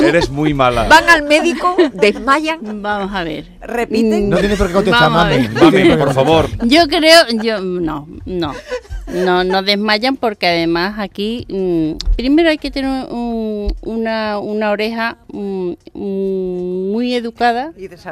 Eres 0.00 0.30
muy 0.30 0.54
mala. 0.54 0.84
van 0.88 1.08
al 1.08 1.22
médico, 1.22 1.76
desmayan. 1.94 2.82
Vamos 2.82 3.14
a 3.14 3.24
ver. 3.24 3.46
Repiten. 3.62 4.28
No 4.28 4.38
tienes 4.38 4.58
por 4.58 4.68
qué 4.68 4.72
contestar, 4.74 5.10
mami. 5.10 5.48
Mami, 5.48 5.96
por 5.96 6.14
favor. 6.14 6.48
Yo 6.66 6.86
creo, 6.88 7.22
yo 7.42 7.60
no, 7.60 8.06
no, 8.26 8.52
no, 9.08 9.44
no 9.44 9.62
desmayan 9.62 10.16
porque 10.16 10.46
además 10.46 10.98
aquí 10.98 11.46
mm, 11.48 12.14
primero 12.16 12.50
hay 12.50 12.58
que 12.58 12.70
tener 12.70 13.06
un- 13.10 13.74
una, 13.82 14.38
una 14.38 14.70
oreja 14.70 15.16
mm, 15.32 15.72
mm, 15.94 16.92
muy 16.92 17.14
educada, 17.14 17.72
Y 17.76 17.88
desarrollada. 17.88 18.09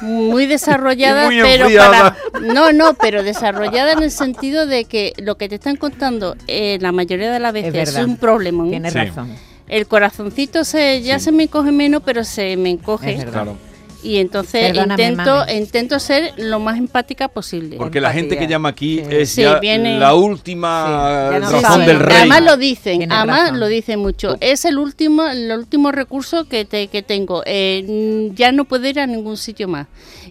Muy 0.00 0.46
desarrollada, 0.46 1.26
muy 1.26 1.40
pero 1.40 1.64
enfriada. 1.64 2.16
para 2.32 2.40
no, 2.46 2.72
no, 2.72 2.94
pero 2.94 3.22
desarrollada 3.22 3.92
en 3.92 4.02
el 4.02 4.10
sentido 4.10 4.66
de 4.66 4.84
que 4.84 5.12
lo 5.18 5.36
que 5.36 5.48
te 5.48 5.56
están 5.56 5.76
contando 5.76 6.36
eh, 6.46 6.78
la 6.80 6.92
mayoría 6.92 7.30
de 7.30 7.38
las 7.40 7.52
veces 7.52 7.96
es, 7.96 8.04
un 8.04 8.16
problema. 8.16 8.64
Tienes 8.68 8.92
Sí. 8.92 8.98
razón. 8.98 9.34
El 9.68 9.86
corazoncito 9.86 10.64
se 10.64 11.02
ya 11.02 11.18
se 11.18 11.32
me 11.32 11.44
encoge 11.44 11.72
menos, 11.72 12.02
pero 12.04 12.22
se 12.24 12.56
me 12.56 12.70
encoge. 12.70 13.12
Es 13.12 13.18
verdad. 13.18 13.32
Claro. 13.32 13.56
Y 14.02 14.18
entonces 14.18 14.72
Perdóname, 14.72 15.02
intento, 15.08 15.36
mami. 15.36 15.52
intento 15.54 15.98
ser 15.98 16.32
lo 16.36 16.60
más 16.60 16.78
empática 16.78 17.28
posible. 17.28 17.76
Porque 17.76 18.00
la 18.00 18.12
gente 18.12 18.36
que 18.38 18.46
llama 18.46 18.68
aquí 18.68 18.98
Sí. 18.98 19.04
es 19.10 19.30
Sí, 19.30 19.42
ya 19.42 19.58
viene- 19.58 19.98
la 19.98 20.14
última 20.14 21.30
Sí, 21.32 21.38
razón 21.40 21.60
sabe. 21.62 21.86
del 21.86 21.98
rey. 22.00 22.16
Además 22.18 22.42
lo 22.42 22.56
dicen, 22.56 22.98
Tienes 22.98 23.16
además 23.16 23.40
razón. 23.40 23.60
lo 23.60 23.66
dicen 23.66 23.98
mucho. 24.00 24.36
Es 24.40 24.64
el 24.64 24.78
último, 24.78 25.26
el 25.26 25.50
último 25.52 25.92
recurso 25.92 26.44
que, 26.48 26.64
te, 26.64 26.88
que 26.88 27.02
tengo. 27.02 27.42
Eh, 27.46 27.84
mm, 28.30 28.34
ya 28.34 28.52
no 28.52 28.64
puedo 28.64 28.86
ir 28.86 29.00
a 29.00 29.06
ningún 29.06 29.36
sitio 29.36 29.66
más. 29.68 29.86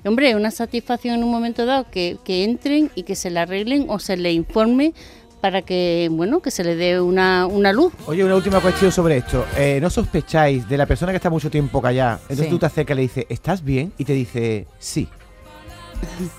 Hombre, 0.05 0.29
es 0.29 0.35
una 0.35 0.51
satisfacción 0.51 1.15
en 1.15 1.23
un 1.23 1.31
momento 1.31 1.65
dado 1.65 1.85
que, 1.89 2.17
que 2.23 2.43
entren 2.43 2.91
y 2.95 3.03
que 3.03 3.15
se 3.15 3.29
le 3.29 3.39
arreglen 3.39 3.85
o 3.89 3.99
se 3.99 4.17
le 4.17 4.31
informe 4.31 4.93
para 5.41 5.61
que, 5.61 6.07
bueno, 6.11 6.39
que 6.41 6.49
se 6.51 6.63
le 6.63 6.75
dé 6.75 6.99
una, 6.99 7.45
una 7.45 7.71
luz. 7.73 7.93
Oye, 8.07 8.23
una 8.23 8.35
última 8.35 8.59
cuestión 8.61 8.91
sobre 8.91 9.17
esto. 9.17 9.45
Eh, 9.57 9.79
¿No 9.81 9.89
sospecháis 9.89 10.67
de 10.67 10.77
la 10.77 10.85
persona 10.85 11.11
que 11.11 11.17
está 11.17 11.29
mucho 11.29 11.49
tiempo 11.51 11.81
callada? 11.81 12.19
Entonces 12.23 12.45
Sí. 12.45 12.49
tú 12.51 12.59
te 12.59 12.65
acercas 12.65 12.95
y 12.95 12.97
le 12.97 13.01
dices, 13.03 13.25
¿estás 13.29 13.63
bien? 13.63 13.93
Y 13.97 14.05
te 14.05 14.13
dice, 14.13 14.65
sí. 14.79 15.07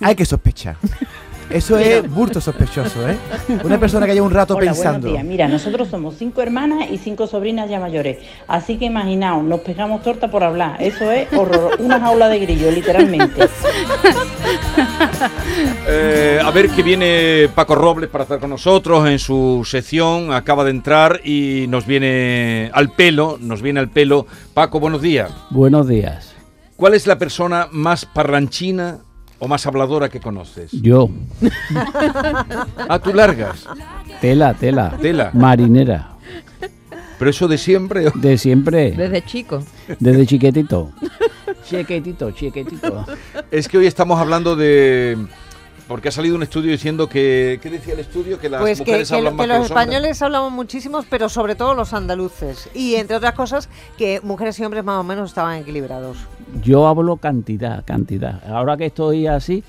Hay 0.00 0.14
que 0.14 0.24
sospechar. 0.24 0.76
Eso 1.48 1.78
es 1.78 2.10
burto 2.10 2.40
sospechoso, 2.40 3.08
¿eh? 3.08 3.16
Una 3.62 3.78
persona 3.78 4.04
que 4.04 4.14
lleva 4.14 4.26
un 4.26 4.32
rato 4.32 4.56
Hola, 4.56 4.66
pensando. 4.72 5.06
días. 5.12 5.22
Mira, 5.24 5.46
nosotros 5.46 5.86
somos 5.86 6.16
cinco 6.18 6.42
hermanas 6.42 6.88
y 6.90 6.98
cinco 6.98 7.28
sobrinas 7.28 7.70
ya 7.70 7.78
mayores. 7.78 8.18
Así 8.48 8.78
que 8.78 8.86
imaginaos, 8.86 9.44
nos 9.44 9.60
pegamos 9.60 10.02
torta 10.02 10.28
por 10.28 10.42
hablar. 10.42 10.82
Eso 10.82 11.08
es 11.12 11.32
horror, 11.32 11.76
una 11.78 12.00
jaula 12.00 12.28
de 12.28 12.40
grillo, 12.40 12.72
literalmente. 12.72 13.42
Eh, 15.88 16.40
a 16.44 16.50
ver 16.50 16.68
que 16.70 16.82
viene 16.82 17.48
Paco 17.54 17.76
Robles 17.76 18.10
para 18.10 18.24
estar 18.24 18.40
con 18.40 18.50
nosotros 18.50 19.08
en 19.08 19.20
su 19.20 19.62
sección. 19.64 20.32
Acaba 20.32 20.64
de 20.64 20.70
entrar 20.70 21.20
y 21.24 21.66
nos 21.68 21.86
viene 21.86 22.70
al 22.74 22.90
pelo. 22.90 23.38
Nos 23.40 23.62
viene 23.62 23.78
al 23.78 23.88
pelo. 23.88 24.26
Paco, 24.52 24.80
buenos 24.80 25.00
días. 25.00 25.30
Buenos 25.50 25.86
días. 25.86 26.34
¿Cuál 26.74 26.94
es 26.94 27.06
la 27.06 27.18
persona 27.18 27.68
más 27.70 28.04
parranchina 28.04 28.98
o 29.38 29.46
más 29.46 29.64
habladora 29.66 30.08
que 30.08 30.18
conoces? 30.18 30.72
Yo, 30.72 31.08
Ah, 32.88 32.98
tú 32.98 33.14
largas. 33.14 33.64
tela, 34.20 34.54
tela. 34.54 34.96
Tela. 35.00 35.30
Marinera. 35.34 36.10
¿Pero 37.18 37.30
eso 37.30 37.48
de 37.48 37.58
siempre? 37.58 38.10
De 38.14 38.38
siempre. 38.38 38.92
Desde 38.92 39.22
chico. 39.24 39.62
Desde 39.98 40.26
chiquitito. 40.26 40.90
Chiquitito, 41.64 42.30
chiquitito. 42.32 43.04
Es 43.50 43.68
que 43.68 43.78
hoy 43.78 43.86
estamos 43.86 44.18
hablando 44.20 44.54
de... 44.56 45.16
Porque 45.88 46.08
ha 46.08 46.12
salido 46.12 46.34
un 46.34 46.42
estudio 46.42 46.72
diciendo 46.72 47.08
que... 47.08 47.60
¿Qué 47.62 47.70
decía 47.70 47.94
el 47.94 48.00
estudio? 48.00 48.40
Que 48.40 48.48
las 48.48 48.60
Pues 48.60 48.80
mujeres 48.80 49.08
que- 49.08 49.14
hablan 49.14 49.34
que 49.34 49.36
más 49.36 49.46
los 49.46 49.54
que 49.56 49.60
los 49.62 49.70
hombres. 49.70 49.86
españoles 49.86 50.22
hablamos 50.22 50.52
muchísimos, 50.52 51.06
pero 51.08 51.28
sobre 51.28 51.54
todo 51.54 51.74
los 51.74 51.92
andaluces. 51.92 52.68
Y 52.74 52.96
entre 52.96 53.16
otras 53.16 53.34
cosas, 53.34 53.68
que 53.96 54.20
mujeres 54.22 54.58
y 54.58 54.64
hombres 54.64 54.82
más 54.84 54.98
o 54.98 55.04
menos 55.04 55.30
estaban 55.30 55.58
equilibrados. 55.60 56.18
Yo 56.62 56.88
hablo 56.88 57.16
cantidad, 57.18 57.84
cantidad. 57.84 58.42
Ahora 58.50 58.76
que 58.76 58.86
estoy 58.86 59.28
así, 59.28 59.62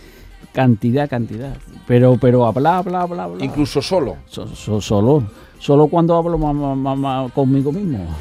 cantidad, 0.54 1.10
cantidad. 1.10 1.56
Pero, 1.88 2.18
pero 2.20 2.46
hablar, 2.46 2.76
hablar, 2.80 3.02
hablar, 3.04 3.20
hablar. 3.30 3.44
Incluso 3.44 3.82
solo. 3.82 4.18
So- 4.28 4.48
so- 4.48 4.82
solo. 4.82 5.24
Solo 5.60 5.88
cuando 5.88 6.16
hablo 6.16 6.38
ma- 6.38 6.54
ma- 6.54 6.76
ma- 6.76 6.96
ma- 6.96 7.30
conmigo 7.34 7.72
mismo. 7.72 8.16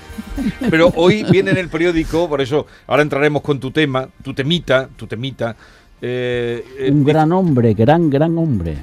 Pero 0.70 0.90
hoy 0.96 1.24
viene 1.30 1.50
en 1.50 1.58
el 1.58 1.68
periódico, 1.68 2.26
por 2.28 2.40
eso 2.40 2.66
ahora 2.86 3.02
entraremos 3.02 3.42
con 3.42 3.60
tu 3.60 3.70
tema, 3.70 4.08
tu 4.22 4.32
temita, 4.32 4.88
tu 4.96 5.06
temita. 5.06 5.54
eh, 6.00 6.64
eh, 6.78 6.90
Un 6.90 7.04
gran 7.04 7.30
hombre, 7.32 7.74
gran, 7.74 8.08
gran 8.08 8.38
hombre. 8.38 8.78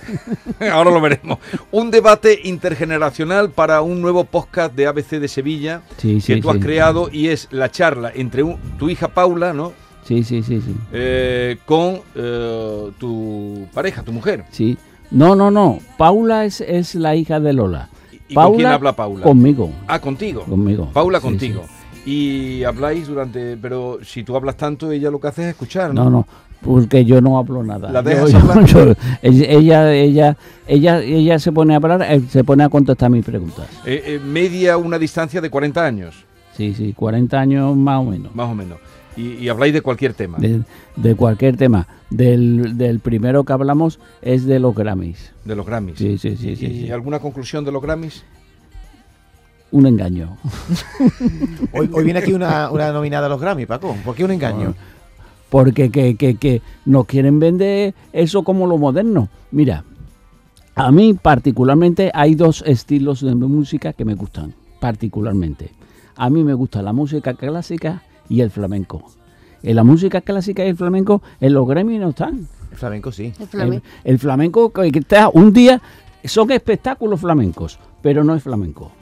ahora 0.72 0.90
lo 0.90 1.00
veremos. 1.00 1.38
Un 1.72 1.90
debate 1.90 2.40
intergeneracional 2.44 3.50
para 3.50 3.82
un 3.82 4.00
nuevo 4.00 4.24
podcast 4.24 4.74
de 4.74 4.86
ABC 4.86 5.18
de 5.20 5.28
Sevilla 5.28 5.82
Sí, 5.98 6.14
que 6.14 6.36
sí, 6.36 6.40
tú 6.40 6.48
has 6.50 6.56
sí. 6.56 6.62
creado 6.62 7.10
y 7.12 7.28
es 7.28 7.48
la 7.50 7.70
charla 7.70 8.10
entre 8.14 8.42
un- 8.42 8.56
tu 8.78 8.88
hija 8.88 9.08
Paula, 9.08 9.52
¿no? 9.52 9.72
Sí, 10.04 10.24
sí, 10.24 10.42
sí, 10.42 10.60
sí. 10.60 10.74
Eh, 10.92 11.58
con 11.66 12.00
eh, 12.14 12.90
tu 12.98 13.66
pareja, 13.72 14.02
tu 14.02 14.12
mujer. 14.12 14.44
Sí. 14.50 14.76
No, 15.10 15.34
no, 15.34 15.50
no. 15.50 15.78
Paula 15.98 16.44
es, 16.44 16.60
es 16.60 16.94
la 16.94 17.14
hija 17.16 17.40
de 17.40 17.52
Lola. 17.52 17.88
¿Y 18.28 18.34
con 18.34 18.54
quién 18.54 18.68
habla 18.68 18.94
Paula? 18.94 19.24
Conmigo. 19.24 19.70
Ah, 19.88 20.00
contigo. 20.00 20.42
Conmigo. 20.44 20.88
Paula 20.92 21.18
Sí, 21.18 21.24
contigo. 21.26 21.64
Y 22.06 22.62
habláis 22.64 23.06
durante... 23.08 23.56
Pero 23.56 23.98
si 24.04 24.22
tú 24.24 24.36
hablas 24.36 24.56
tanto, 24.56 24.90
ella 24.90 25.10
lo 25.10 25.20
que 25.20 25.28
hace 25.28 25.42
es 25.42 25.48
escuchar, 25.48 25.92
¿no? 25.92 26.04
No, 26.04 26.10
no, 26.10 26.26
porque 26.62 27.04
yo 27.04 27.20
no 27.20 27.38
hablo 27.38 27.62
nada. 27.62 27.90
¿La 27.90 28.02
dejas 28.02 28.30
yo- 28.32 28.38
hablar? 28.38 28.64
yo- 28.66 28.94
ella, 29.22 29.92
ella, 29.92 30.36
ella, 30.66 31.00
ella 31.02 31.38
se 31.38 31.52
pone 31.52 31.74
a 31.74 31.76
hablar, 31.76 32.02
eh, 32.08 32.20
se 32.28 32.42
pone 32.44 32.62
a 32.64 32.68
contestar 32.68 33.10
mis 33.10 33.24
preguntas. 33.24 33.66
Eh, 33.84 34.02
eh, 34.06 34.20
media 34.24 34.76
una 34.78 34.98
distancia 34.98 35.40
de 35.40 35.50
40 35.50 35.84
años, 35.84 36.24
Sí, 36.56 36.74
sí, 36.74 36.92
40 36.94 37.40
años 37.40 37.76
más 37.76 37.98
o 38.00 38.04
menos. 38.04 38.34
más 38.34 38.48
o 38.48 38.54
menos. 38.54 38.78
Y, 39.16 39.34
y 39.34 39.48
habláis 39.48 39.72
de 39.72 39.82
cualquier 39.82 40.14
tema. 40.14 40.38
De, 40.38 40.62
de 40.96 41.14
cualquier 41.14 41.56
tema. 41.56 41.86
Del, 42.10 42.76
del 42.76 43.00
primero 43.00 43.44
que 43.44 43.52
hablamos 43.52 44.00
es 44.22 44.44
de 44.44 44.58
los 44.58 44.74
Grammys. 44.74 45.32
De 45.44 45.54
los 45.54 45.66
Grammys. 45.66 45.98
Sí, 45.98 46.18
sí, 46.18 46.36
sí, 46.36 46.50
¿Y, 46.50 46.56
sí, 46.56 46.90
alguna 46.90 47.18
conclusión 47.18 47.64
de 47.64 47.72
los 47.72 47.82
Grammys? 47.82 48.24
Un 49.72 49.86
engaño. 49.86 50.36
Hoy, 51.72 51.88
hoy 51.92 52.04
viene 52.04 52.18
aquí 52.18 52.32
una, 52.32 52.70
una 52.70 52.92
nominada 52.92 53.26
a 53.26 53.28
los 53.28 53.40
Grammy, 53.40 53.66
Paco. 53.66 53.96
¿Por 54.04 54.16
qué 54.16 54.24
un 54.24 54.32
engaño? 54.32 54.74
Porque 55.48 55.90
que, 55.90 56.16
que, 56.16 56.34
que 56.36 56.60
nos 56.84 57.06
quieren 57.06 57.38
vender 57.38 57.94
eso 58.12 58.42
como 58.42 58.66
lo 58.66 58.78
moderno. 58.78 59.28
Mira, 59.52 59.84
a 60.74 60.90
mí 60.90 61.14
particularmente 61.14 62.10
hay 62.14 62.34
dos 62.34 62.64
estilos 62.66 63.20
de 63.20 63.34
música 63.34 63.92
que 63.92 64.04
me 64.04 64.14
gustan, 64.14 64.54
particularmente. 64.80 65.70
A 66.16 66.30
mí 66.30 66.42
me 66.42 66.54
gusta 66.54 66.82
la 66.82 66.92
música 66.92 67.34
clásica 67.34 68.02
y 68.30 68.40
el 68.40 68.50
flamenco. 68.50 69.02
En 69.62 69.76
la 69.76 69.84
música 69.84 70.22
clásica 70.22 70.64
y 70.64 70.68
el 70.68 70.76
flamenco, 70.76 71.20
en 71.40 71.52
los 71.52 71.68
gremios 71.68 72.00
no 72.00 72.08
están. 72.10 72.48
El 72.70 72.76
flamenco 72.78 73.12
sí. 73.12 73.34
El, 73.52 73.82
el 74.04 74.18
flamenco 74.18 74.70
que 74.72 74.90
está 74.94 75.28
un 75.28 75.52
día, 75.52 75.82
son 76.24 76.50
espectáculos 76.50 77.20
flamencos, 77.20 77.78
pero 78.00 78.24
no 78.24 78.34
es 78.34 78.42
flamenco. 78.42 78.92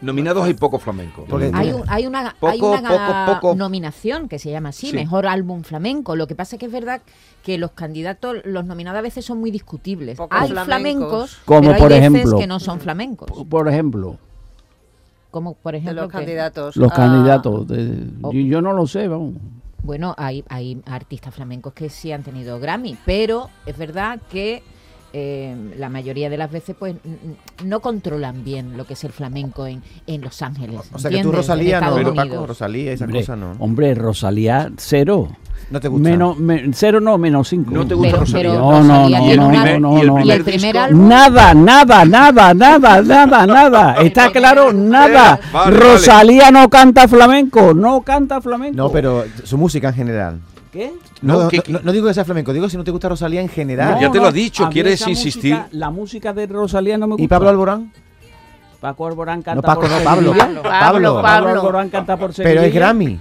Nominados 0.00 0.44
hay 0.44 0.54
poco 0.54 0.80
flamenco. 0.80 1.24
Hay, 1.52 1.70
un- 1.72 1.84
hay 1.86 2.06
una, 2.06 2.34
Poco, 2.40 2.48
hay 2.52 2.60
una 2.60 2.88
poco, 2.88 3.40
poco. 3.40 3.54
nominación 3.54 4.28
que 4.28 4.40
se 4.40 4.50
llama 4.50 4.70
así, 4.70 4.88
Sí. 4.88 4.96
Mejor 4.96 5.26
Álbum 5.28 5.62
Flamenco. 5.62 6.16
Lo 6.16 6.26
que 6.26 6.34
pasa 6.34 6.56
es 6.56 6.60
que 6.60 6.66
es 6.66 6.72
verdad 6.72 7.02
que 7.44 7.56
los 7.56 7.70
candidatos, 7.70 8.38
los 8.44 8.64
nominados 8.64 8.98
a 8.98 9.02
veces 9.02 9.24
son 9.24 9.38
muy 9.38 9.52
discutibles. 9.52 10.18
Hay 10.30 10.48
flamencos. 10.48 10.64
flamencos, 10.64 11.38
Como 11.44 11.60
pero 11.60 11.74
hay 11.74 11.80
por 11.80 11.88
veces 11.90 12.04
ejemplo- 12.14 12.38
que 12.38 12.46
no 12.48 12.58
son 12.58 12.80
flamencos. 12.80 13.30
Por 13.48 13.68
ejemplo, 13.68 14.18
Como 15.32 15.54
por 15.54 15.74
ejemplo 15.74 16.02
los 16.02 16.12
que- 16.12 16.18
candidatos. 16.18 16.76
los 16.76 16.92
Ah, 16.92 16.94
candidatos. 16.94 17.66
de- 17.66 18.06
Oh. 18.22 18.32
yo, 18.32 18.38
yo 18.40 18.62
no 18.62 18.72
lo 18.74 18.86
sé, 18.86 19.08
vamos. 19.08 19.34
Bueno, 19.82 20.14
hay, 20.16 20.44
hay 20.48 20.80
artistas 20.86 21.34
flamencos 21.34 21.72
que 21.72 21.88
sí 21.88 22.12
han 22.12 22.22
tenido 22.22 22.60
Grammy, 22.60 22.96
pero 23.04 23.48
es 23.66 23.76
verdad 23.76 24.20
que 24.30 24.62
eh, 25.12 25.54
la 25.78 25.88
mayoría 25.88 26.30
de 26.30 26.36
las 26.36 26.50
veces 26.50 26.74
pues 26.78 26.94
no 27.64 27.80
controlan 27.80 28.44
bien 28.44 28.76
lo 28.76 28.84
que 28.86 28.94
es 28.94 29.04
el 29.04 29.12
flamenco 29.12 29.66
en, 29.66 29.82
en 30.06 30.20
Los 30.20 30.42
Ángeles. 30.42 30.80
O 30.92 30.98
sea 30.98 31.10
que 31.10 31.22
tú, 31.22 31.32
Rosalía, 31.32 31.80
no, 31.80 31.94
pero 31.94 32.14
Paco. 32.14 32.46
Rosalía, 32.46 32.92
esas 32.92 33.06
Hombre, 33.06 33.20
cosas 33.20 33.38
no. 33.38 33.52
Hombre, 33.58 33.94
Rosalía, 33.94 34.70
cero. 34.76 35.28
¿No 35.70 35.80
te 35.80 35.88
gusta? 35.88 36.08
Menos, 36.10 36.38
me- 36.38 36.70
cero 36.74 37.00
no, 37.00 37.16
menos 37.18 37.48
cinco. 37.48 37.70
¿No 37.70 37.86
te 37.86 37.94
gusta 37.94 38.10
Pero- 38.10 38.20
Rosalía? 38.20 38.50
pero 38.50 38.58
No, 38.60 38.82
no, 38.82 39.02
Rosalía 39.04 39.36
no, 39.36 39.52
no, 39.52 39.78
no, 39.80 39.96
y 39.96 40.00
el 40.00 40.06
no, 40.06 40.18
Y 40.18 40.18
primer 40.18 40.36
el 40.36 40.44
primer 40.44 40.60
disco- 40.74 40.78
álbum 40.80 41.08
Nada, 41.08 41.54
nada, 41.54 42.04
nada, 42.04 42.54
nada, 42.54 43.02
nada, 43.02 43.46
nada. 43.46 43.94
¿Está 44.02 44.30
claro? 44.32 44.72
Nada. 44.72 45.38
Vale, 45.52 45.76
Rosalía 45.76 46.50
no 46.50 46.68
canta 46.68 47.06
flamenco, 47.08 47.74
no 47.74 48.02
canta 48.02 48.40
flamenco. 48.40 48.76
No, 48.76 48.90
pero 48.90 49.24
su 49.44 49.56
música 49.56 49.88
en 49.90 49.94
general. 49.94 50.38
¿Qué? 50.72 50.90
No, 51.20 51.34
No, 51.34 51.42
no, 51.44 51.48
que- 51.50 51.62
no- 51.68 51.80
no 51.82 51.92
digo 51.92 52.06
que 52.08 52.14
sea 52.14 52.24
flamenco, 52.24 52.52
digo 52.52 52.68
si 52.68 52.76
no 52.78 52.84
te 52.84 52.90
gusta 52.90 53.08
Rosalía 53.10 53.40
en 53.42 53.48
general. 53.50 54.00
ya 54.00 54.10
te 54.10 54.18
lo 54.18 54.26
ha 54.28 54.32
dicho, 54.32 54.64
a 54.64 54.70
¿quieres 54.70 55.06
insistir? 55.06 55.54
música- 55.54 55.68
la 55.72 55.90
música 55.90 56.32
de 56.32 56.46
Rosalía 56.46 56.96
no 56.96 57.06
me 57.06 57.12
gusta. 57.12 57.22
¿Y 57.24 57.28
Pablo 57.28 57.50
Alborán? 57.50 57.92
Paco 58.80 59.06
Alborán 59.06 59.42
canta 59.42 59.56
No, 59.56 59.62
Paco, 59.62 59.82
por 59.82 59.90
no, 59.90 60.02
Pablo. 60.02 60.32
Pablo. 60.62 61.22
Pablo 61.22 61.50
Alborán 61.50 61.88
canta 61.90 62.16
por 62.16 62.32
Sevilla. 62.34 62.54
Pero 62.54 62.66
es 62.66 62.74
Grammy. 62.74 63.20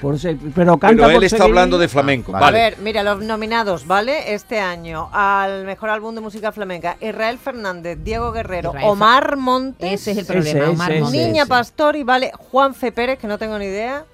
Por 0.00 0.18
Se- 0.18 0.36
pero 0.54 0.78
canta 0.78 0.96
Pero 0.96 1.06
él 1.10 1.14
por 1.16 1.24
está 1.24 1.36
Sevilla. 1.36 1.44
hablando 1.50 1.78
de 1.78 1.86
flamenco. 1.88 2.32
Ah, 2.34 2.38
A 2.38 2.40
vale. 2.40 2.58
ver, 2.58 2.78
mira, 2.82 3.02
los 3.02 3.22
nominados, 3.22 3.86
¿vale? 3.86 4.32
Este 4.34 4.58
año 4.58 5.08
al 5.12 5.64
mejor 5.64 5.90
álbum 5.90 6.14
de 6.14 6.20
música 6.22 6.50
flamenca, 6.50 6.96
Israel 7.00 7.38
Fernández, 7.38 7.98
Diego 8.02 8.32
Guerrero, 8.32 8.70
Israel 8.70 8.88
Omar 8.90 9.36
Montes, 9.36 9.92
Ese 9.92 10.12
es 10.12 10.16
el 10.18 10.22
Ese, 10.24 10.32
problema, 10.32 10.70
Omar 10.70 10.90
ese, 10.92 11.00
Montes. 11.02 11.20
ese. 11.20 11.28
Niña 11.28 11.46
Pastori, 11.46 12.02
¿vale? 12.04 12.32
Juan 12.36 12.74
Fe 12.74 12.90
Pérez, 12.90 13.18
que 13.18 13.26
no 13.28 13.38
tengo 13.38 13.58
ni 13.58 13.66
idea. 13.66 14.04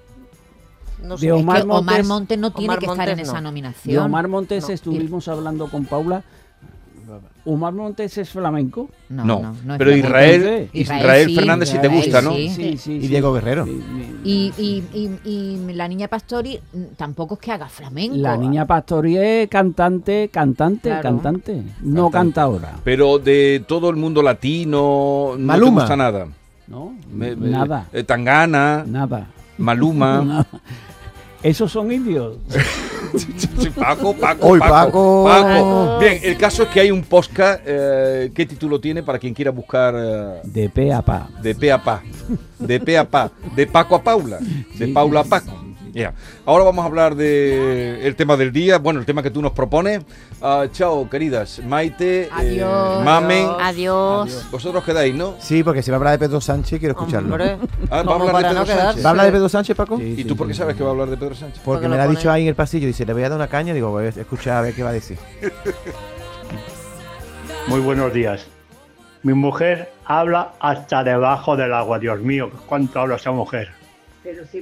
No 1.03 1.17
sé. 1.17 1.27
De 1.27 1.33
Es 1.35 1.39
Omar 1.41 1.57
que 1.57 1.63
Omar 1.63 1.83
Montes- 1.83 2.07
Montes 2.07 2.37
no 2.39 2.51
tiene 2.51 2.67
Omar 2.73 2.79
que 2.79 2.85
estar 2.85 3.09
en 3.09 3.19
esa 3.19 3.33
no. 3.35 3.41
nominación. 3.41 3.93
De 3.95 3.99
Omar 3.99 4.27
Montes 4.27 4.67
No. 4.67 4.73
estuvimos 4.73 5.27
hablando 5.27 5.67
con 5.67 5.85
Paula. 5.85 6.23
¿Omar 7.45 7.73
Montes 7.73 8.15
es 8.19 8.29
flamenco? 8.29 8.89
No, 9.07 9.25
No, 9.25 9.41
no, 9.41 9.55
no 9.65 9.73
es 9.73 9.77
pero 9.79 9.89
flamenco. 9.91 10.07
Israel, 10.07 10.69
Israel 10.73 10.99
Israel, 11.01 11.27
sí, 11.29 11.35
Fernández 11.35 11.69
sí 11.69 11.77
te 11.79 11.87
gusta, 11.87 12.21
¿no? 12.21 12.33
sí. 12.35 12.49
Sí, 12.49 12.77
sí, 12.77 12.91
Y. 13.01 13.07
Diego 13.07 13.33
Guerrero. 13.33 13.65
Sí, 13.65 13.81
sí. 13.81 14.19
Y, 14.23 14.53
y, 14.61 14.83
y, 14.93 15.29
y 15.29 15.73
la 15.73 15.87
niña 15.87 16.07
Pastori 16.07 16.59
mm, 16.73 16.83
tampoco 16.97 17.35
es 17.35 17.39
que 17.39 17.51
haga 17.53 17.67
flamenco. 17.67 18.17
La 18.17 18.37
niña 18.37 18.65
Pastori 18.67 19.17
es 19.17 19.47
cantante, 19.49 20.29
cantante, 20.31 20.89
Claro. 20.89 21.01
cantante. 21.01 21.63
No 21.81 22.11
canta 22.11 22.43
ahora. 22.43 22.75
Pero 22.83 23.17
de 23.17 23.63
todo 23.67 23.89
el 23.89 23.95
mundo 23.95 24.21
latino, 24.21 25.31
no 25.35 25.45
Maluma. 25.45 25.69
te 25.71 25.81
gusta 25.85 25.95
nada. 25.95 26.27
¿No? 26.67 26.93
Me- 27.11 27.35
me- 27.35 27.49
Nada. 27.49 27.87
eh, 27.91 28.03
Tangana, 28.03 28.83
Nada. 28.85 29.25
Maluma. 29.57 30.21
Nada. 30.23 30.45
Esos 31.43 31.71
son 31.71 31.91
indios. 31.91 32.37
Sí, 33.59 33.71
Paco, 33.71 34.13
Paco, 34.13 34.47
Hoy, 34.47 34.59
Paco, 34.59 35.23
Paco. 35.25 35.25
Paco. 35.27 35.97
Bien, 35.99 36.19
el 36.21 36.37
caso 36.37 36.61
es 36.61 36.69
que 36.69 36.79
hay 36.81 36.91
un 36.91 37.01
podcast. 37.01 37.59
eh, 37.65 38.31
¿Qué 38.35 38.45
título 38.45 38.79
tiene 38.79 39.01
para 39.01 39.17
quien 39.17 39.33
quiera 39.33 39.49
buscar 39.49 39.95
eh, 39.97 40.41
De 40.43 40.69
pe 40.69 40.93
a 40.93 41.01
pa. 41.01 41.27
de 41.41 41.55
pe 41.55 41.71
a 41.71 41.83
pa? 41.83 42.03
De 42.59 42.79
pe 42.79 42.97
a 42.99 43.09
pa. 43.09 43.31
De 43.55 43.65
Paco 43.65 43.95
a 43.95 44.03
Paula. 44.03 44.37
De 44.37 44.85
Sí, 44.85 44.91
Paula 44.93 45.21
a 45.21 45.23
sí, 45.23 45.29
Paco. 45.31 45.51
Ya. 45.93 46.13
Ahora 46.45 46.63
vamos 46.63 46.83
a 46.83 46.87
hablar 46.87 47.15
de 47.15 48.05
el 48.05 48.15
tema 48.15 48.37
del 48.37 48.51
día, 48.51 48.77
bueno, 48.77 48.99
el 48.99 49.05
tema 49.05 49.23
que 49.23 49.31
tú 49.31 49.41
nos 49.41 49.51
propones. 49.51 50.01
Ah, 50.41 50.65
chao, 50.71 51.09
queridas. 51.09 51.61
Maite, 51.65 52.23
eh, 52.23 52.29
Adiós. 52.31 53.03
Mamen. 53.03 53.47
Adiós. 53.59 54.47
Vosotros 54.51 54.83
quedáis, 54.83 55.15
¿no? 55.15 55.35
Sí, 55.39 55.63
porque 55.63 55.81
si 55.81 55.91
va 55.91 55.95
a 55.95 55.99
hablar 55.99 56.19
de 56.19 56.27
Pedro 56.27 56.41
Sánchez, 56.41 56.79
quiero 56.79 56.93
escucharlo. 56.93 57.35
Ah, 57.89 58.03
¿va 58.03 58.11
a 58.11 58.15
hablar 58.15 58.35
de 58.35 58.43
Pedro 58.43 58.59
no 58.59 58.65
Sánchez? 58.65 59.05
¿Va 59.05 59.09
a 59.09 59.11
hablar 59.11 59.25
de 59.25 59.31
Pedro 59.31 59.49
Sánchez, 59.49 59.77
Paco? 59.77 59.99
¿Y 60.01 60.23
tú 60.23 60.35
por 60.35 60.47
qué 60.47 60.53
sabes 60.53 60.75
que 60.75 60.83
va 60.83 60.89
a 60.89 60.91
hablar 60.91 61.09
de 61.09 61.17
Pedro 61.17 61.35
Sánchez? 61.35 61.61
Porque 61.63 61.87
me 61.87 61.97
lo 61.97 62.03
ha 62.03 62.07
dicho 62.07 62.31
ahí 62.31 62.43
en 62.43 62.49
el 62.49 62.55
pasillo. 62.55 62.87
Dice, 62.87 63.05
le 63.05 63.13
voy 63.13 63.23
a 63.23 63.29
dar 63.29 63.37
una 63.37 63.47
caña. 63.47 63.73
Digo, 63.73 63.89
voy 63.89 64.05
a 64.05 64.09
escuchar 64.09 64.57
a 64.57 64.61
ver 64.61 64.73
qué 64.73 64.83
va 64.83 64.89
a 64.89 64.93
decir. 64.93 65.17
Muy 67.67 67.79
buenos 67.81 68.13
días. 68.13 68.47
Mi 69.21 69.33
mujer 69.33 69.91
habla 70.05 70.53
hasta 70.59 71.03
debajo 71.03 71.57
del 71.57 71.73
agua, 71.73 71.99
Dios 71.99 72.19
mío, 72.21 72.49
cuánto 72.67 73.01
habla 73.01 73.17
esa 73.17 73.31
mujer. 73.31 73.78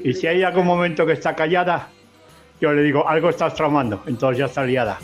Y 0.03 0.13
si 0.13 0.27
hay 0.27 0.43
algún 0.43 0.65
momento 0.65 1.05
que 1.05 1.13
está 1.13 1.35
callada, 1.35 1.89
yo 2.59 2.73
le 2.73 2.81
digo, 2.83 3.07
algo 3.07 3.29
estás 3.29 3.53
tramando, 3.53 4.03
entonces 4.07 4.39
ya 4.39 4.45
está 4.45 4.63
liada. 4.63 4.97